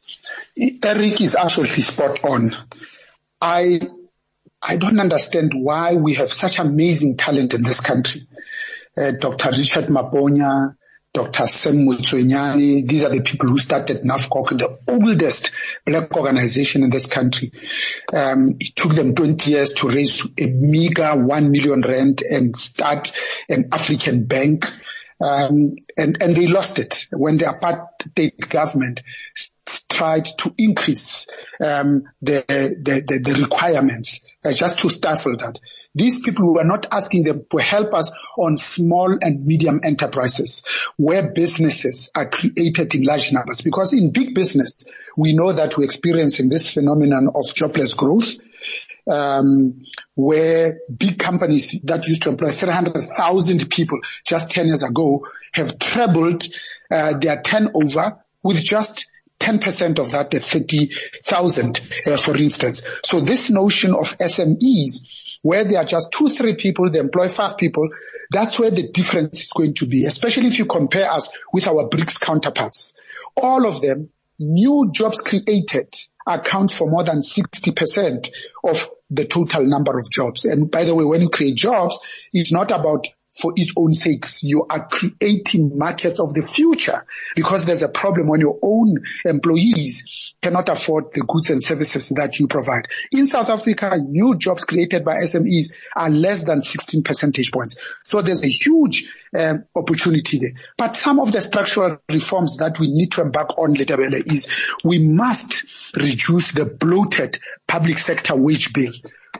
Eric 0.83 1.19
is 1.21 1.35
absolutely 1.35 1.81
spot 1.81 2.23
on. 2.23 2.55
I 3.41 3.79
I 4.65 4.77
don't 4.77 4.99
understand 4.99 5.51
why 5.53 5.95
we 5.95 6.13
have 6.13 6.31
such 6.31 6.57
amazing 6.57 7.17
talent 7.17 7.53
in 7.53 7.63
this 7.63 7.81
country. 7.81 8.21
Uh, 8.97 9.11
Dr. 9.11 9.49
Richard 9.51 9.87
Maponya, 9.87 10.75
Dr. 11.13 11.47
Sam 11.47 11.85
Motsuenyane. 11.85 12.87
These 12.87 13.03
are 13.03 13.09
the 13.09 13.21
people 13.21 13.49
who 13.49 13.59
started 13.59 14.03
NAFCOC, 14.03 14.57
the 14.57 14.79
oldest 14.87 15.51
black 15.85 16.15
organization 16.15 16.83
in 16.83 16.89
this 16.89 17.05
country. 17.05 17.51
Um, 18.13 18.55
it 18.59 18.75
took 18.75 18.93
them 18.93 19.13
20 19.13 19.51
years 19.51 19.73
to 19.73 19.89
raise 19.89 20.25
a 20.39 20.47
meager 20.47 21.11
1 21.13 21.51
million 21.51 21.81
rand 21.81 22.23
and 22.23 22.55
start 22.55 23.11
an 23.49 23.69
African 23.71 24.25
bank. 24.25 24.65
Um, 25.23 25.77
and, 25.95 26.21
and 26.21 26.35
they 26.35 26.47
lost 26.47 26.79
it 26.79 27.07
when 27.11 27.37
the 27.37 27.45
apartheid 27.45 28.49
government 28.49 29.03
tried 29.87 30.25
to 30.39 30.53
increase 30.57 31.27
um, 31.63 32.03
the, 32.21 32.43
the, 32.47 33.01
the, 33.07 33.19
the, 33.19 33.41
requirements 33.41 34.19
uh, 34.43 34.51
just 34.51 34.79
to 34.79 34.89
stifle 34.89 35.37
that. 35.37 35.59
These 35.95 36.19
people 36.19 36.53
were 36.53 36.65
not 36.65 36.87
asking 36.91 37.23
them 37.23 37.45
to 37.51 37.57
help 37.57 37.93
us 37.93 38.11
on 38.37 38.57
small 38.57 39.17
and 39.21 39.45
medium 39.45 39.79
enterprises 39.83 40.65
where 40.97 41.31
businesses 41.31 42.11
are 42.13 42.27
created 42.29 42.93
in 42.93 43.03
large 43.03 43.31
numbers. 43.31 43.61
Because 43.61 43.93
in 43.93 44.11
big 44.11 44.35
business, 44.35 44.85
we 45.15 45.33
know 45.33 45.53
that 45.53 45.77
we're 45.77 45.85
experiencing 45.85 46.49
this 46.49 46.73
phenomenon 46.73 47.29
of 47.33 47.45
jobless 47.55 47.93
growth. 47.93 48.31
Um, 49.05 49.83
where 50.15 50.79
big 50.95 51.19
companies 51.19 51.77
that 51.83 52.07
used 52.07 52.23
to 52.23 52.29
employ 52.29 52.51
300,000 52.51 53.69
people 53.69 53.99
just 54.25 54.49
10 54.51 54.67
years 54.67 54.83
ago 54.83 55.27
have 55.51 55.77
trebled 55.77 56.43
uh, 56.89 57.17
their 57.17 57.41
turnover 57.41 58.23
with 58.43 58.63
just 58.63 59.07
10% 59.39 59.99
of 59.99 60.11
that, 60.11 60.31
the 60.31 60.39
30,000, 60.39 61.81
uh, 62.05 62.17
for 62.17 62.37
instance. 62.37 62.81
So 63.03 63.19
this 63.19 63.49
notion 63.49 63.93
of 63.93 64.17
SMEs, 64.17 65.05
where 65.41 65.65
there 65.65 65.79
are 65.79 65.85
just 65.85 66.13
two, 66.13 66.29
three 66.29 66.55
people, 66.55 66.89
they 66.89 66.99
employ 66.99 67.27
five 67.27 67.57
people, 67.57 67.89
that's 68.31 68.57
where 68.57 68.71
the 68.71 68.89
difference 68.89 69.43
is 69.43 69.51
going 69.51 69.73
to 69.75 69.85
be, 69.85 70.05
especially 70.05 70.47
if 70.47 70.59
you 70.59 70.65
compare 70.65 71.11
us 71.11 71.29
with 71.51 71.67
our 71.67 71.89
BRICS 71.89 72.21
counterparts. 72.21 72.97
All 73.35 73.67
of 73.67 73.81
them, 73.81 74.09
new 74.39 74.89
jobs 74.93 75.19
created 75.19 75.93
account 76.25 76.71
for 76.71 76.89
more 76.89 77.03
than 77.03 77.19
60% 77.19 78.29
of 78.63 78.89
the 79.09 79.25
total 79.25 79.65
number 79.65 79.97
of 79.97 80.09
jobs. 80.09 80.45
And 80.45 80.69
by 80.69 80.85
the 80.85 80.95
way, 80.95 81.03
when 81.03 81.21
you 81.21 81.29
create 81.29 81.55
jobs, 81.55 81.99
it's 82.31 82.51
not 82.51 82.71
about 82.71 83.07
for 83.33 83.53
its 83.55 83.71
own 83.75 83.93
sakes. 83.93 84.43
You 84.43 84.65
are 84.69 84.87
creating 84.87 85.77
markets 85.77 86.19
of 86.19 86.33
the 86.33 86.41
future 86.41 87.05
because 87.35 87.65
there's 87.65 87.83
a 87.83 87.89
problem 87.89 88.27
when 88.27 88.41
your 88.41 88.59
own 88.61 88.97
employees 89.25 90.05
cannot 90.41 90.69
afford 90.69 91.13
the 91.13 91.21
goods 91.21 91.49
and 91.49 91.61
services 91.61 92.09
that 92.09 92.37
you 92.37 92.47
provide. 92.47 92.87
In 93.11 93.25
South 93.27 93.49
Africa, 93.49 93.97
new 94.05 94.37
jobs 94.37 94.65
created 94.65 95.05
by 95.05 95.15
SMEs 95.15 95.71
are 95.95 96.09
less 96.09 96.43
than 96.43 96.61
16 96.61 97.01
percentage 97.03 97.51
points. 97.51 97.77
So 98.03 98.21
there's 98.21 98.43
a 98.43 98.49
huge 98.49 99.09
um, 99.35 99.63
opportunity 99.75 100.39
there. 100.39 100.51
But 100.77 100.95
some 100.95 101.19
of 101.19 101.31
the 101.31 101.41
structural 101.41 101.97
reforms 102.09 102.57
that 102.57 102.77
we 102.77 102.91
need 102.91 103.13
to 103.13 103.21
embark 103.21 103.57
on, 103.57 103.73
Letabele, 103.75 104.31
is 104.31 104.49
we 104.83 104.99
must 104.99 105.65
reduce 105.95 106.51
the 106.51 106.65
bloated 106.65 107.39
public 107.67 107.97
sector 107.97 108.35
wage 108.35 108.73
bill. 108.73 108.91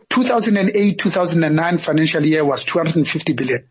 2008-2009 0.09 1.79
financial 1.79 2.25
year 2.25 2.45
was 2.45 2.63
250 2.63 3.33
billion. 3.33 3.67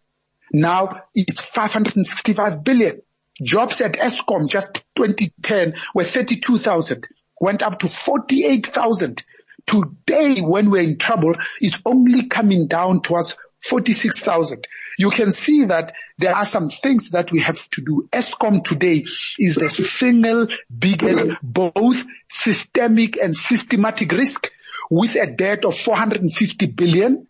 Now 0.52 1.04
it's 1.14 1.40
565 1.40 2.62
billion. 2.62 3.02
Jobs 3.42 3.80
at 3.80 3.94
Eskom 3.94 4.48
just 4.48 4.84
2010 4.94 5.74
were 5.94 6.04
32,000, 6.04 7.08
went 7.40 7.62
up 7.62 7.78
to 7.80 7.88
48,000. 7.88 9.24
Today, 9.66 10.40
when 10.40 10.70
we're 10.70 10.82
in 10.82 10.98
trouble, 10.98 11.34
it's 11.60 11.80
only 11.86 12.26
coming 12.26 12.66
down 12.66 13.00
towards 13.00 13.36
46,000. 13.60 14.66
You 14.98 15.10
can 15.10 15.30
see 15.30 15.64
that 15.64 15.92
there 16.18 16.34
are 16.34 16.44
some 16.44 16.68
things 16.68 17.10
that 17.10 17.32
we 17.32 17.40
have 17.40 17.70
to 17.70 17.82
do. 17.82 18.08
Eskom 18.12 18.62
today 18.62 19.06
is 19.38 19.54
the 19.54 19.70
single 19.70 20.48
biggest, 20.76 21.30
both 21.42 22.04
systemic 22.28 23.16
and 23.16 23.34
systematic 23.34 24.12
risk 24.12 24.50
with 24.90 25.16
a 25.16 25.26
debt 25.26 25.64
of 25.64 25.76
450 25.76 26.66
billion 26.66 27.26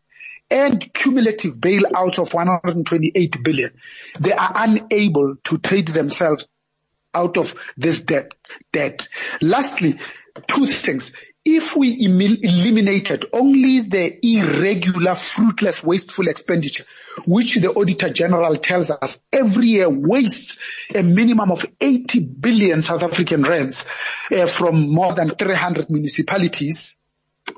and 0.52 0.92
cumulative 0.92 1.54
bailouts 1.54 2.18
of 2.18 2.34
128 2.34 3.42
billion. 3.42 3.72
They 4.20 4.34
are 4.34 4.52
unable 4.54 5.36
to 5.44 5.58
trade 5.58 5.88
themselves 5.88 6.46
out 7.14 7.38
of 7.38 7.54
this 7.78 8.02
debt. 8.02 8.32
debt. 8.70 9.08
Lastly, 9.40 9.98
two 10.46 10.66
things. 10.66 11.12
If 11.44 11.74
we 11.74 12.04
eliminated 12.04 13.26
only 13.32 13.80
the 13.80 14.18
irregular, 14.24 15.14
fruitless, 15.14 15.82
wasteful 15.82 16.28
expenditure, 16.28 16.84
which 17.26 17.56
the 17.56 17.72
Auditor 17.72 18.10
General 18.10 18.54
tells 18.56 18.90
us 18.90 19.20
every 19.32 19.68
year 19.68 19.88
wastes 19.88 20.58
a 20.94 21.02
minimum 21.02 21.50
of 21.50 21.64
80 21.80 22.20
billion 22.26 22.80
South 22.82 23.02
African 23.02 23.42
rands 23.42 23.86
uh, 24.30 24.46
from 24.46 24.88
more 24.92 25.14
than 25.14 25.30
300 25.30 25.90
municipalities, 25.90 26.96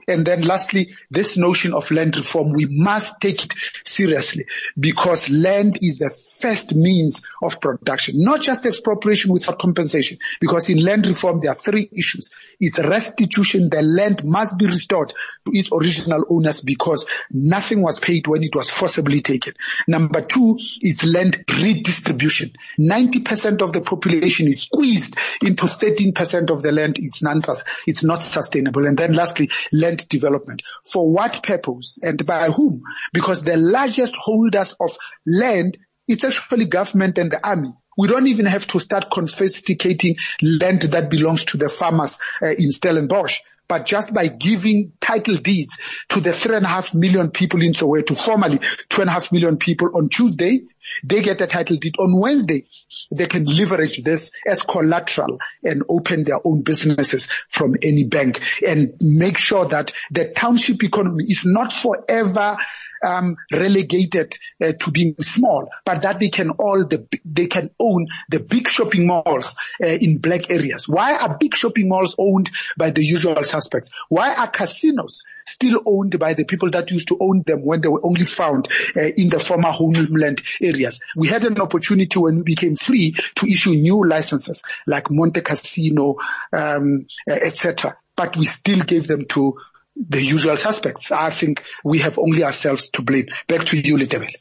and 0.07 0.27
then 0.27 0.43
lastly, 0.43 0.95
this 1.11 1.37
notion 1.37 1.73
of 1.73 1.91
land 1.91 2.17
reform, 2.17 2.53
we 2.53 2.67
must 2.67 3.21
take 3.21 3.45
it 3.45 3.55
seriously 3.85 4.47
because 4.79 5.31
land 5.31 5.79
is 5.83 5.99
the 5.99 6.11
first 6.11 6.75
means 6.75 7.23
of 7.43 7.61
production, 7.61 8.23
not 8.23 8.43
just 8.43 8.67
expropriation 8.67 9.33
without 9.33 9.59
compensation. 9.59 10.19
Because 10.41 10.69
in 10.69 10.79
land 10.79 11.07
reform, 11.07 11.39
there 11.41 11.53
are 11.53 11.57
three 11.57 11.89
issues. 11.93 12.31
It's 12.61 12.79
restitution. 12.79 13.71
The 13.71 13.83
land 13.83 14.25
must 14.25 14.59
be 14.59 14.67
restored 14.67 15.13
to 15.47 15.53
its 15.53 15.71
original 15.73 16.25
owners 16.29 16.61
because 16.61 17.07
nothing 17.31 17.81
was 17.81 17.99
paid 17.99 18.27
when 18.27 18.43
it 18.43 18.55
was 18.55 18.71
forcibly 18.71 19.21
taken. 19.21 19.55
Number 19.89 20.21
two 20.21 20.59
is 20.83 21.03
land 21.05 21.45
redistribution. 21.49 22.53
90% 22.79 23.63
of 23.63 23.73
the 23.73 23.81
population 23.81 24.49
is 24.49 24.63
squeezed 24.63 25.17
into 25.43 25.65
13% 25.65 26.51
of 26.51 26.63
the 26.63 26.73
land. 26.73 26.99
It's, 26.99 27.23
non- 27.23 27.43
it's 27.87 28.05
not 28.05 28.23
sustainable. 28.23 28.87
And 28.87 28.99
then 28.99 29.15
lastly, 29.15 29.51
land 29.75 30.09
development. 30.09 30.63
For 30.91 31.13
what 31.13 31.43
purpose 31.43 31.99
and 32.03 32.25
by 32.25 32.49
whom? 32.51 32.83
Because 33.13 33.43
the 33.43 33.57
largest 33.57 34.15
holders 34.17 34.77
of 34.81 34.97
land 35.27 35.77
is 36.07 36.25
actually 36.25 36.67
government 36.67 37.19
and 37.19 37.31
the 37.31 37.47
army. 37.47 37.73
We 37.97 38.09
don't 38.09 38.27
even 38.27 38.47
have 38.47 38.67
to 38.69 38.81
start 38.81 39.11
confiscating 39.11 40.17
land 40.43 40.83
that 40.83 41.11
belongs 41.11 41.45
to 41.47 41.59
the 41.59 41.69
farmers 41.69 42.19
uh, 42.43 42.49
in 42.49 42.71
Stellenbosch. 42.71 43.41
But 43.67 43.87
just 43.87 44.13
by 44.13 44.27
giving 44.27 44.93
title 45.01 45.37
deeds 45.37 45.79
to 46.11 46.21
the 46.21 46.33
three 46.33 46.57
and 46.57 46.67
a 46.67 46.69
half 46.69 46.93
million 46.93 47.31
people 47.31 47.63
in 47.63 47.73
Soweto, 47.73 48.17
formally 48.17 48.59
two 48.91 49.01
and 49.01 49.09
a 49.09 49.13
half 49.13 49.33
million 49.33 49.57
people 49.57 49.91
on 49.97 50.11
Tuesday, 50.11 50.65
they 51.03 51.23
get 51.23 51.41
a 51.41 51.47
title 51.47 51.77
deed 51.77 51.95
on 51.99 52.19
Wednesday. 52.19 52.67
They 53.11 53.27
can 53.27 53.45
leverage 53.45 54.03
this 54.03 54.33
as 54.47 54.63
collateral 54.63 55.39
and 55.63 55.83
open 55.89 56.25
their 56.25 56.39
own 56.45 56.63
businesses 56.63 57.29
from 57.49 57.77
any 57.83 58.05
bank 58.05 58.41
and 58.67 58.95
make 59.01 59.39
sure 59.39 59.67
that 59.67 59.93
the 60.11 60.29
township 60.29 60.83
economy 60.85 61.25
is 61.29 61.45
not 61.45 61.73
forever 61.73 62.57
um, 63.03 63.37
relegated 63.53 64.37
uh, 64.63 64.73
to 64.73 64.91
being 64.91 65.15
small, 65.21 65.69
but 65.85 66.03
that 66.03 66.21
they 66.21 66.29
can 66.29 66.51
all 66.51 66.85
the, 66.85 67.07
they 67.25 67.47
can 67.47 67.71
own 67.79 68.07
the 68.31 68.41
big 68.41 68.69
shopping 68.69 69.07
malls 69.07 69.57
uh, 69.83 69.87
in 69.87 70.19
black 70.19 70.51
areas. 70.51 70.89
Why 70.89 71.17
are 71.17 71.37
big 71.37 71.55
shopping 71.55 71.89
malls 71.89 72.15
owned 72.19 72.51
by 72.77 72.91
the 72.91 73.05
usual 73.05 73.43
suspects? 73.45 73.91
Why 74.09 74.35
are 74.35 74.49
casinos 74.49 75.25
still 75.47 75.83
owned 75.85 76.19
by 76.19 76.35
the 76.35 76.45
people 76.45 76.71
that 76.71 76.91
used 76.91 77.09
to 77.09 77.19
own 77.21 77.43
them 77.47 77.65
when 77.65 77.81
they 77.81 77.89
were 77.89 78.05
only 78.05 78.25
found 78.25 78.69
uh, 78.97 79.03
in 79.03 79.29
the 79.29 79.41
former 79.41 79.71
homeland 79.71 80.43
areas? 80.61 81.01
We 81.17 81.29
had 81.29 81.45
an 81.45 81.61
opportunity 81.61 82.19
when 82.19 82.37
we 82.37 82.43
became 82.43 82.77
free 82.77 83.15
to 83.37 83.51
issue 83.51 83.71
new 83.71 84.07
licenses 84.07 84.63
like 84.87 85.05
Montecasino, 85.05 86.17
um, 86.53 87.07
etc. 87.29 87.97
But 88.17 88.37
we 88.37 88.47
still 88.47 88.81
gave 88.81 89.07
them 89.07 89.27
to 89.31 89.57
the 89.97 90.23
usual 90.23 90.57
suspects. 90.57 91.13
I 91.13 91.31
think 91.31 91.63
we 91.85 91.99
have 91.99 92.19
only 92.19 92.45
ourselves 92.45 92.91
to 92.91 93.03
blame. 93.03 93.27
Back 93.47 93.67
to 93.67 93.79
you, 93.79 93.97
Litebele. 93.97 94.35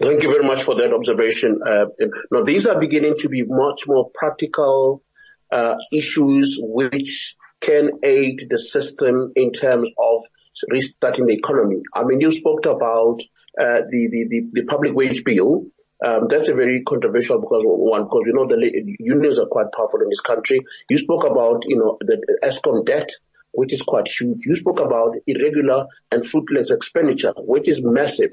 Thank 0.00 0.22
you 0.22 0.30
very 0.30 0.44
much 0.44 0.62
for 0.62 0.74
that 0.76 0.92
observation. 0.92 1.60
Uh, 1.64 1.86
now, 2.30 2.42
these 2.44 2.66
are 2.66 2.78
beginning 2.78 3.16
to 3.18 3.28
be 3.28 3.44
much 3.46 3.82
more 3.86 4.10
practical 4.14 5.02
uh, 5.50 5.74
issues 5.92 6.58
which 6.60 7.36
can 7.60 7.90
aid 8.02 8.46
the 8.50 8.58
system 8.58 9.32
in 9.36 9.52
terms 9.52 9.88
of 9.98 10.22
restarting 10.70 11.26
the 11.26 11.34
economy. 11.34 11.82
I 11.94 12.04
mean, 12.04 12.20
you 12.20 12.32
spoke 12.32 12.66
about 12.66 13.20
uh, 13.58 13.84
the, 13.88 14.08
the, 14.10 14.26
the, 14.28 14.48
the, 14.52 14.64
public 14.64 14.94
wage 14.94 15.24
bill. 15.24 15.66
Um, 16.04 16.26
that's 16.26 16.48
a 16.48 16.54
very 16.54 16.82
controversial 16.82 17.40
because 17.40 17.62
one, 17.64 18.04
because 18.04 18.22
you 18.26 18.32
know 18.32 18.48
the 18.48 18.96
unions 18.98 19.38
are 19.38 19.46
quite 19.46 19.66
powerful 19.76 20.00
in 20.00 20.08
this 20.08 20.20
country. 20.20 20.60
You 20.90 20.98
spoke 20.98 21.24
about 21.24 21.64
you 21.66 21.76
know 21.76 21.98
the 22.00 22.18
Eskom 22.42 22.84
debt 22.84 23.10
which 23.52 23.72
is 23.72 23.82
quite 23.82 24.08
huge. 24.08 24.44
You 24.46 24.56
spoke 24.56 24.80
about 24.80 25.16
irregular 25.26 25.86
and 26.10 26.26
fruitless 26.26 26.70
expenditure, 26.70 27.34
which 27.36 27.68
is 27.68 27.80
massive. 27.82 28.30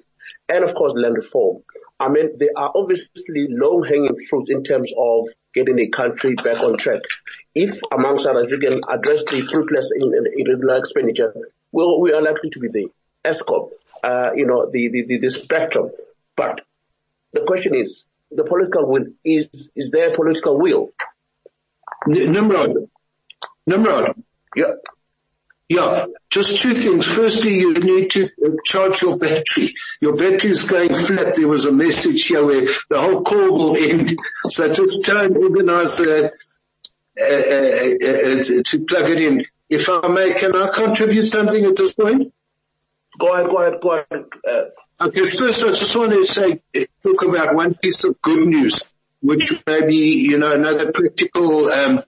And 0.48 0.64
of 0.64 0.76
course, 0.76 0.94
land 0.96 1.18
reform. 1.18 1.64
I 2.00 2.08
mean, 2.08 2.38
there 2.38 2.50
are 2.56 2.72
obviously 2.74 3.48
low 3.50 3.84
hanging 3.84 4.16
fruits 4.30 4.50
in 4.50 4.64
terms 4.64 4.92
of 4.98 5.28
getting 5.54 5.76
the 5.76 5.90
country 5.90 6.36
back 6.36 6.62
on 6.62 6.78
track. 6.78 7.02
If 7.54 7.82
amongst 7.92 8.26
others 8.26 8.52
you 8.52 8.60
can 8.60 8.80
address 8.90 9.26
the 9.26 9.42
fruitless 9.42 9.92
and 9.92 10.28
irregular 10.38 10.78
expenditure, 10.78 11.34
well, 11.72 12.00
we 12.00 12.14
are 12.14 12.22
likely 12.22 12.52
to 12.52 12.60
be 12.60 12.70
the 12.70 12.88
Eskom, 13.26 13.70
uh, 14.04 14.32
you 14.36 14.46
know, 14.46 14.70
the, 14.72 14.88
the, 14.90 15.06
the, 15.08 15.18
the 15.18 15.30
spectrum. 15.30 15.92
But 16.36 16.62
the 17.34 17.42
question 17.46 17.76
is, 17.76 18.04
the 18.32 18.46
political 18.46 18.86
will, 18.88 19.06
is, 19.26 19.48
is 19.76 19.92
there 19.92 20.16
political 20.16 20.58
will? 20.58 20.92
Nimrod, 22.08 22.90
Nimrod, 23.68 24.24
yeah. 24.56 24.72
Yeah, 25.70 26.08
just 26.32 26.58
two 26.64 26.74
things. 26.74 27.06
Firstly, 27.06 27.60
you 27.60 27.76
need 27.76 28.10
to 28.12 28.30
charge 28.66 29.04
your 29.04 29.18
battery. 29.18 29.76
Your 30.02 30.16
battery 30.16 30.50
is 30.50 30.68
going 30.68 30.96
flat. 30.96 31.36
There 31.36 31.48
was 31.48 31.68
a 31.68 31.72
message 31.72 32.26
here 32.26 32.44
where 32.44 32.66
the 32.90 33.00
whole 33.00 33.22
call 33.22 33.52
will 33.52 33.76
end. 33.78 34.18
So 34.48 34.74
just 34.74 35.04
try 35.04 35.26
and 35.26 35.38
organize 35.38 36.00
uh, 36.02 36.30
uh, 37.22 37.24
uh, 37.24 38.64
to 38.66 38.86
plug 38.88 39.10
it 39.12 39.20
in. 39.20 39.46
If 39.70 39.90
I 39.90 40.08
may, 40.08 40.34
can 40.34 40.56
I 40.56 40.72
contribute 40.74 41.28
something 41.28 41.64
at 41.64 41.76
this 41.76 41.94
point? 41.94 42.34
Go 43.20 43.32
ahead, 43.32 43.52
go 43.52 43.58
ahead, 43.62 43.80
go 43.80 43.92
ahead. 43.92 44.26
Okay, 45.02 45.26
first 45.28 45.64
I 45.64 45.68
just 45.68 45.96
want 45.96 46.14
to 46.14 46.26
say, 46.26 46.62
talk 47.04 47.24
about 47.24 47.54
one 47.54 47.76
piece 47.76 48.04
of 48.06 48.20
good 48.24 48.44
news, 48.44 48.82
which 49.22 49.64
may 49.68 49.86
be, 49.86 50.24
you 50.24 50.40
know, 50.40 50.52
another 50.52 50.92
practical 50.92 51.68
um, 51.68 52.04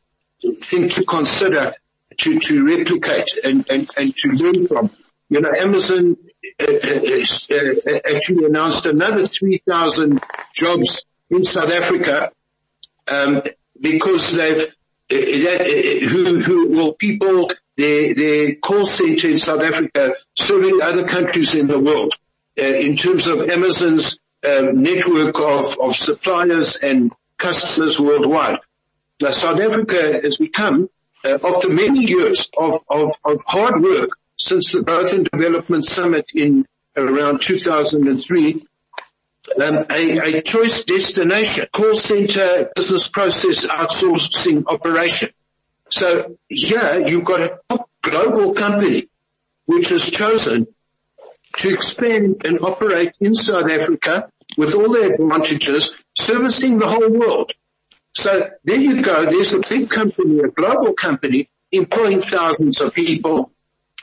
thing 0.59 0.89
to 0.89 1.05
consider 1.05 1.75
to, 2.21 2.39
to 2.39 2.65
replicate 2.65 3.29
and, 3.43 3.69
and, 3.69 3.89
and 3.97 4.15
to 4.15 4.29
learn 4.29 4.67
from. 4.67 4.89
You 5.29 5.39
know, 5.39 5.51
Amazon 5.57 6.17
uh, 6.59 6.65
uh, 6.65 7.55
uh, 7.55 7.99
actually 8.13 8.45
announced 8.45 8.85
another 8.85 9.25
3,000 9.25 10.19
jobs 10.53 11.05
in 11.29 11.45
South 11.45 11.71
Africa 11.71 12.31
um, 13.07 13.41
because 13.79 14.33
they've 14.33 14.67
that, 15.11 16.07
who, 16.09 16.39
who 16.39 16.69
will 16.69 16.93
people, 16.93 17.49
their, 17.77 18.15
their 18.15 18.55
call 18.55 18.85
center 18.85 19.29
in 19.29 19.37
South 19.37 19.61
Africa 19.61 20.15
serving 20.37 20.81
other 20.81 21.07
countries 21.07 21.55
in 21.55 21.67
the 21.67 21.79
world 21.79 22.13
uh, 22.59 22.63
in 22.63 22.95
terms 22.95 23.27
of 23.27 23.49
Amazon's 23.49 24.19
um, 24.47 24.81
network 24.81 25.39
of, 25.39 25.77
of 25.81 25.95
suppliers 25.95 26.77
and 26.77 27.11
customers 27.37 27.99
worldwide. 27.99 28.59
Now, 29.21 29.31
South 29.31 29.59
Africa 29.59 30.19
has 30.23 30.37
become, 30.37 30.89
uh, 31.25 31.37
after 31.43 31.69
many 31.69 32.05
years 32.05 32.49
of, 32.57 32.79
of, 32.89 33.11
of 33.23 33.41
hard 33.45 33.81
work 33.81 34.11
since 34.37 34.71
the 34.71 34.81
Growth 34.81 35.13
and 35.13 35.29
Development 35.31 35.85
Summit 35.85 36.25
in 36.33 36.65
around 36.95 37.41
2003, 37.41 38.65
um, 39.63 39.85
a, 39.89 40.37
a, 40.37 40.41
choice 40.41 40.83
destination, 40.83 41.67
call 41.71 41.95
center, 41.95 42.69
business 42.75 43.07
process 43.07 43.65
outsourcing 43.65 44.63
operation. 44.67 45.29
So 45.89 46.37
here 46.47 47.07
you've 47.07 47.25
got 47.25 47.41
a 47.41 47.59
top 47.69 47.89
global 48.01 48.53
company 48.53 49.07
which 49.65 49.89
has 49.89 50.09
chosen 50.09 50.67
to 51.57 51.73
expand 51.73 52.41
and 52.45 52.61
operate 52.61 53.13
in 53.19 53.33
South 53.33 53.69
Africa 53.69 54.29
with 54.57 54.75
all 54.75 54.89
the 54.89 55.11
advantages, 55.13 55.95
servicing 56.17 56.77
the 56.77 56.87
whole 56.87 57.09
world. 57.09 57.51
So 58.13 58.49
there 58.63 58.79
you 58.79 59.01
go. 59.01 59.25
There's 59.25 59.53
a 59.53 59.59
big 59.59 59.89
company, 59.89 60.39
a 60.39 60.49
global 60.49 60.93
company 60.93 61.49
employing 61.71 62.21
thousands 62.21 62.81
of 62.81 62.93
people. 62.93 63.51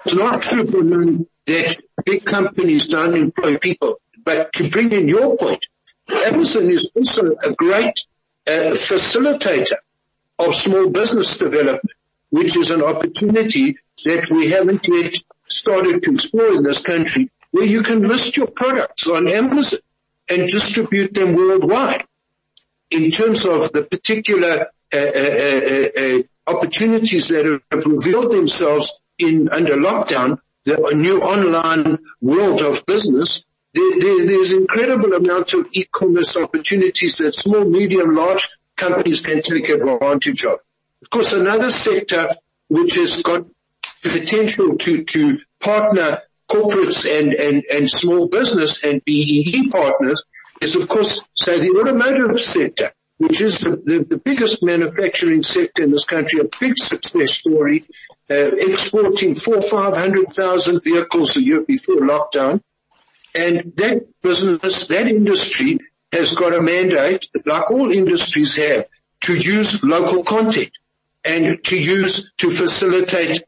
It's 0.05 0.15
not 0.15 0.43
true, 0.43 0.65
Bruno, 0.65 1.27
that 1.47 1.83
big 2.05 2.25
companies 2.25 2.89
don't 2.89 3.15
employ 3.15 3.59
people. 3.59 4.01
But 4.25 4.53
to 4.55 4.71
bring 4.71 4.93
in 4.93 5.09
your 5.09 5.37
point, 5.37 5.65
Amazon 6.11 6.71
is 6.71 6.91
also 6.95 7.35
a 7.45 7.53
great 7.53 8.07
uh, 8.47 8.73
facilitator 8.73 9.77
of 10.39 10.55
small 10.55 10.89
business 10.89 11.37
development, 11.37 11.97
which 12.31 12.57
is 12.57 12.71
an 12.71 12.83
opportunity 12.83 13.77
that 14.05 14.31
we 14.31 14.51
haven't 14.51 14.87
yet 14.89 15.15
started 15.49 16.03
to 16.03 16.15
explore 16.15 16.55
in 16.55 16.63
this 16.63 16.83
country, 16.83 17.31
where 17.51 17.67
you 17.67 17.83
can 17.83 18.03
list 18.07 18.37
your 18.37 18.47
products 18.47 19.09
on 19.09 19.29
Amazon 19.29 19.81
and 20.31 20.49
distribute 20.49 21.15
them 21.15 21.35
worldwide. 21.35 22.05
In 22.91 23.11
terms 23.11 23.45
of 23.45 23.71
the 23.73 23.83
particular 23.83 24.69
uh, 24.95 24.99
uh, 24.99 26.01
uh, 26.01 26.23
opportunities 26.47 27.29
that 27.29 27.61
have 27.71 27.85
revealed 27.85 28.33
themselves 28.33 28.99
in 29.19 29.51
under 29.51 29.77
lockdown, 29.77 30.39
the 30.65 30.77
new 30.95 31.21
online 31.21 31.99
world 32.21 32.63
of 32.63 32.87
business, 32.87 33.43
there, 33.75 34.01
there, 34.01 34.27
there's 34.27 34.53
incredible 34.53 35.13
amount 35.13 35.53
of 35.53 35.69
e-commerce 35.73 36.37
opportunities 36.37 37.19
that 37.19 37.35
small, 37.35 37.65
medium, 37.65 38.15
large 38.15 38.49
companies 38.77 39.21
can 39.21 39.43
take 39.43 39.69
advantage 39.69 40.45
of. 40.45 40.59
Of 41.03 41.11
course, 41.11 41.33
another 41.33 41.71
sector 41.71 42.31
which 42.69 42.95
has 42.95 43.23
got 43.23 43.47
potential 44.03 44.77
to, 44.79 45.05
to 45.05 45.39
partner 45.61 46.23
corporates 46.49 47.05
and, 47.07 47.35
and, 47.35 47.65
and 47.71 47.91
small 47.91 48.29
business 48.29 48.83
and 48.83 49.05
BEE 49.05 49.69
partners 49.71 50.25
is 50.61 50.75
of 50.75 50.89
course, 50.89 51.25
say 51.35 51.61
the 51.61 51.79
automotive 51.79 52.39
sector, 52.39 52.93
which 53.19 53.41
is 53.41 53.61
the, 53.61 53.71
the, 53.71 54.07
the 54.09 54.17
biggest 54.17 54.63
manufacturing 54.63 55.43
sector 55.43 55.83
in 55.83 55.91
this 55.91 56.05
country, 56.05 56.41
a 56.41 56.49
big 56.61 56.75
success 56.79 57.33
story, 57.33 57.85
uh, 58.31 58.35
exporting 58.35 59.35
four, 59.35 59.61
five 59.61 59.97
hundred 59.97 60.27
thousand 60.27 60.81
vehicles 60.85 61.37
a 61.37 61.43
year 61.43 61.63
before 61.63 61.97
lockdown. 61.97 62.61
And 63.35 63.73
that 63.77 64.07
business, 64.23 64.87
that 64.87 65.07
industry 65.07 65.79
has 66.13 66.33
got 66.33 66.55
a 66.55 66.63
mandate, 66.63 67.29
like 67.45 67.71
all 67.71 67.93
industries 67.93 68.57
have, 68.57 68.87
to 69.23 69.35
use 69.37 69.83
local 69.83 70.23
content 70.23 70.71
and 71.25 71.63
to 71.65 71.79
use, 71.79 72.31
to 72.39 72.51
facilitate 72.51 73.43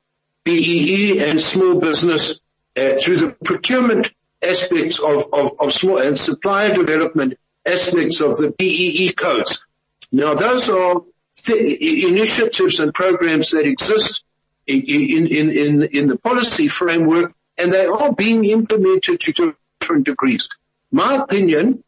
BEE 0.44 1.22
and 1.24 1.40
small 1.40 1.80
business 1.80 2.40
uh, 2.76 2.94
through 3.00 3.16
the 3.16 3.36
procurement 3.44 4.12
aspects 4.42 4.98
of, 4.98 5.28
of, 5.32 5.52
of 5.60 5.72
small 5.72 5.98
and 5.98 6.18
supplier 6.18 6.74
development 6.74 7.38
aspects 7.66 8.20
of 8.20 8.36
the 8.36 8.54
BEE 8.56 9.12
codes. 9.12 9.64
Now 10.12 10.34
those 10.34 10.68
are 10.68 11.02
th- 11.36 12.04
initiatives 12.04 12.80
and 12.80 12.94
programs 12.94 13.50
that 13.50 13.66
exist 13.66 14.24
in, 14.66 15.26
in, 15.26 15.50
in, 15.50 15.82
in 15.82 16.08
the 16.08 16.16
policy 16.16 16.68
framework 16.68 17.34
and 17.58 17.72
they 17.72 17.86
are 17.86 18.12
being 18.12 18.44
implemented 18.44 19.20
to 19.20 19.54
different 19.80 20.06
degrees. 20.06 20.48
My 20.90 21.16
opinion 21.16 21.84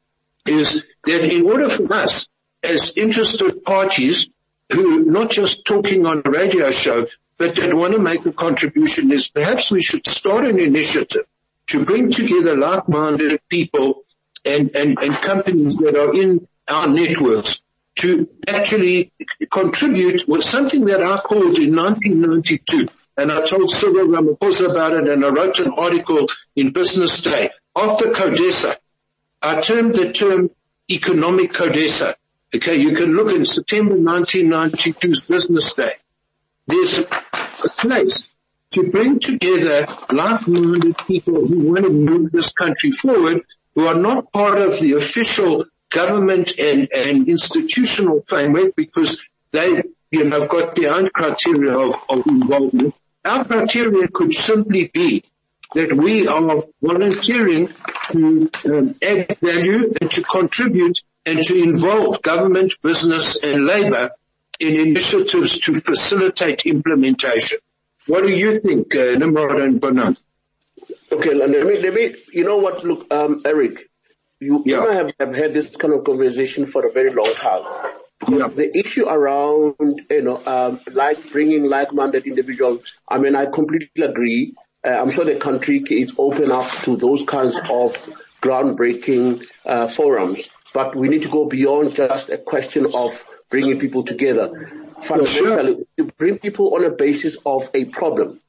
is 0.47 0.85
that 1.05 1.25
in 1.25 1.45
order 1.45 1.69
for 1.69 1.93
us 1.93 2.29
as 2.63 2.93
interested 2.97 3.65
parties 3.65 4.29
who 4.73 5.05
not 5.05 5.31
just 5.31 5.65
talking 5.65 6.07
on 6.07 6.23
a 6.25 6.31
radio 6.31 6.71
show, 6.71 7.07
but 7.39 7.57
that 7.57 7.75
want 7.75 7.95
to 7.95 7.99
make 7.99 8.25
a 8.27 8.33
contribution 8.33 9.11
is 9.13 9.31
perhaps 9.31 9.71
we 9.71 9.83
should 9.83 10.07
start 10.07 10.45
an 10.45 10.61
initiative 10.61 11.27
to 11.73 11.87
bring 11.87 12.13
together 12.13 12.55
like-minded 12.55 13.41
people 13.49 13.95
and, 14.45 14.77
and, 14.77 14.99
and 15.01 15.15
companies 15.15 15.77
that 15.79 15.97
are 15.97 16.15
in 16.15 16.47
our 16.71 16.87
networks 16.87 17.63
to 17.95 18.29
actually 18.47 19.11
contribute 19.51 20.29
with 20.29 20.45
something 20.45 20.85
that 20.85 21.03
I 21.03 21.19
called 21.21 21.59
in 21.59 21.75
1992. 21.75 22.89
And 23.17 23.33
I 23.33 23.47
told 23.47 23.71
Cyril 23.71 24.09
Ramaphosa 24.09 24.71
about 24.71 24.93
it 24.93 25.09
and 25.09 25.25
I 25.25 25.29
wrote 25.31 25.61
an 25.61 25.73
article 25.73 26.27
in 26.55 26.73
Business 26.73 27.23
Day. 27.23 27.49
After 27.75 28.11
CODESA, 28.11 28.77
I 29.41 29.61
termed 29.63 29.95
the 29.95 30.13
term 30.13 30.51
economic 30.91 31.53
CODESA. 31.53 32.15
Okay, 32.55 32.77
you 32.77 32.95
can 32.95 33.17
look 33.17 33.33
in 33.33 33.47
September 33.47 33.97
1992's 33.97 35.23
Business 35.23 35.73
Day. 35.73 35.95
There's 36.67 36.99
a 36.99 37.07
place 37.79 38.23
to 38.73 38.91
bring 38.91 39.21
together 39.21 39.87
like-minded 40.11 40.97
people 41.07 41.47
who 41.47 41.73
want 41.73 41.85
to 41.85 41.91
move 41.91 42.31
this 42.31 42.53
country 42.53 42.91
forward, 42.91 43.43
who 43.75 43.87
are 43.87 43.95
not 43.95 44.33
part 44.33 44.59
of 44.59 44.79
the 44.81 44.95
official 44.95 45.65
government 45.91 46.59
and, 46.59 46.89
and 46.95 47.29
institutional 47.29 48.23
framework 48.27 48.75
because 48.75 49.23
they, 49.51 49.83
you 50.11 50.25
know, 50.25 50.41
have 50.41 50.49
got 50.49 50.75
their 50.75 50.95
own 50.95 51.09
criteria 51.11 51.79
of, 51.79 51.95
of 52.09 52.27
involvement. 52.27 52.95
Our 53.25 53.45
criteria 53.45 54.09
could 54.09 54.33
simply 54.35 54.89
be 54.89 55.25
that 55.75 55.93
we 55.93 56.27
are 56.27 56.65
volunteering 56.83 57.69
to 58.11 58.51
um, 58.67 58.95
add 59.03 59.37
value 59.41 59.95
and 60.01 60.11
to 60.11 60.23
contribute 60.23 60.99
and 61.25 61.43
to 61.43 61.63
involve 61.63 62.21
government, 62.21 62.75
business 62.83 63.43
and 63.43 63.65
labour 63.65 64.11
in 64.61 64.79
initiatives 64.79 65.61
to 65.61 65.75
facilitate 65.75 66.63
implementation. 66.67 67.59
What 68.07 68.25
do 68.25 68.31
you 68.31 68.59
think, 68.59 68.95
uh, 68.95 69.13
Nimrod 69.13 69.61
and 69.61 69.81
Bernard? 69.81 70.17
Okay, 71.11 71.35
let 71.35 71.51
me, 71.51 71.59
let 71.61 71.95
me, 71.95 72.15
you 72.33 72.45
know 72.45 72.59
what, 72.59 72.85
look, 72.85 73.13
um, 73.13 73.43
Eric, 73.45 73.89
you, 74.41 74.63
yeah. 74.67 74.83
you 74.83 74.91
have, 74.91 75.13
have 75.21 75.35
had 75.35 75.55
this 75.55 75.77
kind 75.77 75.95
of 75.95 76.05
conversation 76.05 76.67
for 76.67 76.85
a 76.85 76.91
very 76.91 77.13
long 77.13 77.33
time. 77.35 77.63
Yeah. 78.29 78.49
The 78.49 78.77
issue 78.77 79.09
around, 79.09 80.03
you 80.11 80.23
know, 80.23 80.43
um, 80.47 80.81
like 80.93 81.31
bringing 81.31 81.65
like-minded 81.65 82.27
individuals, 82.27 82.83
I 83.09 83.19
mean, 83.19 83.37
I 83.37 83.47
completely 83.47 84.05
agree. 84.05 84.55
Uh, 84.85 84.91
I'm 84.91 85.11
sure 85.11 85.25
the 85.25 85.37
country 85.37 85.79
is 85.79 86.15
open 86.19 86.51
up 86.51 86.71
to 86.85 86.97
those 86.97 87.25
kinds 87.25 87.57
of 87.57 87.95
groundbreaking 88.41 89.45
uh, 89.65 89.87
forums, 89.87 90.49
but 90.75 90.97
we 90.97 91.09
need 91.09 91.23
to 91.23 91.29
go 91.29 91.47
beyond 91.47 91.95
just 91.95 92.31
a 92.31 92.39
question 92.39 92.87
of 92.93 93.25
bringing 93.49 93.79
people 93.79 94.03
together 94.03 94.82
fundamentally 95.03 95.87
to 95.97 96.05
bring 96.05 96.39
people 96.39 96.75
on 96.75 96.85
a 96.85 96.91
basis 96.91 97.37
of 97.45 97.71
a 97.75 97.85
problem. 97.87 98.41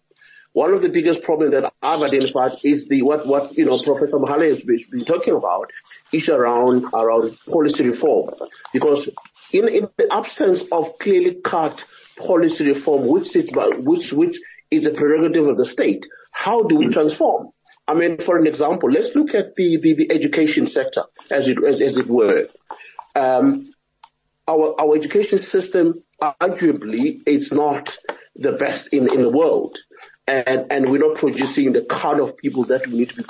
One 0.53 0.71
of 0.71 0.83
the 0.83 0.89
biggest 0.89 1.23
problems 1.23 1.53
that 1.53 1.73
I've 1.81 2.03
identified 2.03 2.51
is 2.63 2.87
the 2.87 3.01
what 3.01 3.25
what 3.25 3.57
you 3.57 3.65
know 3.65 3.79
Professor 3.79 4.17
Mohale 4.17 4.49
has 4.49 4.61
been 4.61 5.03
talking 5.03 5.33
about 5.33 5.71
is 6.11 6.29
around 6.29 6.85
around 6.93 7.37
policy 7.49 7.87
reform 7.87 8.29
because 8.71 9.09
in, 9.51 9.67
in 9.67 9.89
the 9.97 10.13
absence 10.13 10.63
of 10.71 10.99
clearly 10.99 11.35
cut 11.35 11.83
policy 12.17 12.67
reform, 12.67 13.07
which 13.07 13.35
is 13.35 13.49
which 13.51 14.13
which 14.13 14.39
is 14.69 14.85
a 14.85 14.91
prerogative 14.91 15.47
of 15.47 15.57
the 15.57 15.65
state, 15.65 16.07
how 16.31 16.63
do 16.63 16.75
we 16.75 16.91
transform? 16.91 17.49
I 17.87 17.95
mean, 17.95 18.19
for 18.19 18.37
an 18.37 18.47
example, 18.47 18.91
let's 18.91 19.15
look 19.15 19.33
at 19.33 19.55
the 19.55 19.77
the, 19.77 19.93
the 19.93 20.11
education 20.11 20.67
sector 20.67 21.03
as 21.31 21.47
it 21.47 21.63
as, 21.63 21.81
as 21.81 21.97
it 21.97 22.07
were. 22.07 22.47
Um, 23.15 23.71
our 24.47 24.79
our 24.79 24.95
education 24.95 25.39
system 25.39 26.03
arguably 26.31 27.21
it's 27.25 27.51
not 27.51 27.97
the 28.35 28.53
best 28.53 28.89
in, 28.91 29.11
in 29.13 29.21
the 29.21 29.29
world. 29.29 29.77
And, 30.25 30.71
and 30.71 30.89
we're 30.89 31.05
not 31.07 31.17
producing 31.17 31.73
the 31.73 31.81
kind 31.83 32.19
of 32.21 32.37
people 32.37 32.63
that 32.65 32.87
we 32.87 32.97
need 32.99 33.09
to 33.09 33.15
be, 33.15 33.23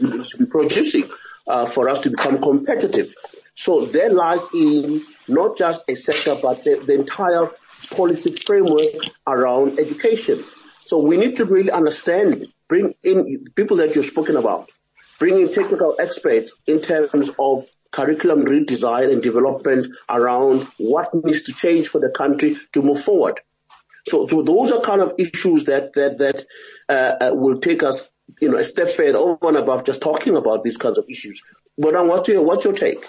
need 0.00 0.28
to 0.28 0.36
be 0.38 0.46
producing 0.46 1.08
uh, 1.46 1.66
for 1.66 1.88
us 1.88 2.00
to 2.00 2.10
become 2.10 2.40
competitive. 2.40 3.14
So 3.54 3.86
there 3.86 4.10
lies 4.10 4.44
in 4.54 5.02
not 5.28 5.56
just 5.56 5.84
a 5.88 5.94
sector, 5.94 6.36
but 6.42 6.64
the, 6.64 6.82
the 6.84 6.94
entire 6.94 7.50
policy 7.90 8.32
framework 8.32 8.94
around 9.26 9.78
education. 9.78 10.44
So 10.84 10.98
we 10.98 11.16
need 11.16 11.36
to 11.36 11.44
really 11.44 11.70
understand, 11.70 12.48
bring 12.68 12.94
in 13.04 13.46
people 13.54 13.76
that 13.78 13.94
you've 13.94 14.06
spoken 14.06 14.36
about, 14.36 14.70
bring 15.18 15.40
in 15.40 15.52
technical 15.52 15.96
experts 15.98 16.52
in 16.66 16.80
terms 16.80 17.30
of 17.38 17.66
curriculum 17.92 18.44
redesign 18.44 19.12
and 19.12 19.22
development 19.22 19.94
around 20.08 20.62
what 20.78 21.14
needs 21.14 21.44
to 21.44 21.52
change 21.52 21.88
for 21.88 22.00
the 22.00 22.08
country 22.08 22.56
to 22.72 22.82
move 22.82 23.00
forward. 23.00 23.40
So, 24.08 24.26
so 24.26 24.42
those 24.42 24.72
are 24.72 24.80
kind 24.80 25.00
of 25.00 25.14
issues 25.18 25.66
that 25.66 25.92
that 25.94 26.18
that 26.18 26.46
uh, 26.88 27.26
uh, 27.26 27.34
will 27.34 27.60
take 27.60 27.82
us, 27.84 28.08
you 28.40 28.50
know, 28.50 28.58
a 28.58 28.64
step 28.64 28.88
further 28.88 29.18
over 29.18 29.48
and 29.48 29.56
above 29.56 29.84
just 29.84 30.02
talking 30.02 30.34
about 30.34 30.64
these 30.64 30.76
kinds 30.76 30.98
of 30.98 31.04
issues. 31.08 31.42
But 31.78 31.94
what's 32.06 32.28
your 32.28 32.42
what's 32.42 32.64
your 32.64 32.74
take? 32.74 33.04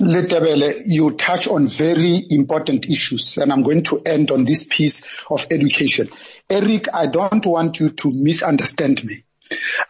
You 0.00 1.10
touch 1.12 1.46
on 1.46 1.66
very 1.66 2.24
important 2.30 2.88
issues, 2.88 3.36
and 3.38 3.52
I'm 3.52 3.62
going 3.62 3.84
to 3.84 4.02
end 4.04 4.30
on 4.30 4.44
this 4.44 4.64
piece 4.64 5.04
of 5.30 5.46
education. 5.50 6.08
Eric, 6.48 6.88
I 6.92 7.06
don't 7.06 7.44
want 7.44 7.78
you 7.78 7.90
to 7.90 8.10
misunderstand 8.10 9.04
me. 9.04 9.24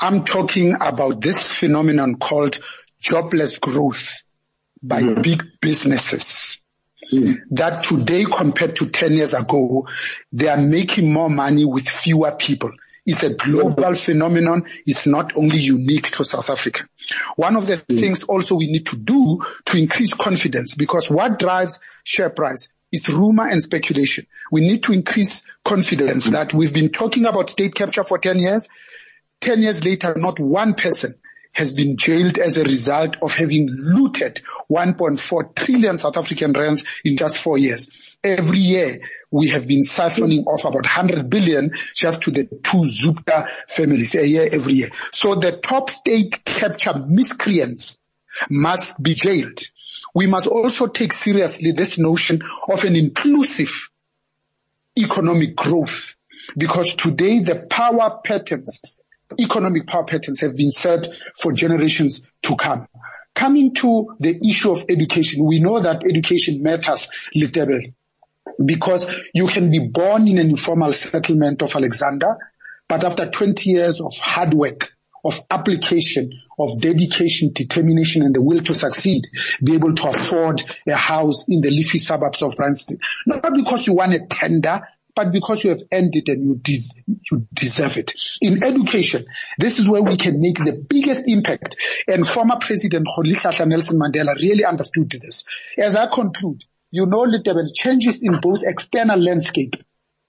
I'm 0.01 0.25
talking 0.25 0.75
about 0.81 1.21
this 1.21 1.47
phenomenon 1.47 2.17
called 2.17 2.59
jobless 3.03 3.59
growth 3.59 4.23
by 4.83 5.03
mm. 5.03 5.23
big 5.23 5.43
businesses. 5.61 6.61
Mm. 7.13 7.41
That 7.51 7.85
today 7.85 8.25
compared 8.25 8.77
to 8.77 8.89
10 8.89 9.13
years 9.15 9.35
ago, 9.35 9.87
they 10.33 10.49
are 10.49 10.61
making 10.61 11.13
more 11.13 11.29
money 11.29 11.65
with 11.65 11.87
fewer 11.87 12.33
people. 12.33 12.71
It's 13.05 13.25
a 13.25 13.35
global 13.35 13.95
phenomenon. 13.97 14.65
It's 14.87 15.07
not 15.09 15.37
only 15.37 15.59
unique 15.59 16.11
to 16.13 16.25
South 16.25 16.49
Africa. 16.49 16.85
One 17.35 17.57
of 17.57 17.67
the 17.67 17.79
mm. 17.79 18.01
things 18.01 18.23
also 18.23 18.55
we 18.55 18.69
need 18.69 18.87
to 18.87 18.97
do 18.97 19.45
to 19.67 19.77
increase 19.77 20.15
confidence 20.15 20.75
because 20.75 21.11
what 21.11 21.39
drives 21.39 21.81
share 22.05 22.31
price 22.31 22.69
is 22.93 23.09
rumor 23.09 23.49
and 23.49 23.61
speculation. 23.61 24.27
We 24.53 24.61
need 24.61 24.85
to 24.85 24.93
increase 24.93 25.45
confidence 25.65 26.29
mm. 26.29 26.33
that 26.33 26.55
we've 26.55 26.73
been 26.73 26.91
talking 26.91 27.27
about 27.27 27.51
state 27.51 27.75
capture 27.75 28.05
for 28.05 28.19
10 28.19 28.39
years. 28.39 28.69
10 29.41 29.63
years 29.63 29.85
later, 29.85 30.15
not 30.17 30.39
one 30.39 30.75
person 30.75 31.17
has 31.53 31.75
been 31.75 31.97
jailed 31.97 32.39
as 32.39 32.57
a 32.57 32.65
result 32.65 33.17
of 33.23 33.35
having 33.35 33.69
looted 33.69 34.43
1.4 34.71 35.55
trillion 35.55 35.99
South 35.99 36.17
African 36.17 36.53
rands 36.53 36.85
in 37.05 37.17
just 37.17 37.39
four 37.39 37.59
years. 37.59 37.91
Every 38.25 38.59
year, 38.59 38.99
we 39.31 39.49
have 39.49 39.69
been 39.69 39.83
siphoning 39.83 40.47
off 40.47 40.65
about 40.65 40.85
100 40.85 41.29
billion 41.29 41.73
just 41.95 42.23
to 42.23 42.31
the 42.31 42.45
two 42.45 42.85
Zupta 42.85 43.49
families 43.69 44.15
a 44.15 44.27
year 44.27 44.49
every 44.51 44.75
year. 44.75 44.89
So 45.13 45.35
the 45.35 45.53
top 45.53 45.91
state 45.91 46.45
capture 46.45 46.95
miscreants 47.07 48.01
must 48.49 49.03
be 49.03 49.15
jailed. 49.15 49.61
We 50.15 50.27
must 50.27 50.47
also 50.47 50.87
take 50.87 51.13
seriously 51.13 51.73
this 51.73 51.99
notion 51.99 52.43
of 52.69 52.85
an 52.85 52.97
inclusive 52.97 53.91
economic 54.99 55.57
growth 55.57 56.15
because 56.57 56.95
today 56.95 57.41
the 57.41 57.67
power 57.69 58.21
patterns 58.25 59.02
economic 59.39 59.87
power 59.87 60.05
patterns 60.05 60.41
have 60.41 60.57
been 60.57 60.71
set 60.71 61.09
for 61.41 61.53
generations 61.53 62.23
to 62.43 62.57
come. 62.57 62.87
Coming 63.35 63.75
to 63.75 64.17
the 64.21 64.39
issue 64.47 64.71
of 64.71 64.85
education, 64.89 65.45
we 65.45 65.61
know 65.61 65.81
that 65.81 66.05
education 66.05 66.63
matters 66.63 67.09
little 67.35 67.81
because 68.63 69.13
you 69.35 69.47
can 69.47 69.71
be 69.71 69.79
born 69.79 70.29
in 70.29 70.39
an 70.39 70.51
informal 70.51 70.93
settlement 70.93 71.63
of 71.63 71.75
Alexandra, 71.75 72.37
but 72.89 73.05
after 73.05 73.31
20 73.31 73.71
years 73.71 74.01
of 74.01 74.15
hard 74.19 74.53
work, 74.53 74.91
of 75.25 75.41
application, 75.51 76.33
of 76.59 76.81
dedication, 76.81 77.53
determination, 77.55 78.23
and 78.23 78.35
the 78.35 78.43
will 78.43 78.61
to 78.61 78.75
succeed, 78.75 79.27
be 79.63 79.75
able 79.75 79.95
to 79.95 80.09
afford 80.09 80.63
a 80.87 80.95
house 80.95 81.49
in 81.49 81.61
the 81.61 81.71
leafy 81.71 81.99
suburbs 81.99 82.43
of 82.43 82.57
Bryanston. 82.57 82.99
Not 83.27 83.55
because 83.55 83.87
you 83.87 83.95
won 83.95 84.13
a 84.13 84.27
tender, 84.27 84.89
but 85.15 85.33
because 85.33 85.65
you 85.65 85.71
have 85.71 85.83
earned 85.93 86.17
it 86.17 86.29
and 86.29 86.45
you, 86.45 86.57
des- 86.57 87.03
you 87.31 87.47
deserve 87.53 87.99
it. 87.99 88.15
In 88.41 88.63
education, 88.63 89.27
this 89.59 89.79
is 89.79 89.89
where 89.89 90.03
we 90.03 90.17
can 90.17 90.41
make 90.41 90.59
the 90.59 90.73
biggest 90.73 91.25
impact. 91.27 91.77
And 92.09 92.27
former 92.27 92.57
President 92.61 93.07
Nelson 93.07 93.99
Mandela 93.99 94.35
really 94.37 94.65
understood 94.65 95.11
this. 95.11 95.45
As 95.77 95.97
I 95.97 96.07
conclude, 96.07 96.65
you 96.91 97.07
know 97.07 97.23
little 97.23 97.69
changes 97.75 98.23
in 98.23 98.41
both 98.41 98.61
external 98.65 99.19
landscape 99.19 99.75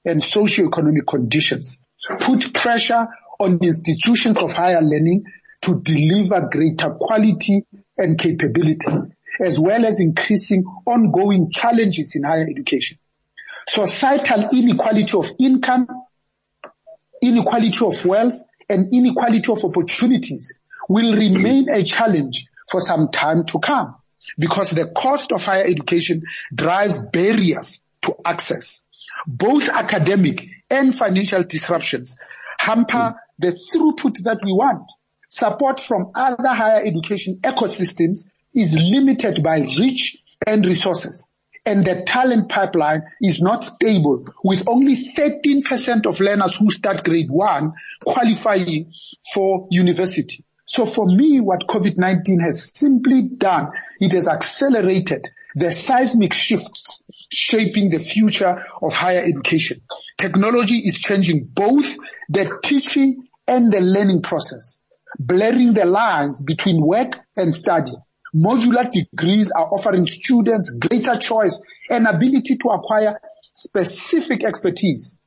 and 0.06 0.22
socio-economic 0.22 1.08
conditions 1.08 1.82
put 2.20 2.54
pressure 2.54 3.08
on 3.40 3.60
institutions 3.62 4.38
of 4.40 4.54
higher 4.54 4.82
learning 4.82 5.24
to 5.62 5.82
deliver 5.82 6.50
greater 6.50 6.92
quality 7.00 7.66
and 7.98 8.20
capabilities, 8.20 9.10
as 9.40 9.60
well 9.60 9.86
as 9.86 10.00
increasing 10.00 10.64
ongoing 10.86 11.50
challenges 11.52 12.16
in 12.16 12.24
higher 12.24 12.46
education. 12.50 12.98
Societal 13.68 14.50
inequality 14.52 15.18
of 15.18 15.32
income, 15.40 15.88
inequality 17.22 17.86
of 17.86 18.06
wealth, 18.06 18.36
and 18.70 18.94
inequality 18.94 19.52
of 19.52 19.64
opportunities 19.64 20.60
will 20.90 21.16
remain 21.16 21.70
a 21.70 21.84
challenge 21.84 22.48
for 22.70 22.82
some 22.82 23.10
time 23.10 23.46
to 23.46 23.60
come 23.60 23.96
because 24.38 24.72
the 24.72 24.88
cost 24.88 25.32
of 25.32 25.44
higher 25.44 25.64
education 25.64 26.24
drives 26.54 27.06
barriers 27.08 27.82
to 28.02 28.16
access. 28.26 28.84
Both 29.26 29.70
academic 29.70 30.48
and 30.70 30.96
financial 30.96 31.44
disruptions 31.44 32.18
hamper 32.58 33.16
the 33.40 33.58
throughput 33.74 34.24
that 34.24 34.40
we 34.44 34.52
want. 34.52 34.92
Support 35.30 35.80
from 35.80 36.12
other 36.16 36.50
higher 36.50 36.84
education 36.84 37.40
ecosystems 37.42 38.30
is 38.54 38.78
limited 38.78 39.42
by 39.42 39.60
reach 39.60 40.18
and 40.46 40.66
resources 40.66 41.30
and 41.66 41.86
the 41.86 42.04
talent 42.04 42.50
pipeline 42.50 43.04
is 43.22 43.42
not 43.42 43.64
stable 43.64 44.26
with 44.44 44.68
only 44.68 44.96
13% 44.96 46.06
of 46.06 46.20
learners 46.20 46.56
who 46.56 46.70
start 46.70 47.04
grade 47.04 47.30
one 47.30 47.74
qualifying 48.04 48.92
for 49.34 49.68
university. 49.72 50.44
So 50.66 50.86
for 50.86 51.06
me, 51.06 51.40
what 51.40 51.68
COVID-19 51.68 52.42
has 52.42 52.72
simply 52.74 53.24
done, 53.24 53.70
it 54.00 54.12
has 54.14 54.28
accelerated 54.28 55.28
the 55.56 55.72
seismic 55.72 56.34
shifts 56.34 57.04
shaping 57.32 57.90
the 57.90 58.00
future 58.00 58.66
of 58.82 58.94
higher 58.94 59.24
education. 59.24 59.82
Technology 60.18 60.78
is 60.78 61.00
changing 61.00 61.46
both 61.46 61.98
the 62.30 62.60
teaching 62.64 63.28
and 63.48 63.72
the 63.72 63.82
learning 63.82 64.22
process, 64.22 64.80
blurring 65.20 65.74
the 65.74 65.86
lines 65.86 66.42
between 66.42 66.82
work 66.82 67.20
and 67.36 67.54
study. 67.54 67.94
Modular 68.36 68.92
degrees 68.92 69.52
are 69.52 69.68
offering 69.68 70.08
students 70.08 70.72
greater 70.72 71.18
choice 71.18 71.62
and 71.90 72.08
ability 72.08 72.58
to 72.58 72.70
acquire 72.70 73.20
specific 73.54 74.44
expertise. 74.44 75.18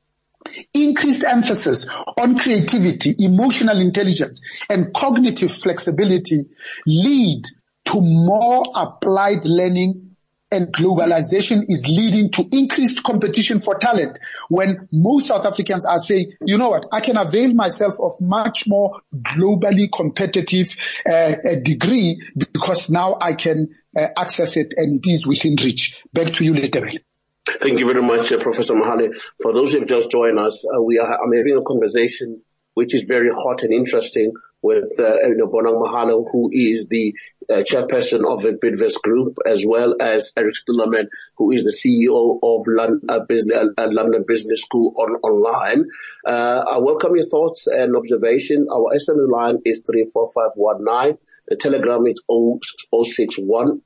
Increased 0.73 1.23
emphasis 1.23 1.87
on 2.17 2.37
creativity, 2.37 3.15
emotional 3.19 3.79
intelligence, 3.79 4.41
and 4.69 4.93
cognitive 4.93 5.51
flexibility 5.51 6.45
lead 6.85 7.43
to 7.85 8.01
more 8.01 8.65
applied 8.75 9.45
learning 9.45 10.06
and 10.51 10.67
globalization 10.73 11.65
is 11.67 11.83
leading 11.87 12.31
to 12.31 12.45
increased 12.51 13.03
competition 13.03 13.59
for 13.59 13.75
talent 13.75 14.17
when 14.49 14.87
most 14.91 15.27
South 15.27 15.45
Africans 15.45 15.85
are 15.85 15.99
saying, 15.99 16.33
you 16.41 16.57
know 16.57 16.69
what, 16.69 16.85
I 16.91 17.01
can 17.01 17.17
avail 17.17 17.53
myself 17.53 17.95
of 17.99 18.13
much 18.21 18.63
more 18.67 19.01
globally 19.13 19.89
competitive 19.93 20.75
uh, 21.09 21.35
degree 21.61 22.21
because 22.35 22.89
now 22.89 23.17
I 23.19 23.33
can 23.33 23.75
uh, 23.95 24.07
access 24.17 24.57
it 24.57 24.73
and 24.77 25.03
it 25.03 25.09
is 25.09 25.27
within 25.27 25.55
reach. 25.55 25.99
Back 26.13 26.27
to 26.33 26.45
you, 26.45 26.53
Letebele. 26.53 26.99
Thank 27.47 27.79
you 27.79 27.85
very 27.85 28.01
much, 28.01 28.31
uh, 28.31 28.39
Professor 28.39 28.73
Mohale. 28.73 29.17
For 29.41 29.53
those 29.53 29.71
who 29.71 29.79
have 29.79 29.87
just 29.87 30.11
joined 30.11 30.37
us, 30.37 30.65
uh, 30.65 30.81
we 30.81 30.99
are 30.99 31.07
I'm 31.07 31.31
having 31.31 31.57
a 31.57 31.63
conversation 31.63 32.41
which 32.73 32.93
is 32.93 33.03
very 33.03 33.29
hot 33.31 33.63
and 33.63 33.73
interesting 33.73 34.33
with 34.61 34.99
uh, 34.99 35.17
Bonang 35.47 35.81
Mohale, 35.81 36.25
who 36.31 36.49
is 36.51 36.87
the 36.87 37.13
uh, 37.49 37.57
chairperson 37.57 38.29
of 38.29 38.41
the 38.41 38.51
Bidvest 38.51 39.01
Group, 39.01 39.37
as 39.45 39.63
well 39.65 39.95
as 40.01 40.33
Eric 40.35 40.55
Stillerman, 40.55 41.07
who 41.37 41.51
is 41.51 41.63
the 41.63 41.71
CEO 41.71 42.39
of 42.41 42.65
London, 42.67 43.01
uh, 43.07 43.19
Business, 43.27 43.69
uh, 43.77 43.87
London 43.89 44.25
Business 44.27 44.61
School 44.61 44.93
on, 44.97 45.15
online. 45.23 45.85
Uh, 46.25 46.63
I 46.67 46.77
welcome 46.79 47.15
your 47.15 47.25
thoughts 47.25 47.67
and 47.67 47.95
observation. 47.95 48.67
Our 48.71 48.93
SMS 48.95 49.29
line 49.29 49.59
is 49.65 49.83
34519. 49.87 51.17
The 51.47 51.55
telegram 51.55 52.05
is 52.07 52.21
061 52.29 53.81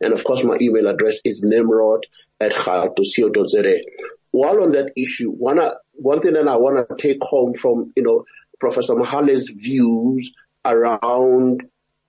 And 0.00 0.12
of 0.12 0.24
course, 0.24 0.44
my 0.44 0.56
email 0.60 0.86
address 0.88 1.18
is 1.24 1.42
nimrod 1.42 2.06
at. 2.40 2.52
While 4.30 4.62
on 4.62 4.72
that 4.72 4.92
issue, 4.96 5.30
one, 5.30 5.58
one 5.92 6.20
thing 6.20 6.34
that 6.34 6.48
I 6.48 6.56
want 6.56 6.88
to 6.88 6.96
take 6.96 7.22
home 7.22 7.54
from, 7.54 7.92
you 7.96 8.02
know, 8.02 8.24
Professor 8.60 8.94
Mohale's 8.94 9.48
views 9.48 10.32
around 10.64 11.62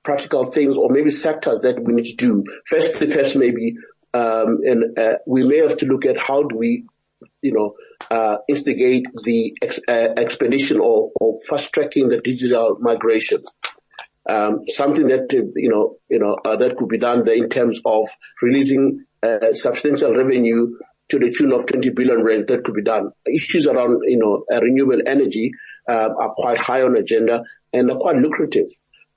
practical 0.03 0.51
things 0.51 0.75
or 0.75 0.89
maybe 0.89 1.11
sectors 1.11 1.61
that 1.61 1.81
we 1.81 1.93
need 1.93 2.05
to 2.05 2.15
do. 2.15 2.43
First, 2.65 2.99
the 2.99 3.11
first 3.11 3.35
maybe, 3.35 3.75
um, 4.13 4.59
and 4.63 4.97
uh, 4.97 5.13
we 5.27 5.47
may 5.47 5.57
have 5.57 5.77
to 5.77 5.85
look 5.85 6.05
at 6.05 6.17
how 6.17 6.43
do 6.43 6.57
we, 6.57 6.85
you 7.41 7.53
know, 7.53 7.75
uh, 8.09 8.37
instigate 8.47 9.07
the 9.23 9.55
ex- 9.61 9.81
uh, 9.87 10.09
expedition 10.17 10.79
or, 10.79 11.11
or 11.19 11.39
fast 11.47 11.71
tracking 11.73 12.09
the 12.09 12.19
digital 12.21 12.77
migration. 12.79 13.43
Um, 14.27 14.65
something 14.67 15.07
that 15.07 15.31
you 15.31 15.69
know, 15.69 15.95
you 16.07 16.19
know, 16.19 16.37
uh, 16.45 16.55
that 16.57 16.77
could 16.77 16.87
be 16.87 16.99
done 16.99 17.25
there 17.25 17.35
in 17.35 17.49
terms 17.49 17.81
of 17.83 18.09
releasing 18.41 19.05
uh, 19.23 19.53
substantial 19.53 20.13
revenue 20.13 20.77
to 21.09 21.19
the 21.19 21.31
tune 21.31 21.51
of 21.51 21.65
20 21.65 21.89
billion 21.89 22.23
rand 22.23 22.47
that 22.47 22.63
could 22.63 22.75
be 22.75 22.83
done. 22.83 23.11
Issues 23.25 23.67
around, 23.67 24.01
you 24.05 24.17
know, 24.17 24.45
uh, 24.51 24.61
renewable 24.61 25.01
energy 25.05 25.51
uh, 25.87 26.09
are 26.17 26.33
quite 26.35 26.59
high 26.59 26.83
on 26.83 26.95
agenda 26.95 27.43
and 27.73 27.91
are 27.91 27.97
quite 27.97 28.17
lucrative. 28.17 28.69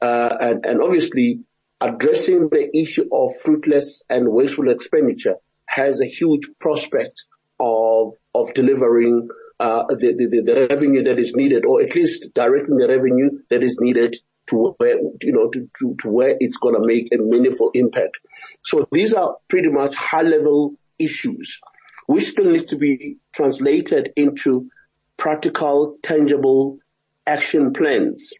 uh, 0.02 0.36
and, 0.40 0.66
and 0.66 0.82
obviously 0.82 1.40
addressing 1.80 2.48
the 2.50 2.76
issue 2.76 3.08
of 3.12 3.32
fruitless 3.42 4.02
and 4.10 4.28
wasteful 4.28 4.68
expenditure 4.68 5.36
has 5.66 6.00
a 6.00 6.06
huge 6.06 6.42
prospect 6.60 7.24
of 7.60 8.14
of 8.34 8.52
delivering 8.54 9.28
uh, 9.60 9.84
the, 9.90 10.14
the, 10.14 10.42
the 10.44 10.66
revenue 10.68 11.04
that 11.04 11.20
is 11.20 11.36
needed, 11.36 11.64
or 11.64 11.80
at 11.80 11.94
least 11.94 12.34
directing 12.34 12.76
the 12.78 12.88
revenue 12.88 13.30
that 13.48 13.62
is 13.62 13.78
needed 13.80 14.16
to 14.48 14.74
where 14.78 14.98
you 15.22 15.32
know 15.32 15.48
to, 15.50 15.68
to, 15.78 15.94
to 16.00 16.08
where 16.08 16.36
it's 16.40 16.56
going 16.56 16.74
to 16.74 16.84
make 16.84 17.08
a 17.12 17.18
meaningful 17.18 17.70
impact. 17.74 18.18
So 18.64 18.88
these 18.90 19.14
are 19.14 19.36
pretty 19.48 19.68
much 19.68 19.94
high 19.94 20.22
level 20.22 20.74
issues, 20.98 21.60
which 22.06 22.28
still 22.28 22.50
needs 22.50 22.66
to 22.66 22.76
be 22.76 23.18
translated 23.32 24.12
into 24.16 24.68
practical, 25.16 25.96
tangible 26.02 26.78
action 27.26 27.72
plans 27.72 28.32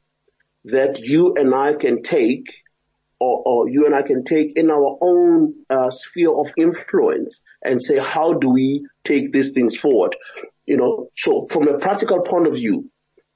that 0.64 0.98
you 1.00 1.34
and 1.34 1.54
I 1.54 1.74
can 1.74 2.02
take 2.02 2.46
or, 3.20 3.42
or, 3.46 3.68
you 3.68 3.86
and 3.86 3.94
I 3.94 4.02
can 4.02 4.24
take 4.24 4.56
in 4.56 4.68
our 4.68 4.98
own 5.00 5.54
uh, 5.70 5.90
sphere 5.90 6.32
of 6.32 6.52
influence 6.58 7.40
and 7.62 7.80
say, 7.80 7.98
how 7.98 8.32
do 8.32 8.50
we 8.50 8.84
take 9.04 9.30
these 9.30 9.52
things 9.52 9.76
forward? 9.76 10.16
You 10.66 10.76
know, 10.76 11.08
so 11.16 11.46
from 11.48 11.68
a 11.68 11.78
practical 11.78 12.22
point 12.22 12.48
of 12.48 12.54
view, 12.54 12.90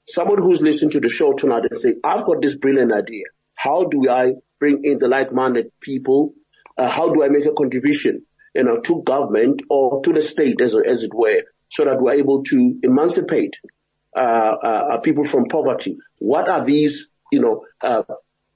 someone 0.05 0.39
who's 0.39 0.61
listening 0.61 0.91
to 0.91 0.99
the 0.99 1.07
show 1.07 1.31
tonight 1.31 1.67
and 1.69 1.79
say, 1.79 1.95
I've 2.03 2.25
got 2.25 2.41
this 2.41 2.57
brilliant 2.57 2.91
idea. 2.91 3.23
How 3.55 3.85
do 3.85 4.09
I 4.09 4.33
bring 4.59 4.83
in 4.83 4.99
the 4.99 5.07
like-minded 5.07 5.71
people? 5.79 6.33
Uh, 6.77 6.89
how 6.89 7.13
do 7.13 7.23
I 7.23 7.29
make 7.29 7.45
a 7.45 7.53
contribution, 7.53 8.25
you 8.57 8.63
know, 8.63 8.79
to 8.81 9.03
government 9.03 9.61
or 9.69 10.01
to 10.01 10.11
the 10.11 10.23
state 10.23 10.59
as, 10.59 10.75
as 10.75 11.03
it 11.03 11.13
were, 11.13 11.43
so 11.69 11.85
that 11.85 12.01
we're 12.01 12.13
able 12.13 12.43
to 12.43 12.79
emancipate 12.83 13.55
uh, 14.15 14.19
uh, 14.19 14.99
people 14.99 15.23
from 15.23 15.45
poverty? 15.45 15.97
What 16.19 16.49
are 16.49 16.65
these, 16.65 17.07
you 17.31 17.39
know, 17.39 17.65
uh, 17.81 18.03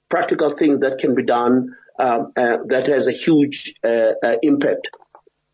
practical 0.09 0.55
things 0.57 0.79
that 0.79 0.97
can 0.97 1.15
be 1.15 1.23
done 1.23 1.75
um, 1.97 2.33
uh, 2.35 2.57
that 2.67 2.87
has 2.87 3.07
a 3.07 3.11
huge 3.11 3.75
uh, 3.83 4.13
uh, 4.23 4.35
impact. 4.41 4.89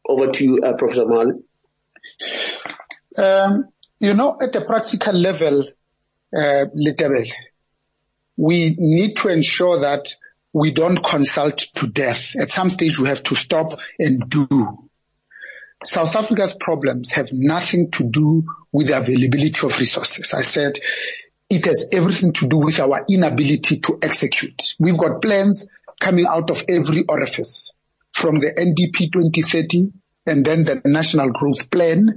Over 0.07 0.31
to 0.31 0.43
you, 0.43 0.61
uh, 0.63 0.73
Professor 0.77 1.05
Mali. 1.05 1.33
Um, 3.17 3.67
you 3.99 4.13
know, 4.13 4.37
at 4.41 4.55
a 4.55 4.63
practical 4.63 5.13
level, 5.13 5.65
uh, 6.35 6.65
we 8.37 8.75
need 8.77 9.15
to 9.17 9.27
ensure 9.27 9.81
that 9.81 10.15
we 10.57 10.71
don't 10.71 10.97
consult 10.97 11.59
to 11.75 11.87
death. 11.87 12.35
At 12.35 12.49
some 12.49 12.71
stage, 12.71 12.97
we 12.97 13.09
have 13.09 13.21
to 13.23 13.35
stop 13.35 13.79
and 13.99 14.27
do. 14.27 14.89
South 15.83 16.15
Africa's 16.15 16.55
problems 16.59 17.11
have 17.11 17.29
nothing 17.31 17.91
to 17.91 18.03
do 18.03 18.43
with 18.71 18.87
the 18.87 18.97
availability 18.97 19.67
of 19.67 19.77
resources. 19.77 20.33
I 20.33 20.41
said 20.41 20.79
it 21.47 21.65
has 21.65 21.89
everything 21.91 22.33
to 22.33 22.47
do 22.47 22.57
with 22.57 22.79
our 22.79 23.05
inability 23.07 23.81
to 23.81 23.99
execute. 24.01 24.73
We've 24.79 24.97
got 24.97 25.21
plans 25.21 25.69
coming 26.01 26.25
out 26.25 26.49
of 26.49 26.65
every 26.67 27.03
orifice 27.07 27.73
from 28.11 28.39
the 28.39 28.51
NDP 28.51 29.13
2030 29.13 29.91
and 30.25 30.43
then 30.43 30.63
the 30.63 30.81
national 30.85 31.29
growth 31.29 31.69
plan. 31.69 32.15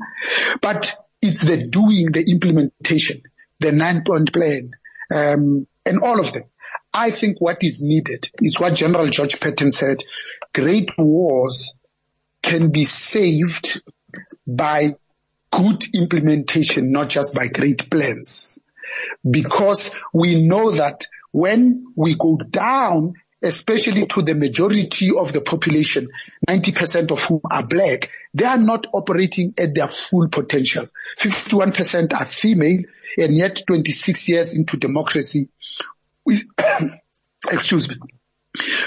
But 0.63 0.95
it's 1.21 1.43
the 1.43 1.67
doing, 1.67 2.11
the 2.13 2.25
implementation, 2.27 3.21
the 3.59 3.73
nine 3.73 4.03
point 4.03 4.33
plan, 4.33 4.71
um, 5.15 5.67
and 5.85 6.01
all 6.03 6.19
of 6.19 6.33
them. 6.33 6.45
I 6.93 7.11
think 7.11 7.41
what 7.41 7.63
is 7.63 7.83
needed 7.83 8.29
is 8.41 8.55
what 8.59 8.75
General 8.75 9.07
George 9.09 9.41
Patton 9.41 9.71
said. 9.71 10.03
Great 10.53 10.91
wars 10.99 11.75
can 12.43 12.71
be 12.71 12.85
saved 12.85 13.83
by 14.47 14.97
good 15.51 15.85
implementation, 15.95 16.91
not 16.91 17.09
just 17.09 17.35
by 17.35 17.49
great 17.49 17.91
plans 17.91 18.61
because 19.29 19.91
we 20.13 20.47
know 20.47 20.73
that 20.73 21.07
when 21.33 21.87
we 21.97 22.15
go 22.15 22.37
down, 22.37 23.15
especially 23.43 24.07
to 24.07 24.23
the 24.23 24.35
majority 24.35 25.11
of 25.17 25.33
the 25.33 25.41
population, 25.41 26.09
90% 26.49 27.11
of 27.11 27.23
whom 27.23 27.41
are 27.51 27.67
black, 27.67 28.11
they 28.35 28.45
are 28.45 28.59
not 28.59 28.87
operating 28.93 29.55
at 29.59 29.75
their 29.75 29.87
full 29.87 30.29
potential. 30.29 30.89
51% 31.19 32.13
are 32.13 32.25
female 32.25 32.83
and 33.19 33.37
yet 33.37 33.63
26 33.67 34.29
years 34.29 34.55
into 34.55 34.77
democracy, 34.77 35.49
we, 36.25 36.39
excuse 37.51 37.89
me, 37.89 37.97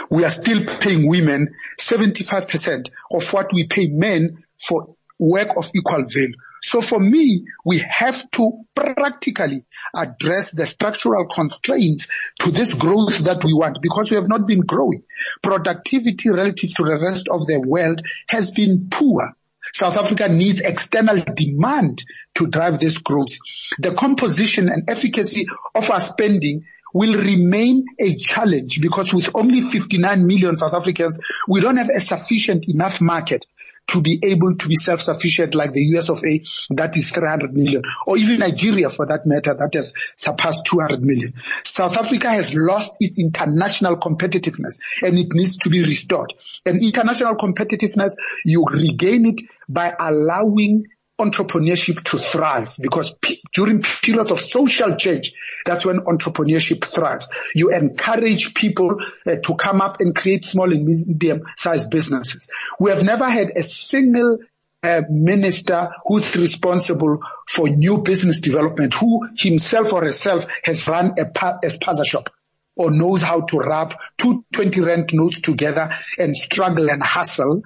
we 0.09 0.23
are 0.25 0.29
still 0.29 0.65
paying 0.65 1.07
women 1.07 1.55
75% 1.79 2.89
of 3.11 3.33
what 3.33 3.53
we 3.53 3.67
pay 3.67 3.87
men 3.87 4.43
for 4.59 4.95
work 5.19 5.49
of 5.57 5.71
equal 5.75 6.03
value. 6.03 6.35
So 6.61 6.79
for 6.79 6.99
me, 6.99 7.45
we 7.65 7.79
have 7.89 8.29
to 8.31 8.63
practically 8.73 9.65
address 9.93 10.51
the 10.51 10.65
structural 10.65 11.27
constraints 11.27 12.07
to 12.39 12.51
this 12.51 12.73
growth 12.73 13.19
that 13.19 13.43
we 13.43 13.53
want 13.53 13.79
because 13.81 14.11
we 14.11 14.15
have 14.15 14.29
not 14.29 14.47
been 14.47 14.61
growing. 14.61 15.03
Productivity 15.41 16.29
relative 16.29 16.73
to 16.75 16.83
the 16.83 16.99
rest 17.01 17.27
of 17.27 17.45
the 17.47 17.61
world 17.67 18.01
has 18.29 18.51
been 18.51 18.87
poor. 18.89 19.35
South 19.73 19.97
Africa 19.97 20.29
needs 20.29 20.61
external 20.61 21.17
demand 21.17 22.03
to 22.35 22.47
drive 22.47 22.79
this 22.79 22.97
growth. 22.97 23.35
The 23.79 23.93
composition 23.93 24.69
and 24.69 24.89
efficacy 24.89 25.47
of 25.75 25.89
our 25.91 25.99
spending 25.99 26.65
will 26.93 27.17
remain 27.17 27.85
a 27.99 28.15
challenge 28.15 28.79
because 28.79 29.13
with 29.13 29.29
only 29.35 29.61
59 29.61 30.25
million 30.25 30.55
South 30.55 30.73
Africans, 30.73 31.19
we 31.47 31.59
don't 31.59 31.77
have 31.77 31.89
a 31.89 31.99
sufficient 31.99 32.69
enough 32.69 33.01
market 33.01 33.45
to 33.87 34.01
be 34.01 34.19
able 34.23 34.55
to 34.55 34.67
be 34.67 34.75
self-sufficient 34.75 35.55
like 35.55 35.73
the 35.73 35.81
US 35.97 36.09
of 36.09 36.23
A, 36.23 36.41
that 36.71 36.95
is 36.95 37.11
300 37.11 37.53
million, 37.53 37.83
or 38.07 38.17
even 38.17 38.39
Nigeria 38.39 38.89
for 38.89 39.05
that 39.07 39.25
matter, 39.25 39.53
that 39.53 39.73
has 39.73 39.93
surpassed 40.15 40.65
200 40.67 41.01
million. 41.01 41.33
South 41.63 41.97
Africa 41.97 42.29
has 42.29 42.55
lost 42.55 42.95
its 42.99 43.19
international 43.19 43.97
competitiveness 43.97 44.79
and 45.01 45.17
it 45.17 45.27
needs 45.33 45.57
to 45.57 45.69
be 45.69 45.81
restored. 45.81 46.33
And 46.65 46.81
international 46.81 47.35
competitiveness, 47.35 48.15
you 48.45 48.63
regain 48.65 49.25
it 49.25 49.41
by 49.67 49.93
allowing 49.99 50.85
entrepreneurship 51.19 52.03
to 52.03 52.17
thrive 52.17 52.75
because 52.79 53.15
p- 53.21 53.41
during 53.53 53.81
periods 53.81 54.31
of 54.31 54.39
social 54.39 54.95
change, 54.95 55.33
that's 55.65 55.85
when 55.85 55.99
entrepreneurship 55.99 56.83
thrives. 56.83 57.29
You 57.53 57.71
encourage 57.71 58.53
people 58.53 58.97
uh, 59.25 59.35
to 59.35 59.55
come 59.55 59.81
up 59.81 59.97
and 59.99 60.15
create 60.15 60.43
small 60.43 60.71
and 60.71 60.85
medium 60.85 61.43
sized 61.55 61.91
businesses. 61.91 62.49
We 62.79 62.89
have 62.89 63.03
never 63.03 63.29
had 63.29 63.51
a 63.55 63.63
single 63.63 64.39
uh, 64.81 65.03
minister 65.09 65.91
who's 66.05 66.35
responsible 66.35 67.19
for 67.47 67.69
new 67.69 68.01
business 68.01 68.41
development, 68.41 68.93
who 68.95 69.27
himself 69.37 69.93
or 69.93 70.01
herself 70.01 70.47
has 70.63 70.87
run 70.87 71.13
a, 71.19 71.25
pa- 71.25 71.59
a 71.63 71.67
spaza 71.67 72.05
shop 72.05 72.29
or 72.75 72.91
knows 72.91 73.21
how 73.21 73.41
to 73.41 73.59
wrap 73.59 73.93
two 74.17 74.43
20 74.51 74.81
rand 74.81 75.09
notes 75.13 75.39
together 75.41 75.95
and 76.17 76.35
struggle 76.35 76.89
and 76.89 77.03
hustle. 77.03 77.61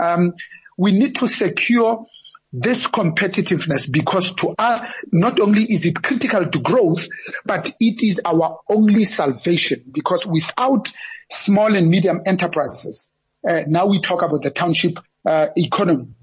Um, 0.00 0.34
we 0.76 0.92
need 0.92 1.16
to 1.16 1.26
secure 1.26 2.06
this 2.52 2.86
competitiveness 2.86 3.90
because 3.90 4.34
to 4.36 4.54
us, 4.58 4.80
not 5.12 5.40
only 5.40 5.62
is 5.62 5.84
it 5.84 6.02
critical 6.02 6.46
to 6.46 6.58
growth, 6.58 7.08
but 7.44 7.72
it 7.80 8.02
is 8.02 8.20
our 8.24 8.60
only 8.68 9.04
salvation 9.04 9.84
because 9.92 10.26
without 10.26 10.92
small 11.30 11.74
and 11.74 11.88
medium 11.88 12.20
enterprises, 12.26 13.12
uh, 13.48 13.62
now 13.66 13.86
we 13.86 14.00
talk 14.00 14.22
about 14.22 14.42
the 14.42 14.50
township 14.50 14.98
uh, 15.24 15.48
economy, 15.56 16.14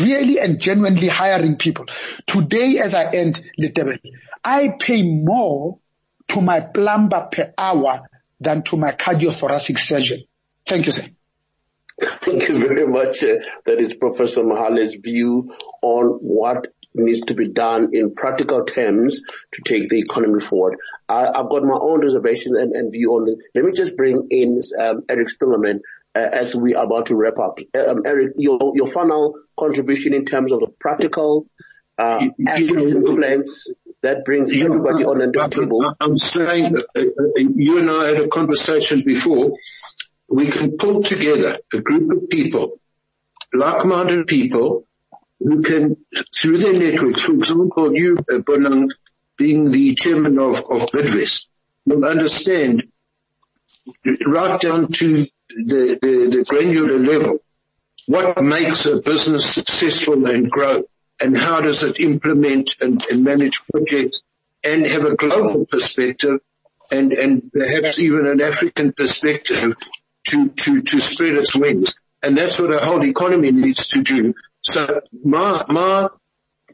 really 0.00 0.38
and 0.38 0.60
genuinely 0.60 1.08
hiring 1.08 1.56
people. 1.56 1.86
Today, 2.26 2.78
as 2.78 2.94
I 2.94 3.10
end, 3.10 3.42
Letebele, 3.60 3.98
I 4.44 4.74
pay 4.78 5.02
more 5.02 5.80
to 6.28 6.40
my 6.40 6.60
plumber 6.60 7.28
per 7.32 7.52
hour 7.58 8.02
than 8.40 8.62
to 8.62 8.76
my 8.76 8.92
cardiothoracic 8.92 9.78
surgeon. 9.78 10.22
Thank 10.64 10.86
you, 10.86 10.92
sir. 10.92 11.04
Thank 12.00 12.48
you 12.48 12.58
very 12.58 12.86
much. 12.86 13.22
Uh, 13.22 13.36
that 13.64 13.80
is 13.80 13.94
Professor 13.94 14.42
Mohale's 14.42 14.94
view 14.94 15.54
on 15.82 16.06
what 16.20 16.66
needs 16.94 17.20
to 17.26 17.34
be 17.34 17.48
done 17.48 17.90
in 17.92 18.14
practical 18.14 18.64
terms 18.64 19.20
to 19.52 19.62
take 19.64 19.88
the 19.88 19.98
economy 19.98 20.40
forward. 20.40 20.78
I, 21.08 21.22
have 21.24 21.50
got 21.50 21.62
my 21.62 21.78
own 21.78 22.00
reservations 22.00 22.56
and, 22.56 22.72
and, 22.72 22.92
view 22.92 23.12
on 23.12 23.28
it. 23.28 23.38
Let 23.54 23.64
me 23.64 23.72
just 23.72 23.96
bring 23.96 24.28
in 24.30 24.60
um, 24.80 25.02
Eric 25.08 25.28
Stillerman 25.28 25.80
uh, 26.14 26.18
as 26.18 26.54
we 26.54 26.74
are 26.74 26.84
about 26.84 27.06
to 27.06 27.16
wrap 27.16 27.38
up. 27.38 27.58
Um, 27.74 28.02
Eric, 28.06 28.34
your, 28.36 28.72
your 28.74 28.90
final 28.90 29.34
contribution 29.58 30.14
in 30.14 30.24
terms 30.24 30.52
of 30.52 30.60
the 30.60 30.68
practical 30.78 31.46
uh, 31.98 32.28
action 32.46 33.02
plans 33.04 33.66
that 34.02 34.24
brings 34.24 34.52
everybody 34.52 35.04
on 35.04 35.18
the 35.18 35.48
table. 35.50 35.94
I'm 36.00 36.16
saying, 36.16 36.76
uh, 36.76 37.00
uh, 37.00 37.02
you 37.36 37.78
and 37.78 37.90
I 37.90 38.08
had 38.08 38.20
a 38.20 38.28
conversation 38.28 39.02
before 39.04 39.52
we 40.30 40.48
can 40.48 40.76
pull 40.76 41.02
together 41.02 41.58
a 41.72 41.80
group 41.80 42.10
of 42.10 42.28
people, 42.28 42.78
like-minded 43.52 44.26
people, 44.26 44.84
who 45.40 45.62
can, 45.62 45.96
through 46.36 46.58
their 46.58 46.72
networks, 46.72 47.22
for 47.22 47.32
example, 47.32 47.96
you, 47.96 48.16
uh, 48.18 48.38
Bonang, 48.38 48.90
being 49.36 49.70
the 49.70 49.94
chairman 49.94 50.38
of, 50.38 50.56
of 50.56 50.90
Bidvest, 50.90 51.46
will 51.86 52.04
understand 52.04 52.84
right 54.26 54.60
down 54.60 54.88
to 54.88 55.26
the, 55.48 55.98
the, 56.02 56.36
the 56.36 56.44
granular 56.46 56.98
level 56.98 57.38
what 58.06 58.42
makes 58.42 58.86
a 58.86 59.00
business 59.00 59.54
successful 59.54 60.26
and 60.26 60.50
grow 60.50 60.82
and 61.20 61.36
how 61.36 61.60
does 61.60 61.82
it 61.82 62.00
implement 62.00 62.76
and, 62.80 63.02
and 63.10 63.24
manage 63.24 63.62
projects 63.70 64.22
and 64.64 64.86
have 64.86 65.04
a 65.04 65.16
global 65.16 65.66
perspective 65.66 66.40
and, 66.90 67.12
and 67.12 67.52
perhaps 67.52 67.98
even 67.98 68.26
an 68.26 68.40
African 68.40 68.92
perspective 68.92 69.76
to, 70.28 70.48
to, 70.48 70.82
to 70.82 71.00
spread 71.00 71.34
its 71.34 71.54
wings. 71.54 71.94
And 72.22 72.36
that's 72.36 72.58
what 72.58 72.72
a 72.72 72.78
whole 72.78 73.04
economy 73.04 73.52
needs 73.52 73.88
to 73.88 74.02
do. 74.02 74.34
So 74.62 75.00
my, 75.24 75.64
my, 75.68 76.08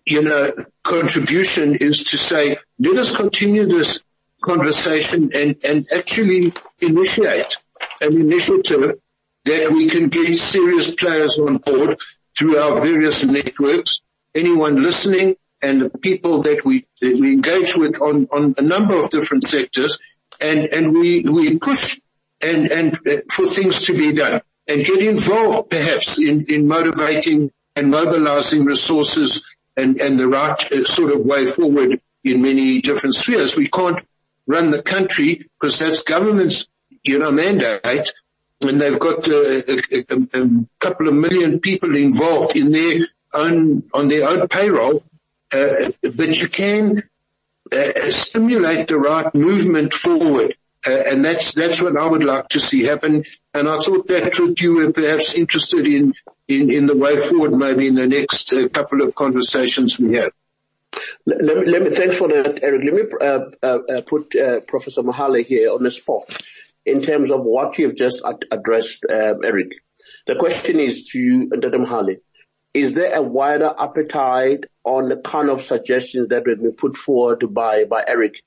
you 0.06 0.22
know, 0.22 0.50
contribution 0.82 1.76
is 1.76 2.04
to 2.04 2.18
say, 2.18 2.58
let 2.78 2.96
us 2.96 3.14
continue 3.14 3.66
this 3.66 4.02
conversation 4.42 5.30
and, 5.34 5.56
and 5.64 5.86
actually 5.92 6.52
initiate 6.80 7.56
an 8.00 8.20
initiative 8.20 8.96
that 9.44 9.70
we 9.70 9.88
can 9.88 10.08
get 10.08 10.34
serious 10.36 10.94
players 10.94 11.38
on 11.38 11.58
board 11.58 11.98
through 12.36 12.58
our 12.58 12.80
various 12.80 13.24
networks. 13.24 14.00
Anyone 14.34 14.82
listening 14.82 15.36
and 15.62 15.82
the 15.82 15.90
people 15.90 16.42
that 16.42 16.64
we, 16.64 16.86
that 17.00 17.18
we 17.18 17.32
engage 17.32 17.76
with 17.76 18.00
on, 18.00 18.28
on 18.32 18.54
a 18.58 18.62
number 18.62 18.98
of 18.98 19.10
different 19.10 19.46
sectors 19.46 19.98
and, 20.40 20.60
and 20.60 20.92
we, 20.92 21.22
we 21.22 21.58
push 21.58 22.00
and, 22.44 22.70
and 22.70 22.94
uh, 23.06 23.16
for 23.30 23.46
things 23.46 23.86
to 23.86 23.94
be 23.94 24.12
done 24.12 24.40
and 24.66 24.84
get 24.84 25.00
involved 25.00 25.70
perhaps 25.70 26.20
in, 26.20 26.46
in 26.46 26.66
motivating 26.66 27.50
and 27.76 27.90
mobilizing 27.90 28.64
resources 28.64 29.42
and, 29.76 30.00
and 30.00 30.18
the 30.18 30.28
right 30.28 30.72
uh, 30.72 30.84
sort 30.84 31.12
of 31.12 31.20
way 31.20 31.46
forward 31.46 32.00
in 32.22 32.42
many 32.42 32.80
different 32.80 33.14
spheres. 33.14 33.56
We 33.56 33.68
can't 33.68 33.98
run 34.46 34.70
the 34.70 34.82
country 34.82 35.48
because 35.58 35.78
that's 35.78 36.02
government's, 36.02 36.68
you 37.02 37.18
know, 37.18 37.30
mandate 37.30 38.12
and 38.62 38.80
they've 38.80 38.98
got 38.98 39.26
a, 39.26 39.64
a, 39.68 40.04
a, 40.10 40.42
a, 40.42 40.64
couple 40.78 41.08
of 41.08 41.14
million 41.14 41.60
people 41.60 41.96
involved 41.96 42.56
in 42.56 42.70
their 42.70 43.00
own, 43.32 43.82
on 43.92 44.08
their 44.08 44.28
own 44.28 44.48
payroll. 44.48 45.02
Uh, 45.52 45.90
but 46.14 46.40
you 46.40 46.48
can 46.48 47.02
uh, 47.72 48.10
stimulate 48.10 48.88
the 48.88 48.96
right 48.96 49.34
movement 49.34 49.92
forward. 49.92 50.56
Uh, 50.86 50.92
and 50.92 51.24
that's, 51.24 51.54
that's 51.54 51.80
what 51.80 51.96
I 51.96 52.06
would 52.06 52.24
like 52.24 52.48
to 52.50 52.60
see 52.60 52.82
happen. 52.84 53.24
And 53.54 53.68
I 53.68 53.76
thought 53.76 54.08
that 54.08 54.38
you 54.60 54.76
were 54.76 54.92
perhaps 54.92 55.34
interested 55.34 55.86
in, 55.86 56.14
in, 56.46 56.70
in 56.70 56.86
the 56.86 56.96
way 56.96 57.16
forward 57.16 57.54
maybe 57.54 57.86
in 57.86 57.94
the 57.94 58.06
next 58.06 58.52
uh, 58.52 58.68
couple 58.68 59.02
of 59.02 59.14
conversations 59.14 59.98
we 59.98 60.16
have. 60.16 60.32
Let 61.26 61.40
me, 61.40 61.64
let 61.66 61.82
me, 61.82 61.90
thanks 61.90 62.18
for 62.18 62.28
that, 62.28 62.62
Eric. 62.62 62.84
Let 62.84 62.94
me 62.94 63.02
uh, 63.20 63.40
uh, 63.62 63.78
uh 63.96 64.00
put 64.02 64.36
uh, 64.36 64.60
Professor 64.60 65.02
Mohale 65.02 65.44
here 65.44 65.72
on 65.72 65.82
the 65.82 65.90
spot 65.90 66.30
in 66.84 67.00
terms 67.00 67.30
of 67.30 67.42
what 67.42 67.78
you've 67.78 67.96
just 67.96 68.22
ad- 68.24 68.44
addressed, 68.50 69.04
uh, 69.04 69.34
Eric. 69.42 69.72
The 70.26 70.36
question 70.36 70.80
is 70.80 71.04
to 71.10 71.18
you, 71.18 71.48
Dr. 71.48 71.78
Mohale. 71.78 72.18
Is 72.72 72.92
there 72.92 73.14
a 73.14 73.22
wider 73.22 73.72
appetite 73.78 74.66
on 74.84 75.08
the 75.08 75.16
kind 75.16 75.48
of 75.48 75.62
suggestions 75.62 76.28
that 76.28 76.46
have 76.46 76.60
been 76.60 76.72
put 76.72 76.96
forward 76.96 77.52
by, 77.52 77.84
by 77.84 78.04
Eric? 78.06 78.42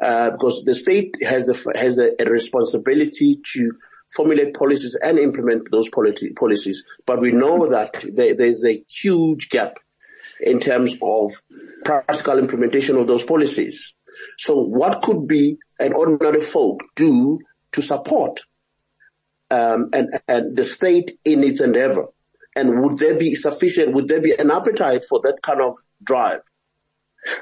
Uh, 0.00 0.30
because 0.30 0.62
the 0.64 0.74
state 0.74 1.16
has 1.22 1.46
the, 1.46 1.72
has 1.74 1.98
a 1.98 2.24
responsibility 2.24 3.40
to 3.44 3.72
formulate 4.10 4.54
policies 4.54 4.94
and 4.94 5.18
implement 5.18 5.70
those 5.70 5.90
politi- 5.90 6.34
policies. 6.34 6.84
But 7.06 7.20
we 7.20 7.32
know 7.32 7.68
that 7.68 8.04
there, 8.12 8.34
there's 8.34 8.64
a 8.64 8.82
huge 8.88 9.48
gap 9.48 9.78
in 10.40 10.60
terms 10.60 10.96
of 11.00 11.32
practical 11.84 12.38
implementation 12.38 12.96
of 12.96 13.06
those 13.06 13.24
policies. 13.24 13.94
So 14.38 14.60
what 14.60 15.02
could 15.02 15.26
be 15.26 15.58
an 15.78 15.92
ordinary 15.92 16.40
folk 16.40 16.82
do 16.94 17.40
to 17.72 17.82
support 17.82 18.40
um, 19.50 19.90
and, 19.92 20.20
and 20.28 20.56
the 20.56 20.64
state 20.64 21.18
in 21.24 21.44
its 21.44 21.60
endeavor? 21.60 22.06
And 22.54 22.82
would 22.82 22.98
there 22.98 23.14
be 23.14 23.34
sufficient, 23.34 23.94
would 23.94 24.08
there 24.08 24.20
be 24.20 24.34
an 24.34 24.50
appetite 24.50 25.04
for 25.08 25.20
that 25.22 25.38
kind 25.42 25.62
of 25.62 25.78
drive? 26.02 26.42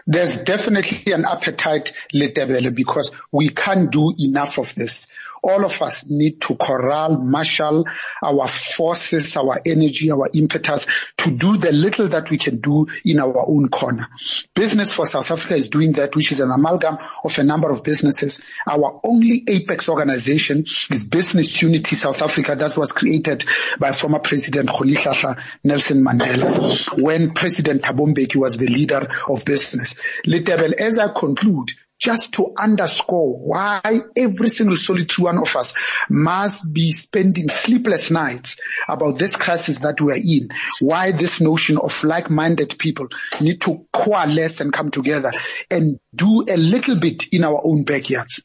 There's 0.06 0.42
definitely 0.42 1.12
an 1.12 1.24
appetite, 1.24 1.92
Letebele, 2.12 2.74
because 2.74 3.12
we 3.32 3.48
can't 3.48 3.90
do 3.90 4.14
enough 4.18 4.58
of 4.58 4.74
this 4.74 5.08
all 5.43 5.64
of 5.64 5.80
us 5.82 6.09
need 6.09 6.41
to 6.43 6.57
corral, 6.57 7.18
marshal 7.18 7.84
our 8.22 8.49
forces, 8.49 9.36
our 9.36 9.61
energy, 9.64 10.11
our 10.11 10.28
impetus 10.34 10.86
to 11.18 11.30
do 11.30 11.57
the 11.57 11.72
little 11.72 12.09
that 12.09 12.30
we 12.30 12.38
can 12.38 12.61
do 12.61 12.86
in 13.05 13.20
our 13.20 13.45
own 13.47 13.68
corner. 13.68 14.09
Business 14.55 14.93
for 14.93 15.07
South 15.07 15.30
Africa 15.30 15.57
is 15.57 15.68
doing 15.68 15.93
that, 15.93 16.14
which 16.14 16.32
is 16.32 16.41
an 16.41 16.51
amalgam 16.51 16.99
of 17.24 17.38
a 17.38 17.43
number 17.43 17.70
of 17.70 17.82
businesses. 17.82 18.41
Our 18.66 19.01
only 19.05 19.45
apex 19.49 19.88
organization 19.88 20.66
is 20.91 21.09
Business 21.09 21.61
Unity 21.62 21.97
South 21.97 22.22
Africa 22.22 22.57
that 22.57 22.76
was 22.76 22.93
created 22.93 23.45
by 23.78 23.93
former 23.93 24.18
President 24.18 24.68
Rolihlahla 24.70 25.41
Nelson 25.64 26.05
Mandela 26.05 27.01
when 27.01 27.32
President 27.32 27.82
Thabo 27.82 28.12
Mbeki 28.12 28.36
was 28.36 28.57
the 28.57 28.66
leader 28.66 29.07
of 29.28 29.45
business. 29.45 29.97
Little 30.26 30.74
as 30.78 30.99
I 30.99 31.12
conclude, 31.12 31.70
just 32.01 32.32
to 32.32 32.53
underscore 32.59 33.38
why 33.38 34.01
every 34.16 34.48
single 34.48 34.76
solitary 34.76 35.24
one 35.24 35.38
of 35.38 35.55
us 35.55 35.74
must 36.09 36.72
be 36.72 36.92
spending 36.92 37.48
sleepless 37.48 38.11
nights 38.11 38.59
about 38.88 39.18
this 39.18 39.36
crisis 39.36 39.78
that 39.78 40.01
we 40.01 40.12
are 40.12 40.16
in, 40.16 40.48
why 40.80 41.12
this 41.12 41.40
notion 41.40 41.76
of 41.76 42.03
like-minded 42.03 42.78
people 42.78 43.07
need 43.40 43.61
to 43.61 43.86
coalesce 43.92 44.61
and 44.61 44.72
come 44.72 44.90
together 44.90 45.30
and 45.70 46.01
do 46.14 46.44
a 46.48 46.57
little 46.57 46.96
bit 46.96 47.28
in 47.32 47.44
our 47.44 47.61
own 47.62 47.84
backyards. 47.84 48.42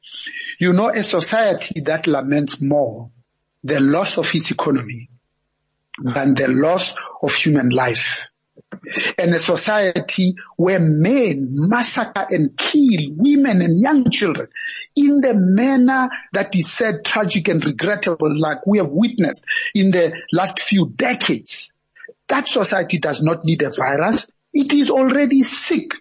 You 0.60 0.74
know, 0.74 0.90
a 0.90 1.04
society 1.04 1.80
that 1.82 2.08
laments 2.08 2.62
more 2.62 3.10
the 3.64 3.80
loss 3.80 4.18
of 4.18 4.36
its 4.36 4.52
economy 4.52 5.10
than 5.98 6.36
the 6.36 6.50
loss 6.50 6.96
of 7.24 7.34
human 7.34 7.70
life 7.70 8.28
and 9.18 9.34
a 9.34 9.40
society 9.40 10.36
where 10.58 10.80
men 10.80 11.48
massacre 11.52 12.28
and 12.30 12.58
kill 12.58 13.12
women 13.12 13.62
and 13.62 13.80
young 13.80 14.10
children 14.10 14.48
in 14.96 15.22
the 15.22 15.34
manner 15.34 16.10
that 16.32 16.56
is 16.56 16.72
said 16.72 17.04
tragic 17.04 17.48
and 17.48 17.64
regrettable 17.66 18.40
like 18.40 18.66
we 18.66 18.78
have 18.78 18.92
witnessed 18.92 19.46
in 19.74 19.92
the 19.92 20.14
last 20.32 20.60
few 20.60 20.90
decades. 20.90 21.74
That 22.28 22.48
society 22.48 23.00
does 23.00 23.22
not 23.22 23.44
need 23.44 23.62
a 23.62 23.72
virus. 23.72 24.30
It 24.54 24.74
is 24.74 24.90
already 24.90 25.44
sick. 25.44 25.92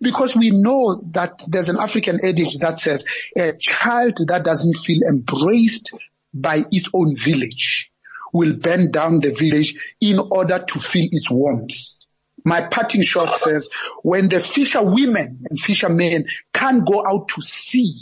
Because 0.00 0.34
we 0.34 0.50
know 0.50 1.02
that 1.12 1.42
there's 1.46 1.68
an 1.68 1.76
African 1.76 2.18
adage 2.24 2.56
that 2.58 2.78
says 2.78 3.04
a 3.36 3.52
child 3.52 4.16
that 4.28 4.42
doesn't 4.42 4.78
feel 4.78 5.02
embraced 5.02 5.92
by 6.32 6.64
its 6.72 6.88
own 6.94 7.14
village 7.14 7.92
will 8.32 8.54
burn 8.54 8.90
down 8.90 9.20
the 9.20 9.30
village 9.30 9.78
in 10.00 10.18
order 10.18 10.58
to 10.58 10.78
feel 10.80 11.06
its 11.12 11.30
warmth. 11.30 11.93
My 12.44 12.62
parting 12.62 13.02
shot 13.02 13.34
says, 13.38 13.68
when 14.02 14.28
the 14.28 14.40
fisher 14.40 14.82
women 14.82 15.44
and 15.48 15.58
fishermen 15.58 16.26
can't 16.52 16.86
go 16.86 17.04
out 17.06 17.28
to 17.28 17.42
sea, 17.42 17.98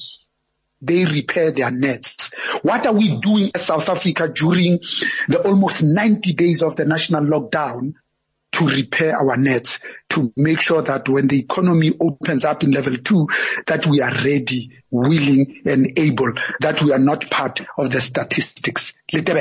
they 0.80 1.04
repair 1.04 1.52
their 1.52 1.70
nets. 1.70 2.32
What 2.62 2.86
are 2.86 2.92
we 2.92 3.18
doing 3.20 3.52
as 3.54 3.66
South 3.66 3.88
Africa 3.88 4.28
during 4.28 4.80
the 5.28 5.40
almost 5.44 5.82
90 5.82 6.32
days 6.32 6.60
of 6.60 6.74
the 6.74 6.84
national 6.84 7.24
lockdown 7.24 7.94
to 8.52 8.66
repair 8.66 9.16
our 9.16 9.36
nets, 9.36 9.78
to 10.10 10.32
make 10.36 10.60
sure 10.60 10.82
that 10.82 11.08
when 11.08 11.26
the 11.26 11.40
economy 11.40 11.92
opens 11.98 12.44
up 12.44 12.62
in 12.62 12.70
level 12.70 12.96
two, 12.98 13.26
that 13.66 13.86
we 13.86 14.00
are 14.02 14.12
ready, 14.24 14.82
willing 14.90 15.62
and 15.64 15.98
able, 15.98 16.32
that 16.60 16.82
we 16.82 16.92
are 16.92 16.98
not 16.98 17.30
part 17.30 17.60
of 17.78 17.90
the 17.90 18.00
statistics. 18.00 18.92
Little 19.12 19.38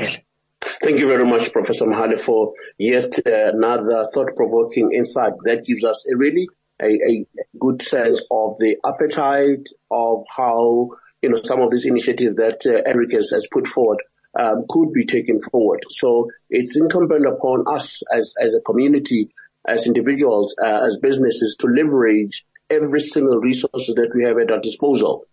Thank 0.82 1.00
you 1.00 1.08
very 1.08 1.26
much, 1.26 1.54
Professor 1.54 1.86
Mohale, 1.86 2.20
for 2.20 2.54
yet 2.76 3.14
another 3.24 4.04
thought-provoking 4.12 4.92
insight 4.92 5.34
that 5.44 5.64
gives 5.64 5.84
us 5.84 6.08
a 6.12 6.18
really 6.18 6.48
a, 6.82 6.88
a, 6.88 7.26
good 7.60 7.84
sense 7.84 8.22
of 8.32 8.56
the 8.58 8.78
appetite 8.84 9.70
of 9.92 10.26
how 10.36 10.90
you 11.22 11.30
know 11.30 11.40
some 11.44 11.62
of 11.62 11.70
these 11.70 11.86
initiatives 11.86 12.36
that 12.38 12.66
uh, 12.66 12.82
Eric 12.84 13.12
has, 13.12 13.30
has 13.30 13.48
put 13.52 13.68
forward 13.68 14.00
um, 14.40 14.66
could 14.68 14.92
be 14.92 15.06
taken 15.06 15.40
forward. 15.40 15.82
So 15.92 16.32
it's 16.50 16.76
incumbent 16.76 17.28
upon 17.28 17.66
us 17.68 18.02
as 18.12 18.34
as 18.42 18.56
a 18.56 18.62
community, 18.62 19.30
as 19.68 19.86
individuals, 19.86 20.56
uh, 20.60 20.82
as 20.88 20.98
businesses, 20.98 21.58
to 21.60 21.68
leverage 21.68 22.44
every 22.72 23.02
single 23.02 23.38
resource 23.38 23.86
that 23.96 24.14
we 24.16 24.24
have 24.24 24.40
at 24.40 24.50
our 24.50 24.60
disposal 24.60 25.26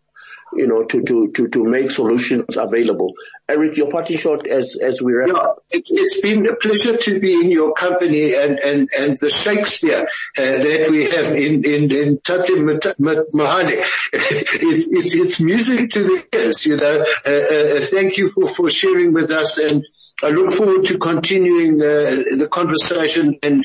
you 0.52 0.66
know, 0.66 0.84
to, 0.84 1.02
to, 1.02 1.30
to, 1.32 1.48
to 1.48 1.64
make 1.64 1.90
solutions 1.90 2.56
available. 2.56 3.14
Eric, 3.48 3.76
your 3.76 3.90
party 3.90 4.16
shot 4.16 4.46
as, 4.46 4.76
as 4.76 5.00
we 5.00 5.14
wrap 5.14 5.28
yeah, 5.28 5.34
up. 5.34 5.64
It's, 5.70 5.90
it's 5.90 6.20
been 6.20 6.46
a 6.46 6.54
pleasure 6.54 6.96
to 6.96 7.20
be 7.20 7.34
in 7.34 7.50
your 7.50 7.72
company 7.72 8.34
and, 8.34 8.58
and, 8.58 8.90
and 8.96 9.16
the 9.18 9.30
Shakespeare 9.30 10.02
uh, 10.02 10.42
that 10.42 10.88
we 10.90 11.04
have 11.10 11.34
in, 11.34 11.64
in, 11.64 11.90
in 11.90 12.18
Tate 12.18 12.50
Mohale. 12.50 13.70
it's, 14.12 14.88
it's, 14.92 15.14
it's 15.14 15.40
music 15.40 15.90
to 15.90 16.02
the 16.02 16.24
ears, 16.34 16.66
you 16.66 16.76
know. 16.76 17.04
Uh, 17.26 17.78
uh, 17.78 17.80
thank 17.80 18.18
you 18.18 18.28
for, 18.28 18.48
for 18.48 18.70
sharing 18.70 19.12
with 19.12 19.30
us 19.30 19.58
and 19.58 19.84
I 20.22 20.30
look 20.30 20.52
forward 20.52 20.86
to 20.86 20.98
continuing 20.98 21.78
the, 21.78 22.36
the 22.38 22.48
conversation 22.48 23.38
and 23.42 23.64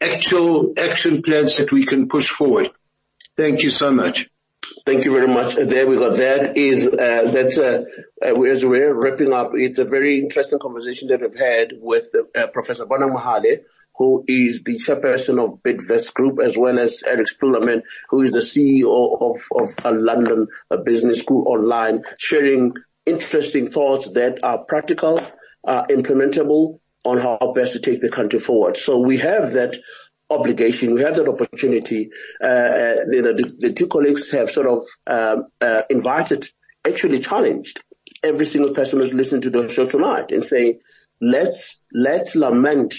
actual 0.00 0.74
action 0.78 1.22
plans 1.22 1.56
that 1.58 1.72
we 1.72 1.86
can 1.86 2.08
push 2.08 2.28
forward. 2.28 2.70
Thank 3.36 3.62
you 3.62 3.70
so 3.70 3.90
much. 3.90 4.28
Thank 4.86 5.04
you 5.04 5.12
very 5.12 5.28
much. 5.28 5.54
There 5.54 5.86
we 5.86 5.96
go. 5.96 6.14
That 6.14 6.56
is, 6.56 6.88
uh, 6.88 7.30
that's, 7.32 7.58
uh, 7.58 7.84
uh, 8.24 8.42
as 8.42 8.64
we're 8.64 8.92
wrapping 8.92 9.32
up, 9.32 9.52
it's 9.54 9.78
a 9.78 9.84
very 9.84 10.18
interesting 10.18 10.58
conversation 10.58 11.08
that 11.08 11.20
we've 11.20 11.38
had 11.38 11.72
with 11.80 12.10
uh, 12.34 12.46
Professor 12.48 12.84
Bonang 12.86 13.14
Mohale, 13.14 13.60
who 13.96 14.24
is 14.26 14.64
the 14.64 14.76
chairperson 14.76 15.42
of 15.42 15.62
Bidvest 15.62 16.12
Group, 16.14 16.40
as 16.44 16.56
well 16.58 16.80
as 16.80 17.02
Eric 17.06 17.26
Stillerman, 17.28 17.82
who 18.10 18.22
is 18.22 18.32
the 18.32 18.40
CEO 18.40 19.20
of, 19.20 19.42
of 19.54 19.74
a 19.84 19.92
London 19.92 20.48
business 20.84 21.20
school 21.20 21.48
online, 21.48 22.02
sharing 22.18 22.74
interesting 23.06 23.68
thoughts 23.68 24.10
that 24.10 24.42
are 24.42 24.64
practical, 24.64 25.20
uh, 25.64 25.84
implementable 25.86 26.80
on 27.04 27.18
how 27.18 27.52
best 27.54 27.74
to 27.74 27.80
take 27.80 28.00
the 28.00 28.10
country 28.10 28.40
forward. 28.40 28.76
So 28.76 28.98
we 28.98 29.18
have 29.18 29.52
that 29.52 29.76
obligation, 30.34 30.94
we 30.94 31.02
have 31.02 31.16
that 31.16 31.28
opportunity. 31.28 32.10
Uh, 32.42 32.46
uh 32.46 32.96
you 33.10 33.22
know, 33.22 33.34
the, 33.34 33.56
the, 33.58 33.72
two 33.72 33.86
colleagues 33.86 34.30
have 34.30 34.50
sort 34.50 34.66
of 34.66 34.82
um, 35.06 35.46
uh, 35.60 35.82
invited, 35.90 36.48
actually 36.86 37.20
challenged 37.20 37.82
every 38.22 38.46
single 38.46 38.74
person 38.74 39.00
who's 39.00 39.14
listening 39.14 39.42
to 39.42 39.50
the 39.50 39.68
show 39.68 39.86
tonight 39.86 40.32
and 40.32 40.44
say, 40.44 40.78
let's 41.20 41.80
let's 41.92 42.34
lament 42.34 42.94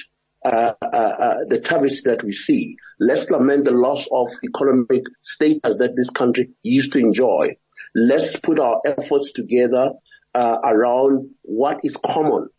uh, 0.45 0.73
uh, 0.79 0.85
uh, 0.85 1.35
the 1.47 1.59
travesty 1.59 2.09
that 2.11 2.23
we 2.23 2.31
see. 2.31 2.77
Let's 2.99 3.31
lament 3.31 3.65
the 3.65 3.71
loss 3.71 4.07
of 4.11 4.29
economic 4.43 5.01
status 5.23 5.75
that 5.79 5.95
this 5.95 6.11
country 6.11 6.51
used 6.61 6.93
to 6.93 6.99
enjoy. 6.99 7.57
Let's 7.95 8.39
put 8.39 8.59
our 8.59 8.79
efforts 8.85 9.31
together 9.31 9.93
around 10.35 11.31
what 11.41 11.79
is 11.83 11.97
common. 11.97 12.49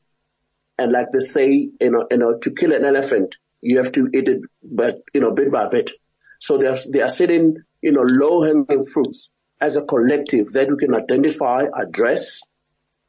And 0.78 0.90
like 0.90 1.12
they 1.12 1.20
say, 1.20 1.50
you 1.80 1.90
know, 1.90 2.06
you 2.10 2.18
know, 2.18 2.38
to 2.38 2.50
kill 2.50 2.72
an 2.72 2.84
elephant, 2.84 3.36
you 3.66 3.78
have 3.78 3.92
to 3.92 4.08
eat 4.14 4.28
it, 4.28 4.40
but 4.62 5.02
you 5.12 5.20
know, 5.20 5.32
bit 5.32 5.50
by 5.50 5.68
bit. 5.68 5.90
So 6.38 6.58
they 6.58 6.66
are, 6.66 6.78
there 6.88 7.04
are 7.04 7.10
certain, 7.10 7.64
you 7.82 7.92
know, 7.92 8.02
low 8.02 8.42
hanging 8.42 8.84
fruits 8.84 9.30
as 9.60 9.76
a 9.76 9.82
collective 9.82 10.52
that 10.52 10.68
we 10.70 10.76
can 10.76 10.94
identify, 10.94 11.64
address, 11.74 12.40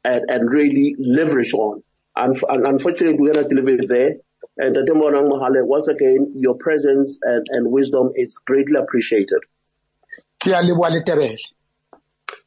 and, 0.04 0.30
and 0.30 0.52
really 0.52 0.96
leverage 0.98 1.52
on. 1.54 1.82
And, 2.16 2.36
unfortunately, 2.48 3.18
we're 3.18 3.34
not 3.34 3.48
delivering 3.48 3.86
there. 3.86 4.14
And 4.56 4.74
Tatembo 4.74 5.12
Mohale, 5.12 5.64
once 5.64 5.88
again, 5.88 6.32
your 6.36 6.56
presence 6.56 7.18
and, 7.22 7.46
and 7.50 7.70
wisdom 7.70 8.10
is 8.14 8.38
greatly 8.38 8.80
appreciated. 8.80 9.38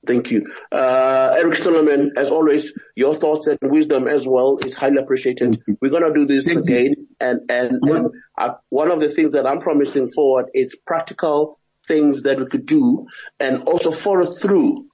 Thank 0.06 0.32
you. 0.32 0.52
Uh, 0.72 1.36
Eric 1.38 1.56
Solomon, 1.56 2.14
as 2.18 2.32
always, 2.32 2.74
your 2.96 3.14
thoughts 3.14 3.46
and 3.48 3.60
wisdom 3.62 4.08
as 4.08 4.28
well 4.28 4.58
is 4.58 4.74
highly 4.74 4.98
appreciated. 4.98 5.62
We're 5.80 5.92
going 5.92 6.12
to 6.12 6.14
do 6.14 6.26
this 6.26 6.48
again. 6.48 7.08
And, 7.20 7.42
and, 7.50 7.80
and 7.84 8.08
uh, 8.36 8.54
one 8.70 8.90
of 8.90 9.00
the 9.00 9.10
things 9.10 9.34
that 9.34 9.46
I'm 9.46 9.60
promising 9.60 10.10
forward 10.10 10.48
is 10.56 10.74
practical 10.88 11.60
things 11.88 12.24
that 12.24 12.40
we 12.40 12.48
could 12.48 12.66
do 12.66 13.08
and 13.40 13.64
also 13.64 13.92
follow 13.92 14.26
through 14.26 14.88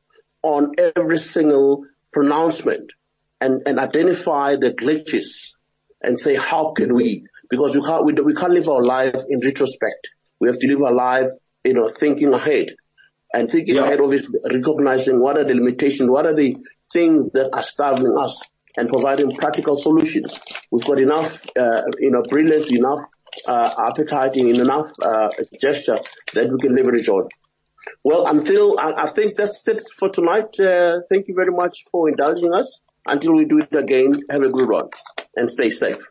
on 0.44 0.74
every 0.96 1.20
single 1.20 1.86
pronouncement 2.12 2.92
and, 3.40 3.62
and 3.66 3.80
identify 3.80 4.58
the 4.58 4.74
glitches 4.74 5.54
and 6.02 6.20
say, 6.20 6.36
how 6.36 6.74
can 6.74 6.94
we? 6.94 7.26
Because 7.50 7.76
we 7.76 7.82
can't, 7.82 8.06
we, 8.06 8.14
we 8.14 8.34
can't 8.34 8.54
live 8.54 8.68
our 8.68 8.84
life 8.84 9.24
in 9.30 9.40
retrospect. 9.40 10.10
We 10.40 10.50
have 10.50 10.60
to 10.60 10.68
live 10.68 10.82
our 10.82 10.94
life, 10.94 11.30
you 11.64 11.74
know, 11.74 11.88
thinking 11.88 12.34
ahead 12.34 12.76
and 13.34 13.50
thinking 13.50 13.76
yeah. 13.76 13.84
ahead 13.84 14.00
of 14.00 14.14
it, 14.14 14.26
recognizing 14.52 15.20
what 15.20 15.38
are 15.38 15.44
the 15.44 15.54
limitations, 15.54 16.10
what 16.10 16.26
are 16.26 16.34
the 16.34 16.58
things 16.92 17.30
that 17.32 17.50
are 17.54 17.64
starving 17.64 18.16
us 18.18 18.42
and 18.78 18.88
providing 18.90 19.36
practical 19.36 19.76
solutions. 19.76 20.40
We've 20.72 20.86
got 20.86 21.00
enough, 21.00 21.46
uh, 21.58 21.82
you 22.00 22.12
know, 22.12 22.24
brilliance, 22.24 22.72
enough, 22.72 23.02
uh, 23.48 23.74
appetite 23.90 24.38
and 24.38 24.50
enough, 24.50 24.88
uh, 25.02 25.30
gesture 25.60 25.98
that 26.34 26.50
we 26.50 26.60
can 26.60 26.76
leverage 26.76 27.10
on. 27.10 27.28
Well, 28.04 28.28
until, 28.28 28.80
I, 28.80 29.08
I 29.08 29.10
think 29.10 29.36
that's 29.36 29.68
it 29.68 29.82
for 29.98 30.10
tonight. 30.10 30.60
Uh, 30.60 31.00
thank 31.10 31.28
you 31.28 31.36
very 31.36 31.52
much 31.52 31.84
for 31.92 32.08
indulging 32.08 32.54
us. 32.54 32.80
Until 33.06 33.36
we 33.36 33.46
do 33.46 33.60
it 33.60 33.74
again, 33.74 34.22
have 34.30 34.44
a 34.44 34.50
good 34.50 34.70
one 34.70 34.90
and 35.36 35.50
stay 35.50 35.70
safe. 35.70 36.08